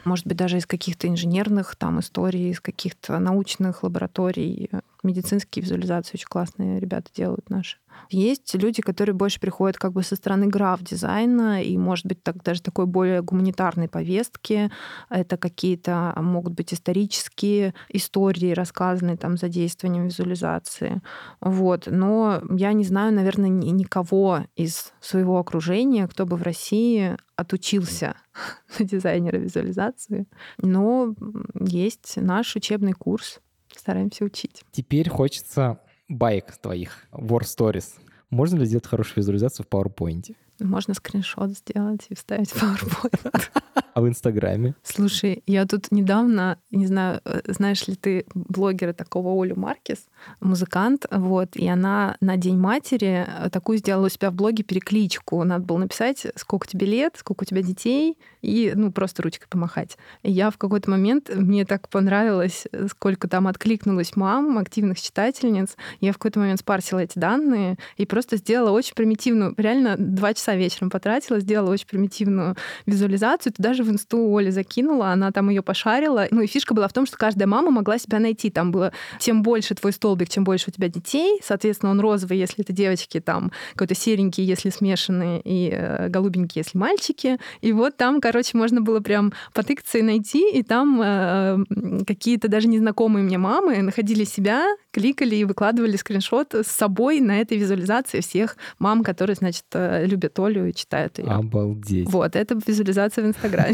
может 0.04 0.26
быть, 0.26 0.36
даже 0.36 0.58
из 0.58 0.66
каких-то 0.66 1.08
инженерных 1.08 1.76
там 1.76 1.98
историй, 2.00 2.50
из 2.50 2.60
каких-то 2.60 3.18
научных 3.18 3.82
лабораторий. 3.82 4.68
Медицинские 5.02 5.62
визуализации 5.62 6.16
очень 6.16 6.28
классные 6.28 6.78
ребята 6.78 7.10
делают 7.14 7.48
наши. 7.48 7.78
Есть 8.10 8.54
люди, 8.54 8.82
которые 8.82 9.14
больше 9.14 9.40
приходят 9.40 9.76
как 9.76 9.92
бы 9.92 10.02
со 10.02 10.16
стороны 10.16 10.46
граф-дизайна 10.46 11.62
и, 11.62 11.76
может 11.76 12.06
быть, 12.06 12.22
так, 12.22 12.42
даже 12.42 12.62
такой 12.62 12.86
более 12.86 13.22
гуманитарной 13.22 13.88
повестки. 13.88 14.70
Это 15.08 15.36
какие-то 15.36 16.12
могут 16.16 16.54
быть 16.54 16.72
исторические 16.72 17.74
истории, 17.88 18.52
рассказанные 18.52 19.16
там 19.16 19.36
задействованием 19.36 20.06
визуализации. 20.06 21.02
Вот. 21.40 21.84
Но 21.86 22.42
я 22.50 22.72
не 22.72 22.84
знаю, 22.84 23.12
наверное, 23.12 23.48
никого 23.48 24.40
из 24.56 24.92
своего 25.00 25.38
окружения, 25.38 26.06
кто 26.08 26.26
бы 26.26 26.36
в 26.36 26.42
России 26.42 27.16
отучился 27.36 28.16
на 28.78 28.84
дизайнера 28.84 29.38
визуализации. 29.38 30.26
Но 30.58 31.14
есть 31.60 32.16
наш 32.16 32.56
учебный 32.56 32.92
курс. 32.92 33.40
Стараемся 33.76 34.24
учить. 34.24 34.62
Теперь 34.70 35.08
хочется 35.08 35.80
байк 36.08 36.56
твоих, 36.58 37.06
War 37.12 37.42
Stories. 37.42 37.98
Можно 38.30 38.58
ли 38.58 38.66
сделать 38.66 38.86
хорошую 38.86 39.18
визуализацию 39.18 39.66
в 39.66 39.74
PowerPoint? 39.74 40.34
Можно 40.60 40.94
скриншот 40.94 41.50
сделать 41.50 42.06
и 42.08 42.14
вставить 42.14 42.50
в 42.50 42.62
PowerPoint. 42.62 43.50
А 43.94 44.00
в 44.00 44.08
Инстаграме? 44.08 44.74
Слушай, 44.82 45.44
я 45.46 45.64
тут 45.66 45.92
недавно, 45.92 46.58
не 46.72 46.86
знаю, 46.86 47.20
э, 47.24 47.42
знаешь 47.46 47.86
ли 47.86 47.94
ты 47.94 48.26
блогера 48.34 48.92
такого 48.92 49.40
Олю 49.40 49.54
Маркес, 49.54 50.06
музыкант, 50.40 51.06
вот, 51.12 51.54
и 51.54 51.68
она 51.68 52.16
на 52.20 52.36
День 52.36 52.58
матери 52.58 53.24
такую 53.52 53.78
сделала 53.78 54.06
у 54.06 54.08
себя 54.08 54.32
в 54.32 54.34
блоге 54.34 54.64
перекличку. 54.64 55.44
Надо 55.44 55.64
было 55.64 55.78
написать, 55.78 56.26
сколько 56.34 56.66
тебе 56.66 56.88
лет, 56.88 57.14
сколько 57.18 57.44
у 57.44 57.44
тебя 57.44 57.62
детей, 57.62 58.18
и, 58.42 58.72
ну, 58.74 58.90
просто 58.90 59.22
ручкой 59.22 59.46
помахать. 59.48 59.96
И 60.24 60.32
я 60.32 60.50
в 60.50 60.58
какой-то 60.58 60.90
момент, 60.90 61.30
мне 61.32 61.64
так 61.64 61.88
понравилось, 61.88 62.66
сколько 62.90 63.28
там 63.28 63.46
откликнулось 63.46 64.16
мам, 64.16 64.58
активных 64.58 65.00
читательниц. 65.00 65.76
Я 66.00 66.10
в 66.10 66.18
какой-то 66.18 66.40
момент 66.40 66.58
спарсила 66.58 66.98
эти 66.98 67.16
данные 67.16 67.78
и 67.96 68.06
просто 68.06 68.38
сделала 68.38 68.72
очень 68.72 68.94
примитивную, 68.96 69.54
реально 69.56 69.94
два 69.96 70.34
часа 70.34 70.56
вечером 70.56 70.90
потратила, 70.90 71.38
сделала 71.38 71.70
очень 71.70 71.86
примитивную 71.86 72.56
визуализацию. 72.86 73.52
Ты 73.52 73.62
даже 73.62 73.83
в 73.84 73.90
инсту 73.90 74.36
Оли 74.36 74.50
закинула, 74.50 75.12
она 75.12 75.30
там 75.30 75.48
ее 75.48 75.62
пошарила. 75.62 76.26
Ну 76.30 76.40
и 76.40 76.46
фишка 76.46 76.74
была 76.74 76.88
в 76.88 76.92
том, 76.92 77.06
что 77.06 77.16
каждая 77.16 77.46
мама 77.46 77.70
могла 77.70 77.98
себя 77.98 78.18
найти. 78.18 78.50
Там 78.50 78.72
было, 78.72 78.92
чем 79.20 79.42
больше 79.42 79.74
твой 79.74 79.92
столбик, 79.92 80.28
чем 80.28 80.44
больше 80.44 80.66
у 80.68 80.72
тебя 80.72 80.88
детей, 80.88 81.40
соответственно, 81.42 81.92
он 81.92 82.00
розовый, 82.00 82.38
если 82.38 82.64
это 82.64 82.72
девочки, 82.72 83.20
там 83.20 83.52
какой-то 83.72 83.94
серенький, 83.94 84.44
если 84.44 84.70
смешанные, 84.70 85.40
и 85.44 85.70
э, 85.72 86.08
голубенький, 86.08 86.60
если 86.60 86.78
мальчики. 86.78 87.38
И 87.60 87.72
вот 87.72 87.96
там, 87.96 88.20
короче, 88.20 88.56
можно 88.56 88.80
было 88.80 89.00
прям 89.00 89.32
потыкаться 89.52 89.98
и 89.98 90.02
найти, 90.02 90.50
и 90.50 90.62
там 90.62 91.00
э, 91.02 91.58
какие-то 92.06 92.48
даже 92.48 92.68
незнакомые 92.68 93.24
мне 93.24 93.38
мамы 93.38 93.82
находили 93.82 94.24
себя, 94.24 94.66
кликали 94.90 95.36
и 95.36 95.44
выкладывали 95.44 95.96
скриншот 95.96 96.54
с 96.54 96.66
собой 96.66 97.20
на 97.20 97.40
этой 97.40 97.58
визуализации 97.58 98.20
всех 98.20 98.56
мам, 98.78 99.02
которые, 99.02 99.36
значит, 99.36 99.64
э, 99.72 100.06
любят 100.06 100.38
Олю 100.38 100.66
и 100.66 100.74
читают 100.74 101.18
ее. 101.18 101.26
Обалдеть. 101.26 102.08
Вот, 102.08 102.36
это 102.36 102.58
визуализация 102.66 103.24
в 103.24 103.28
Инстаграме. 103.28 103.73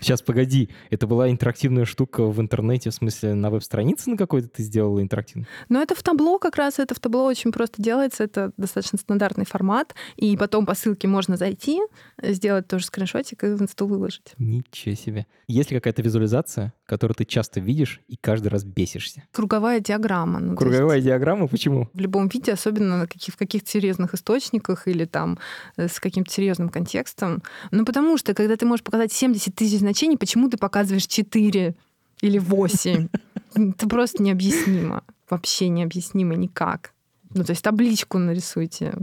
Сейчас, 0.00 0.22
погоди, 0.22 0.70
это 0.90 1.06
была 1.06 1.30
интерактивная 1.30 1.84
штука 1.84 2.24
в 2.24 2.40
интернете, 2.40 2.90
в 2.90 2.94
смысле 2.94 3.34
на 3.34 3.50
веб-странице 3.50 4.10
на 4.10 4.16
какой-то 4.16 4.48
ты 4.48 4.62
сделала 4.62 5.02
интерактивно? 5.02 5.46
Но 5.68 5.82
это 5.82 5.94
в 5.94 6.02
табло 6.02 6.38
как 6.38 6.56
раз, 6.56 6.78
это 6.78 6.94
в 6.94 7.00
табло 7.00 7.24
очень 7.24 7.52
просто 7.52 7.82
делается, 7.82 8.24
это 8.24 8.52
достаточно 8.56 8.98
стандартный 8.98 9.44
формат, 9.44 9.94
и 10.16 10.36
потом 10.36 10.64
по 10.66 10.74
ссылке 10.74 11.06
можно 11.06 11.36
зайти, 11.36 11.80
сделать 12.22 12.66
тоже 12.66 12.86
скриншотик 12.86 13.44
и 13.44 13.48
в 13.48 13.62
инсту 13.62 13.86
выложить. 13.86 14.32
Ничего 14.38 14.94
себе. 14.94 15.26
Есть 15.46 15.70
ли 15.70 15.76
какая-то 15.76 16.02
визуализация, 16.02 16.72
которую 16.86 17.14
ты 17.14 17.24
часто 17.24 17.60
видишь 17.60 18.00
и 18.08 18.16
каждый 18.16 18.48
раз 18.48 18.64
бесишься? 18.64 19.24
Круговая 19.32 19.80
диаграмма. 19.80 20.38
Ну, 20.40 20.56
Круговая 20.56 20.96
есть... 20.96 21.06
диаграмма? 21.06 21.46
Почему? 21.46 21.88
В 21.92 22.00
любом 22.00 22.28
виде, 22.28 22.52
особенно 22.52 22.98
на 22.98 23.06
каких, 23.06 23.34
в 23.34 23.36
каких-то 23.36 23.70
серьезных 23.70 24.14
источниках 24.14 24.88
или 24.88 25.04
там 25.04 25.38
э, 25.76 25.88
с 25.88 26.00
каким-то 26.00 26.32
серьезным 26.32 26.68
контекстом. 26.68 27.42
Ну, 27.70 27.84
потому 27.84 28.16
что, 28.16 28.34
когда 28.34 28.56
ты 28.56 28.64
можешь 28.64 28.84
показать 28.84 29.12
70 29.12 29.54
тысяч 29.54 29.80
значений, 29.90 30.16
почему 30.16 30.48
ты 30.48 30.56
показываешь 30.56 31.06
4 31.06 31.74
или 32.20 32.38
8? 32.38 33.08
Это 33.54 33.88
просто 33.88 34.22
необъяснимо. 34.22 35.02
Вообще 35.28 35.68
необъяснимо 35.68 36.36
никак. 36.36 36.92
Ну, 37.34 37.44
то 37.44 37.50
есть 37.50 37.62
табличку 37.62 38.18
нарисуйте. 38.18 38.94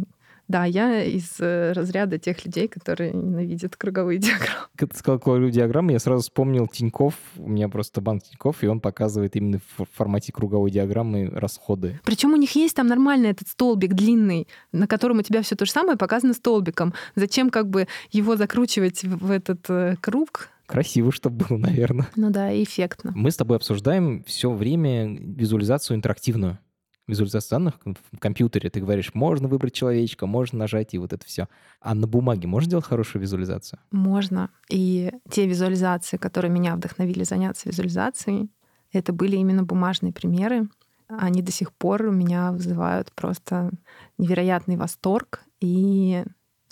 Да, 0.48 0.64
я 0.64 1.04
из 1.04 1.42
э, 1.42 1.74
разряда 1.74 2.18
тех 2.18 2.46
людей, 2.46 2.70
которые 2.70 3.12
ненавидят 3.12 3.76
круговые 3.76 4.18
диаграммы. 4.20 4.68
Когда 4.78 4.94
ты 4.94 5.00
сказал 5.00 5.20
круговые 5.20 5.52
диаграммы, 5.52 5.92
я 5.92 6.00
сразу 6.00 6.22
вспомнил 6.24 6.68
Тиньков. 6.68 7.16
У 7.36 7.50
меня 7.50 7.68
просто 7.68 8.00
банк 8.00 8.24
Тиньков, 8.24 8.64
и 8.64 8.68
он 8.68 8.80
показывает 8.80 9.36
именно 9.36 9.60
в 9.78 9.86
формате 9.94 10.32
круговой 10.32 10.72
диаграммы 10.72 11.30
расходы. 11.34 12.00
Причем 12.06 12.32
у 12.32 12.38
них 12.38 12.56
есть 12.56 12.78
там 12.78 12.88
нормальный 12.88 13.32
этот 13.32 13.50
столбик 13.50 13.94
длинный, 13.94 14.48
на 14.72 14.88
котором 14.88 15.20
у 15.20 15.22
тебя 15.22 15.42
все 15.42 15.58
то 15.58 15.66
же 15.66 15.72
самое 15.72 15.98
показано 15.98 16.34
столбиком. 16.34 16.94
Зачем 17.16 17.50
как 17.50 17.70
бы 17.70 17.90
его 18.12 18.38
закручивать 18.38 19.04
в 19.04 19.32
этот 19.32 19.70
э, 19.70 19.98
круг? 20.00 20.50
Красиво, 20.68 21.12
чтобы 21.12 21.46
было, 21.46 21.58
наверное. 21.58 22.08
Ну 22.16 22.30
да, 22.30 22.52
эффектно. 22.62 23.12
Мы 23.16 23.32
с 23.32 23.38
тобой 23.38 23.58
обсуждаем 23.58 24.24
все 24.26 24.52
время 24.52 25.18
визуализацию 25.18 25.98
интерактивную 25.98 26.60
визуализация 27.08 27.56
данных 27.58 27.76
в 27.86 28.18
компьютере, 28.20 28.70
ты 28.70 28.82
говоришь, 28.82 29.14
можно 29.14 29.48
выбрать 29.48 29.74
человечка, 29.74 30.26
можно 30.26 30.60
нажать 30.60 30.94
и 30.94 30.98
вот 30.98 31.14
это 31.14 31.26
все. 31.26 31.48
А 31.80 31.96
на 31.96 32.06
бумаге 32.06 32.48
можно 32.48 32.70
делать 32.70 32.86
хорошую 32.86 33.22
визуализацию? 33.22 33.80
Можно. 33.92 34.50
И 34.70 35.12
те 35.30 35.48
визуализации, 35.48 36.18
которые 36.18 36.52
меня 36.52 36.76
вдохновили 36.76 37.24
заняться 37.24 37.70
визуализацией, 37.70 38.52
это 38.92 39.14
были 39.14 39.38
именно 39.38 39.64
бумажные 39.64 40.14
примеры. 40.14 40.68
Они 41.08 41.42
до 41.42 41.52
сих 41.52 41.72
пор 41.72 42.04
у 42.04 42.12
меня 42.12 42.52
вызывают 42.52 43.14
просто 43.14 43.72
невероятный 44.18 44.76
восторг 44.76 45.42
и 45.62 46.26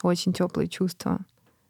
очень 0.03 0.33
теплые 0.33 0.67
чувства. 0.67 1.19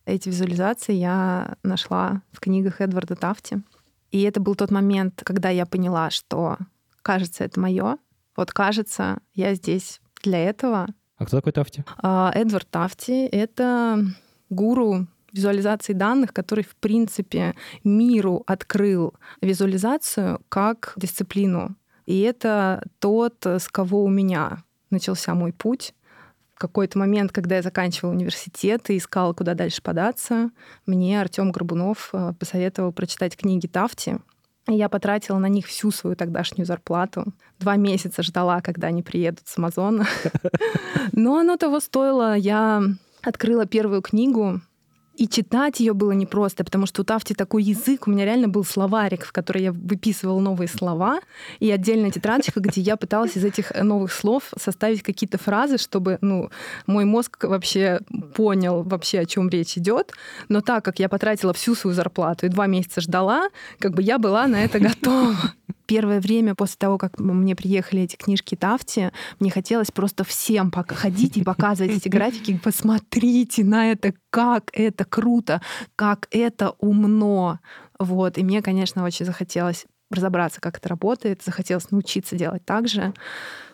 Эти 0.05 0.29
визуализации 0.29 0.93
я 0.93 1.55
нашла 1.63 2.21
в 2.31 2.39
книгах 2.39 2.79
Эдварда 2.79 3.15
Тафти. 3.15 3.63
И 4.11 4.21
это 4.21 4.39
был 4.39 4.55
тот 4.55 4.71
момент, 4.71 5.21
когда 5.25 5.49
я 5.49 5.65
поняла, 5.65 6.11
что, 6.11 6.57
кажется, 7.01 7.43
это 7.43 7.59
мое, 7.59 7.97
вот 8.37 8.51
кажется, 8.51 9.19
я 9.33 9.55
здесь 9.55 9.99
для 10.23 10.39
этого. 10.39 10.87
А 11.17 11.25
кто 11.25 11.37
такой 11.37 11.53
Тафти? 11.53 11.83
А, 11.97 12.31
Эдвард 12.35 12.69
Тафти— 12.69 13.25
это 13.31 14.05
гуру 14.49 15.07
визуализации 15.31 15.93
данных, 15.93 16.33
который, 16.33 16.63
в 16.63 16.75
принципе, 16.75 17.55
миру 17.83 18.43
открыл 18.47 19.13
визуализацию 19.41 20.41
как 20.49 20.93
дисциплину. 20.97 21.75
И 22.05 22.21
это 22.21 22.83
тот, 22.99 23.45
с 23.45 23.67
кого 23.67 24.03
у 24.03 24.09
меня 24.09 24.63
начался 24.91 25.33
мой 25.33 25.51
путь. 25.51 25.93
Какой-то 26.55 26.97
момент, 26.97 27.31
когда 27.31 27.57
я 27.57 27.61
заканчивала 27.61 28.11
университет 28.11 28.89
и 28.89 28.97
искала, 28.97 29.33
куда 29.33 29.53
дальше 29.55 29.81
податься, 29.81 30.51
мне 30.85 31.19
Артем 31.19 31.51
Горбунов 31.51 32.09
э, 32.13 32.33
посоветовал 32.39 32.93
прочитать 32.93 33.35
книги 33.35 33.67
Тафти. 33.67 34.19
Я 34.67 34.89
потратила 34.89 35.37
на 35.37 35.47
них 35.47 35.67
всю 35.67 35.91
свою 35.91 36.15
тогдашнюю 36.15 36.65
зарплату. 36.65 37.25
Два 37.59 37.75
месяца 37.75 38.23
ждала, 38.23 38.61
когда 38.61 38.87
они 38.87 39.03
приедут 39.03 39.47
с 39.47 39.57
Амазона. 39.57 40.07
Но 41.11 41.37
оно 41.37 41.57
того 41.57 41.79
стоило. 41.79 42.35
Я 42.35 42.81
открыла 43.21 43.65
первую 43.65 44.01
книгу, 44.01 44.61
и 45.17 45.27
читать 45.27 45.79
ее 45.79 45.93
было 45.93 46.11
непросто, 46.11 46.63
потому 46.63 46.85
что 46.85 47.01
у 47.01 47.05
Тафти 47.05 47.33
такой 47.33 47.63
язык, 47.63 48.07
у 48.07 48.11
меня 48.11 48.25
реально 48.25 48.47
был 48.47 48.63
словарик, 48.63 49.25
в 49.25 49.31
который 49.31 49.63
я 49.63 49.71
выписывала 49.71 50.39
новые 50.39 50.67
слова, 50.67 51.19
и 51.59 51.71
отдельная 51.71 52.11
тетрадочка, 52.11 52.59
где 52.59 52.81
я 52.81 52.97
пыталась 52.97 53.37
из 53.37 53.45
этих 53.45 53.71
новых 53.75 54.11
слов 54.11 54.51
составить 54.57 55.03
какие-то 55.03 55.37
фразы, 55.37 55.77
чтобы 55.77 56.17
ну, 56.21 56.49
мой 56.87 57.05
мозг 57.05 57.43
вообще 57.43 57.99
понял 58.35 58.83
вообще, 58.83 59.19
о 59.19 59.25
чем 59.25 59.49
речь 59.49 59.77
идет. 59.77 60.11
Но 60.49 60.61
так 60.61 60.83
как 60.83 60.99
я 60.99 61.09
потратила 61.09 61.53
всю 61.53 61.75
свою 61.75 61.95
зарплату 61.95 62.45
и 62.45 62.49
два 62.49 62.67
месяца 62.67 63.01
ждала, 63.01 63.49
как 63.79 63.93
бы 63.93 64.01
я 64.01 64.17
была 64.17 64.47
на 64.47 64.63
это 64.63 64.79
готова 64.79 65.35
первое 65.85 66.19
время 66.19 66.55
после 66.55 66.77
того, 66.77 66.97
как 66.97 67.19
мне 67.19 67.55
приехали 67.55 68.03
эти 68.03 68.15
книжки 68.15 68.55
Тафти, 68.55 69.11
мне 69.39 69.51
хотелось 69.51 69.91
просто 69.91 70.23
всем 70.23 70.71
ходить 70.71 71.37
и 71.37 71.43
показывать 71.43 71.97
эти 71.97 72.09
графики. 72.09 72.59
Посмотрите 72.63 73.63
на 73.63 73.91
это, 73.91 74.13
как 74.29 74.69
это 74.73 75.05
круто, 75.05 75.61
как 75.95 76.27
это 76.31 76.75
умно. 76.79 77.59
Вот. 77.99 78.37
И 78.37 78.43
мне, 78.43 78.61
конечно, 78.61 79.03
очень 79.03 79.25
захотелось 79.25 79.85
разобраться, 80.11 80.61
как 80.61 80.77
это 80.77 80.89
работает, 80.89 81.41
захотелось 81.43 81.91
научиться 81.91 82.35
делать 82.35 82.65
так 82.65 82.87
же. 82.87 83.13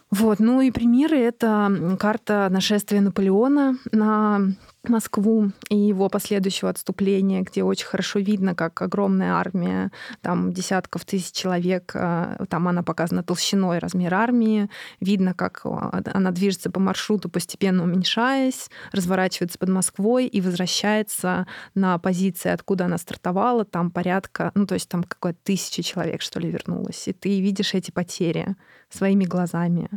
Вот. 0.09 0.39
Ну 0.39 0.61
и 0.61 0.71
примеры— 0.71 1.17
это 1.19 1.97
карта 1.99 2.47
нашествия 2.51 3.01
Наполеона 3.01 3.77
на 3.91 4.53
Москву 4.89 5.51
и 5.69 5.77
его 5.77 6.09
последующего 6.09 6.69
отступления, 6.69 7.41
где 7.41 7.63
очень 7.63 7.85
хорошо 7.85 8.19
видно, 8.19 8.55
как 8.55 8.81
огромная 8.81 9.33
армия, 9.33 9.91
там 10.21 10.51
десятков 10.53 11.05
тысяч 11.05 11.33
человек, 11.33 11.91
а, 11.93 12.43
там 12.49 12.67
она 12.67 12.81
показана 12.81 13.21
толщиной 13.21 13.77
размер 13.77 14.13
армии, 14.13 14.69
видно, 14.99 15.35
как 15.35 15.61
а, 15.65 16.01
она 16.13 16.31
движется 16.31 16.71
по 16.71 16.79
маршруту, 16.79 17.29
постепенно 17.29 17.83
уменьшаясь, 17.83 18.69
разворачивается 18.91 19.59
под 19.59 19.69
Москвой 19.69 20.25
и 20.25 20.41
возвращается 20.41 21.45
на 21.75 21.99
позиции, 21.99 22.49
откуда 22.49 22.85
она 22.85 22.97
стартовала, 22.97 23.65
там 23.65 23.91
порядка, 23.91 24.51
ну 24.55 24.65
то 24.65 24.73
есть 24.73 24.89
там 24.89 25.03
какое-то 25.03 25.39
тысяча 25.43 25.83
человек, 25.83 26.21
что 26.21 26.39
ли, 26.39 26.49
вернулось. 26.49 27.07
И 27.07 27.13
ты 27.13 27.39
видишь 27.39 27.75
эти 27.75 27.91
потери 27.91 28.55
своими 28.89 29.25
глазами 29.25 29.89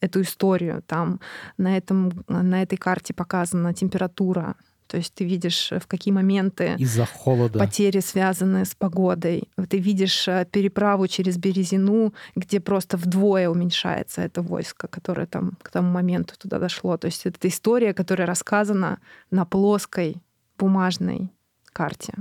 эту 0.00 0.22
историю. 0.22 0.82
Там 0.86 1.20
на, 1.56 1.76
этом, 1.76 2.24
на 2.28 2.62
этой 2.62 2.76
карте 2.76 3.14
показана 3.14 3.74
температура. 3.74 4.56
То 4.86 4.96
есть 4.96 5.12
ты 5.12 5.24
видишь, 5.24 5.70
в 5.70 5.86
какие 5.86 6.14
моменты 6.14 6.74
из-за 6.78 7.04
холода 7.04 7.58
потери 7.58 8.00
связаны 8.00 8.64
с 8.64 8.74
погодой. 8.74 9.44
Ты 9.68 9.78
видишь 9.78 10.26
э, 10.28 10.46
переправу 10.50 11.06
через 11.08 11.36
Березину, 11.36 12.14
где 12.34 12.58
просто 12.58 12.96
вдвое 12.96 13.50
уменьшается 13.50 14.22
это 14.22 14.40
войско, 14.40 14.88
которое 14.88 15.26
там 15.26 15.58
к 15.62 15.70
тому 15.70 15.90
моменту 15.90 16.38
туда 16.38 16.58
дошло. 16.58 16.96
То 16.96 17.06
есть 17.06 17.26
это 17.26 17.48
история, 17.48 17.92
которая 17.92 18.26
рассказана 18.26 18.98
на 19.30 19.44
плоской 19.44 20.16
бумажной 20.58 21.28
карте. 21.66 22.14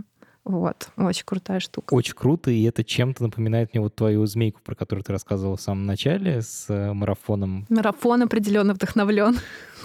Вот, 0.48 0.88
очень 0.96 1.26
крутая 1.26 1.60
штука. 1.60 1.94
Очень 1.94 2.14
круто, 2.14 2.50
и 2.50 2.64
это 2.64 2.82
чем-то 2.82 3.22
напоминает 3.22 3.74
мне 3.74 3.82
вот 3.82 3.96
твою 3.96 4.26
змейку, 4.26 4.62
про 4.64 4.76
которую 4.76 5.04
ты 5.04 5.12
рассказывала 5.12 5.58
в 5.58 5.62
самом 5.62 5.86
начале 5.86 6.42
с 6.42 6.68
э, 6.70 6.94
марафоном. 6.94 7.66
Марафон 7.68 8.22
определенно 8.22 8.74
вдохновлен 8.74 9.38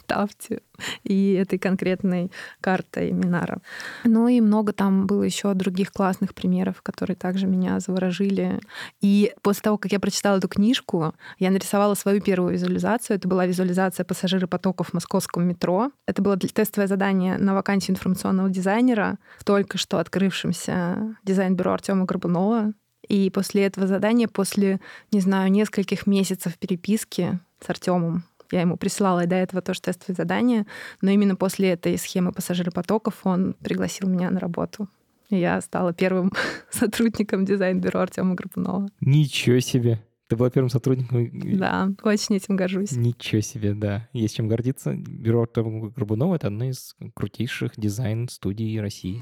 Тафти 0.06 0.60
и 1.02 1.34
этой 1.34 1.58
конкретной 1.58 2.30
картой 2.60 3.12
Минара. 3.12 3.58
Ну 4.04 4.28
и 4.28 4.40
много 4.40 4.72
там 4.72 5.06
было 5.06 5.22
еще 5.22 5.52
других 5.54 5.92
классных 5.92 6.34
примеров, 6.34 6.82
которые 6.82 7.16
также 7.16 7.46
меня 7.46 7.80
заворожили. 7.80 8.60
И 9.00 9.34
после 9.42 9.62
того, 9.62 9.78
как 9.78 9.92
я 9.92 10.00
прочитала 10.00 10.38
эту 10.38 10.48
книжку, 10.48 11.14
я 11.38 11.50
нарисовала 11.50 11.94
свою 11.94 12.20
первую 12.20 12.52
визуализацию. 12.52 13.16
Это 13.16 13.28
была 13.28 13.46
визуализация 13.46 14.04
пассажиропотоков 14.04 14.88
в 14.88 14.94
московском 14.94 15.46
метро. 15.46 15.90
Это 16.06 16.22
было 16.22 16.38
тестовое 16.38 16.86
задание 16.86 17.36
на 17.36 17.54
вакансию 17.54 17.94
информационного 17.96 18.48
дизайнера 18.48 19.18
в 19.38 19.44
только 19.44 19.76
что 19.78 19.98
открывшем 19.98 20.52
учимся 20.52 21.16
дизайн-бюро 21.24 21.72
Артема 21.72 22.04
Горбунова. 22.04 22.72
И 23.08 23.30
после 23.30 23.66
этого 23.66 23.86
задания, 23.86 24.28
после, 24.28 24.80
не 25.10 25.20
знаю, 25.20 25.50
нескольких 25.50 26.06
месяцев 26.06 26.56
переписки 26.58 27.40
с 27.60 27.68
Артемом, 27.68 28.24
я 28.52 28.60
ему 28.60 28.76
присылала 28.76 29.26
до 29.26 29.36
этого 29.36 29.62
тоже 29.62 29.80
тестовые 29.80 30.14
задания, 30.14 30.66
но 31.00 31.10
именно 31.10 31.34
после 31.36 31.70
этой 31.70 31.98
схемы 31.98 32.32
пассажиропотоков 32.32 33.20
он 33.24 33.54
пригласил 33.54 34.08
меня 34.08 34.30
на 34.30 34.38
работу. 34.38 34.88
И 35.30 35.38
я 35.38 35.60
стала 35.60 35.92
первым 35.92 36.32
сотрудником 36.70 37.44
дизайн-бюро 37.44 38.00
Артема 38.00 38.34
Горбунова. 38.34 38.88
Ничего 39.00 39.60
себе! 39.60 40.02
Ты 40.28 40.36
была 40.36 40.48
первым 40.48 40.70
сотрудником. 40.70 41.30
Да, 41.58 41.90
очень 42.04 42.36
этим 42.36 42.56
горжусь. 42.56 42.92
Ничего 42.92 43.42
себе, 43.42 43.74
да. 43.74 44.08
Есть 44.14 44.36
чем 44.36 44.48
гордиться. 44.48 44.94
Бюро 44.94 45.42
Артема 45.42 45.90
Горбунова— 45.90 46.34
это 46.36 46.46
одна 46.46 46.70
из 46.70 46.94
крутейших 47.14 47.72
дизайн-студий 47.76 48.80
России. 48.80 49.20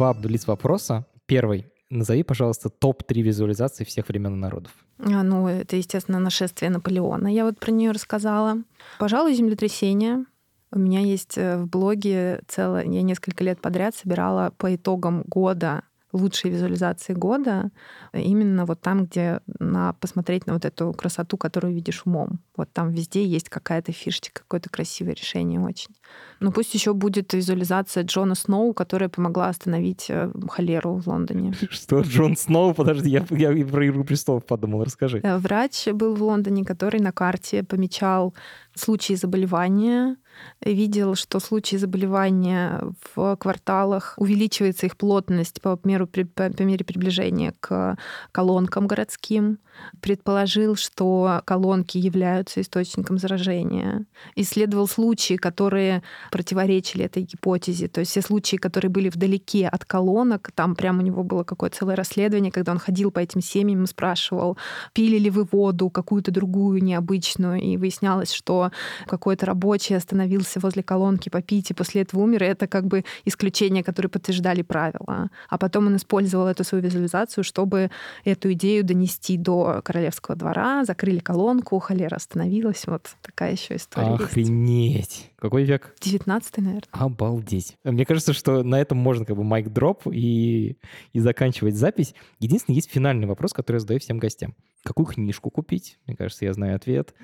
два 0.00 0.14
блиц 0.14 0.46
вопроса. 0.46 1.04
Первый. 1.26 1.66
Назови, 1.90 2.22
пожалуйста, 2.22 2.68
топ-3 2.68 3.20
визуализации 3.20 3.84
всех 3.84 4.08
времен 4.08 4.34
и 4.34 4.38
народов. 4.38 4.72
А, 4.98 5.22
ну, 5.22 5.48
это, 5.48 5.76
естественно, 5.76 6.20
нашествие 6.20 6.70
Наполеона. 6.70 7.26
Я 7.26 7.44
вот 7.44 7.58
про 7.58 7.72
нее 7.72 7.90
рассказала. 7.90 8.58
Пожалуй, 8.98 9.34
землетрясение. 9.34 10.24
У 10.72 10.78
меня 10.78 11.00
есть 11.00 11.36
э, 11.36 11.58
в 11.58 11.66
блоге 11.66 12.42
целое... 12.46 12.84
Я 12.84 13.02
несколько 13.02 13.42
лет 13.42 13.60
подряд 13.60 13.96
собирала 13.96 14.52
по 14.56 14.72
итогам 14.72 15.24
года 15.26 15.82
лучшие 16.12 16.52
визуализации 16.52 17.12
года 17.12 17.70
именно 18.12 18.66
вот 18.66 18.80
там, 18.80 19.06
где 19.06 19.40
на, 19.58 19.92
посмотреть 19.94 20.46
на 20.46 20.54
вот 20.54 20.64
эту 20.64 20.92
красоту, 20.92 21.36
которую 21.36 21.74
видишь 21.74 22.02
умом. 22.04 22.40
Вот 22.56 22.72
там 22.72 22.90
везде 22.90 23.24
есть 23.24 23.48
какая-то 23.48 23.92
фишечка, 23.92 24.42
какое-то 24.42 24.68
красивое 24.68 25.14
решение 25.14 25.60
очень. 25.60 25.94
Ну 26.40 26.52
пусть 26.52 26.74
еще 26.74 26.92
будет 26.92 27.32
визуализация 27.32 28.04
Джона 28.04 28.34
Сноу, 28.34 28.72
которая 28.74 29.08
помогла 29.08 29.48
остановить 29.48 30.06
э, 30.08 30.30
холеру 30.48 30.96
в 30.96 31.06
Лондоне. 31.06 31.54
Что, 31.70 32.00
Джон 32.00 32.36
Сноу? 32.36 32.74
Подожди, 32.74 33.10
я, 33.10 33.24
я 33.30 33.66
про 33.66 33.88
«Игру 33.88 34.04
престолов» 34.04 34.44
подумал, 34.44 34.84
расскажи. 34.84 35.20
Э, 35.22 35.38
врач 35.38 35.86
был 35.88 36.14
в 36.14 36.22
Лондоне, 36.22 36.64
который 36.64 37.00
на 37.00 37.12
карте 37.12 37.62
помечал 37.62 38.34
случаи 38.74 39.14
заболевания, 39.14 40.16
видел, 40.64 41.14
что 41.14 41.40
случаи 41.40 41.76
заболевания 41.76 42.82
в 43.14 43.36
кварталах 43.36 44.14
увеличивается 44.16 44.86
их 44.86 44.96
плотность 44.96 45.60
по 45.60 45.78
мере, 45.84 46.06
по 46.06 46.62
мере 46.62 46.84
приближения 46.84 47.54
к 47.60 47.96
колонкам 48.32 48.86
городским, 48.86 49.58
предположил, 50.00 50.76
что 50.76 51.42
колонки 51.44 51.98
являются 51.98 52.60
источником 52.60 53.18
заражения, 53.18 54.04
исследовал 54.36 54.86
случаи, 54.88 55.34
которые 55.34 56.02
противоречили 56.30 57.04
этой 57.04 57.22
гипотезе, 57.22 57.88
то 57.88 58.00
есть 58.00 58.10
все 58.12 58.22
случаи, 58.22 58.56
которые 58.56 58.90
были 58.90 59.08
вдалеке 59.08 59.68
от 59.68 59.84
колонок, 59.84 60.50
там 60.54 60.74
прямо 60.74 61.00
у 61.00 61.02
него 61.02 61.22
было 61.22 61.44
какое-то 61.44 61.78
целое 61.78 61.96
расследование, 61.96 62.52
когда 62.52 62.72
он 62.72 62.78
ходил 62.78 63.10
по 63.10 63.20
этим 63.20 63.40
семьям 63.40 63.84
и 63.84 63.86
спрашивал, 63.86 64.56
пили 64.92 65.18
ли 65.18 65.30
вы 65.30 65.44
воду, 65.50 65.90
какую-то 65.90 66.30
другую 66.30 66.82
необычную, 66.82 67.60
и 67.60 67.76
выяснялось, 67.76 68.32
что 68.32 68.70
какой-то 69.06 69.46
рабочий 69.46 69.96
остановился 69.96 70.60
возле 70.60 70.82
колонки 70.82 71.28
попить 71.28 71.70
и 71.70 71.74
после 71.74 72.02
этого 72.02 72.20
умер, 72.22 72.44
и 72.44 72.46
это 72.46 72.66
как 72.66 72.86
бы 72.86 73.04
исключения, 73.24 73.82
которые 73.82 74.10
подтверждали 74.10 74.62
правила. 74.62 75.30
А 75.48 75.58
потом 75.58 75.86
он 75.86 75.96
использовал 75.96 76.46
эту 76.46 76.64
свою 76.64 76.84
визуализацию, 76.84 77.44
чтобы 77.44 77.89
эту 78.24 78.52
идею 78.52 78.84
донести 78.84 79.36
до 79.36 79.80
королевского 79.84 80.36
двора, 80.36 80.84
закрыли 80.84 81.18
колонку, 81.18 81.78
холера 81.78 82.16
остановилась. 82.16 82.86
Вот 82.86 83.16
такая 83.22 83.52
еще 83.52 83.76
история 83.76 84.14
Охренеть! 84.14 84.96
Есть. 84.96 85.30
Какой 85.36 85.64
век? 85.64 85.94
19 86.00 86.58
наверное. 86.58 86.82
Обалдеть. 86.92 87.76
Мне 87.84 88.04
кажется, 88.04 88.32
что 88.32 88.62
на 88.62 88.80
этом 88.80 88.98
можно 88.98 89.24
как 89.24 89.36
бы 89.36 89.44
mic 89.44 89.71
drop 89.71 90.06
и, 90.12 90.76
и 91.12 91.20
заканчивать 91.20 91.74
запись. 91.74 92.14
Единственный 92.38 92.76
есть 92.76 92.90
финальный 92.90 93.26
вопрос, 93.26 93.52
который 93.52 93.76
я 93.76 93.80
задаю 93.80 94.00
всем 94.00 94.18
гостям. 94.18 94.54
Какую 94.84 95.06
книжку 95.06 95.50
купить? 95.50 95.98
Мне 96.06 96.16
кажется, 96.16 96.44
я 96.44 96.52
знаю 96.52 96.76
ответ 96.76 97.14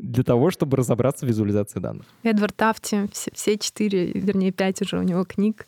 для 0.00 0.24
того, 0.24 0.50
чтобы 0.50 0.76
разобраться 0.76 1.26
в 1.26 1.28
визуализации 1.28 1.78
данных. 1.78 2.06
Эдвард 2.22 2.56
Тафти, 2.56 3.08
все, 3.12 3.30
все 3.34 3.58
четыре, 3.58 4.12
вернее, 4.12 4.50
пять 4.50 4.80
уже 4.82 4.98
у 4.98 5.02
него 5.02 5.24
книг. 5.24 5.66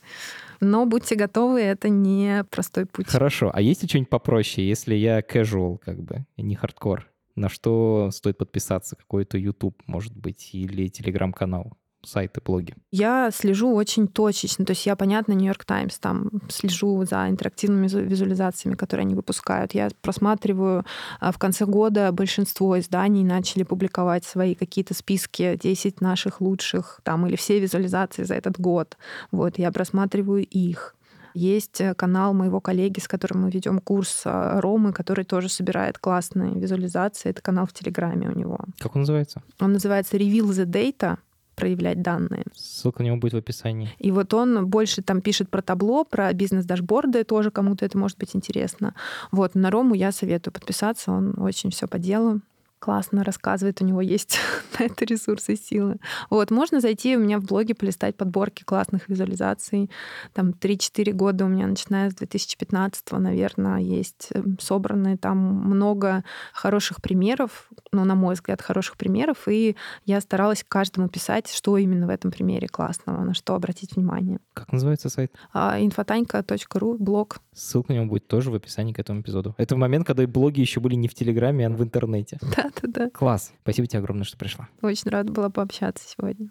Но 0.64 0.86
будьте 0.86 1.16
готовы, 1.16 1.60
это 1.60 1.88
не 1.88 2.44
простой 2.44 2.86
путь. 2.86 3.08
Хорошо. 3.08 3.50
А 3.52 3.60
есть 3.60 3.84
что-нибудь 3.88 4.08
попроще, 4.08 4.66
если 4.66 4.94
я 4.94 5.18
casual, 5.18 5.78
как 5.78 6.00
бы, 6.00 6.24
не 6.36 6.54
хардкор? 6.54 7.10
На 7.34 7.48
что 7.48 8.10
стоит 8.12 8.38
подписаться? 8.38 8.94
Какой-то 8.94 9.38
YouTube, 9.38 9.82
может 9.86 10.16
быть, 10.16 10.50
или 10.52 10.86
телеграм-канал? 10.86 11.76
Сайты, 12.04 12.40
блоги? 12.44 12.74
Я 12.90 13.30
слежу 13.30 13.72
очень 13.74 14.08
точечно. 14.08 14.64
То 14.64 14.72
есть 14.72 14.86
я, 14.86 14.96
понятно, 14.96 15.32
Нью-Йорк 15.32 15.64
Таймс, 15.64 15.98
там 15.98 16.30
слежу 16.48 17.04
за 17.04 17.28
интерактивными 17.28 17.88
визуализациями, 17.88 18.74
которые 18.74 19.04
они 19.04 19.14
выпускают. 19.14 19.74
Я 19.74 19.88
просматриваю 20.00 20.84
а, 21.20 21.32
в 21.32 21.38
конце 21.38 21.64
года 21.64 22.12
большинство 22.12 22.78
изданий 22.78 23.24
начали 23.24 23.62
публиковать 23.62 24.24
свои 24.24 24.54
какие-то 24.54 24.94
списки 24.94 25.58
10 25.60 26.00
наших 26.00 26.40
лучших 26.40 27.00
там 27.02 27.26
или 27.26 27.36
все 27.36 27.60
визуализации 27.60 28.24
за 28.24 28.34
этот 28.34 28.58
год. 28.60 28.96
Вот, 29.30 29.58
я 29.58 29.70
просматриваю 29.72 30.44
их. 30.44 30.94
Есть 31.34 31.80
э, 31.80 31.94
канал 31.94 32.34
моего 32.34 32.60
коллеги, 32.60 33.00
с 33.00 33.08
которым 33.08 33.42
мы 33.42 33.50
ведем 33.50 33.78
курс 33.78 34.22
а, 34.24 34.60
Ромы, 34.60 34.92
который 34.92 35.24
тоже 35.24 35.48
собирает 35.48 35.98
классные 35.98 36.58
визуализации. 36.58 37.30
Это 37.30 37.42
канал 37.42 37.66
в 37.66 37.72
Телеграме 37.72 38.28
у 38.28 38.38
него. 38.38 38.58
Как 38.78 38.94
он 38.94 39.02
называется? 39.02 39.42
Он 39.60 39.72
называется 39.72 40.16
Reveal 40.16 40.50
the 40.50 40.66
Data 40.66 41.18
проявлять 41.54 42.02
данные. 42.02 42.44
Ссылка 42.54 43.02
на 43.02 43.06
него 43.06 43.16
будет 43.16 43.34
в 43.34 43.36
описании. 43.36 43.90
И 43.98 44.10
вот 44.10 44.34
он 44.34 44.66
больше 44.66 45.02
там 45.02 45.20
пишет 45.20 45.48
про 45.50 45.62
табло, 45.62 46.04
про 46.04 46.32
бизнес-дашборды, 46.32 47.24
тоже 47.24 47.50
кому-то 47.50 47.84
это 47.84 47.98
может 47.98 48.18
быть 48.18 48.34
интересно. 48.34 48.94
Вот, 49.30 49.54
на 49.54 49.70
Рому 49.70 49.94
я 49.94 50.12
советую 50.12 50.52
подписаться, 50.52 51.12
он 51.12 51.34
очень 51.38 51.70
все 51.70 51.86
по 51.86 51.98
делу 51.98 52.40
классно 52.82 53.22
рассказывает, 53.22 53.80
у 53.80 53.84
него 53.84 54.00
есть 54.00 54.40
на 54.78 54.86
это 54.86 55.04
ресурсы 55.04 55.54
силы. 55.54 55.98
Вот, 56.30 56.50
можно 56.50 56.80
зайти 56.80 57.16
у 57.16 57.20
меня 57.20 57.38
в 57.38 57.44
блоге, 57.44 57.76
полистать 57.76 58.16
подборки 58.16 58.64
классных 58.64 59.08
визуализаций. 59.08 59.88
Там 60.32 60.50
3-4 60.50 61.12
года 61.12 61.44
у 61.44 61.48
меня, 61.48 61.68
начиная 61.68 62.10
с 62.10 62.14
2015, 62.14 63.12
наверное, 63.12 63.78
есть 63.78 64.30
эм, 64.34 64.58
собранные 64.60 65.16
там 65.16 65.38
много 65.38 66.24
хороших 66.52 67.00
примеров, 67.00 67.68
ну, 67.92 68.04
на 68.04 68.16
мой 68.16 68.34
взгляд, 68.34 68.60
хороших 68.60 68.96
примеров, 68.96 69.46
и 69.46 69.76
я 70.04 70.20
старалась 70.20 70.64
каждому 70.66 71.08
писать, 71.08 71.52
что 71.52 71.76
именно 71.76 72.08
в 72.08 72.10
этом 72.10 72.32
примере 72.32 72.66
классного, 72.66 73.22
на 73.22 73.34
что 73.34 73.54
обратить 73.54 73.94
внимание. 73.94 74.40
Как 74.54 74.72
называется 74.72 75.08
сайт? 75.08 75.32
infotanька.ру, 75.54 76.96
блог. 76.98 77.38
Ссылка 77.54 77.92
на 77.92 77.98
него 77.98 78.06
будет 78.06 78.26
тоже 78.26 78.50
в 78.50 78.54
описании 78.56 78.92
к 78.92 78.98
этому 78.98 79.20
эпизоду. 79.20 79.54
Это 79.56 79.76
в 79.76 79.78
момент, 79.78 80.04
когда 80.04 80.26
блоги 80.26 80.60
еще 80.60 80.80
были 80.80 80.96
не 80.96 81.06
в 81.06 81.14
Телеграме, 81.14 81.68
а 81.68 81.70
в 81.70 81.80
интернете. 81.80 82.38
Да, 82.56 82.71
да-да. 82.80 83.10
Класс. 83.10 83.52
Спасибо 83.62 83.86
тебе 83.86 84.00
огромное, 84.00 84.24
что 84.24 84.36
пришла. 84.36 84.68
Очень 84.80 85.10
рада 85.10 85.32
была 85.32 85.50
пообщаться 85.50 86.04
сегодня. 86.08 86.48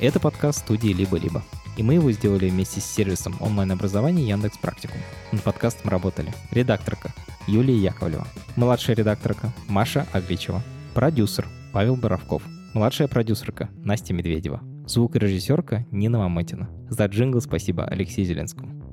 Это 0.00 0.20
подкаст 0.20 0.60
студии 0.60 0.88
«Либо-либо». 0.88 1.42
И 1.76 1.82
мы 1.82 1.94
его 1.94 2.10
сделали 2.12 2.48
вместе 2.48 2.80
с 2.80 2.84
сервисом 2.84 3.36
онлайн-образования 3.40 4.28
Яндекс 4.28 4.58
Практикум. 4.58 4.98
Над 5.32 5.42
подкастом 5.42 5.90
работали 5.90 6.32
редакторка 6.50 7.12
Юлия 7.46 7.76
Яковлева, 7.76 8.26
младшая 8.56 8.96
редакторка 8.96 9.52
Маша 9.68 10.06
Агличева, 10.12 10.62
продюсер 10.94 11.46
Павел 11.72 11.96
Боровков, 11.96 12.42
младшая 12.72 13.08
продюсерка 13.08 13.68
Настя 13.76 14.14
Медведева, 14.14 14.60
звукорежиссерка 14.86 15.86
Нина 15.90 16.18
Мамотина. 16.18 16.70
За 16.88 17.06
джингл 17.06 17.40
спасибо 17.40 17.84
Алексею 17.84 18.26
Зеленскому. 18.26 18.85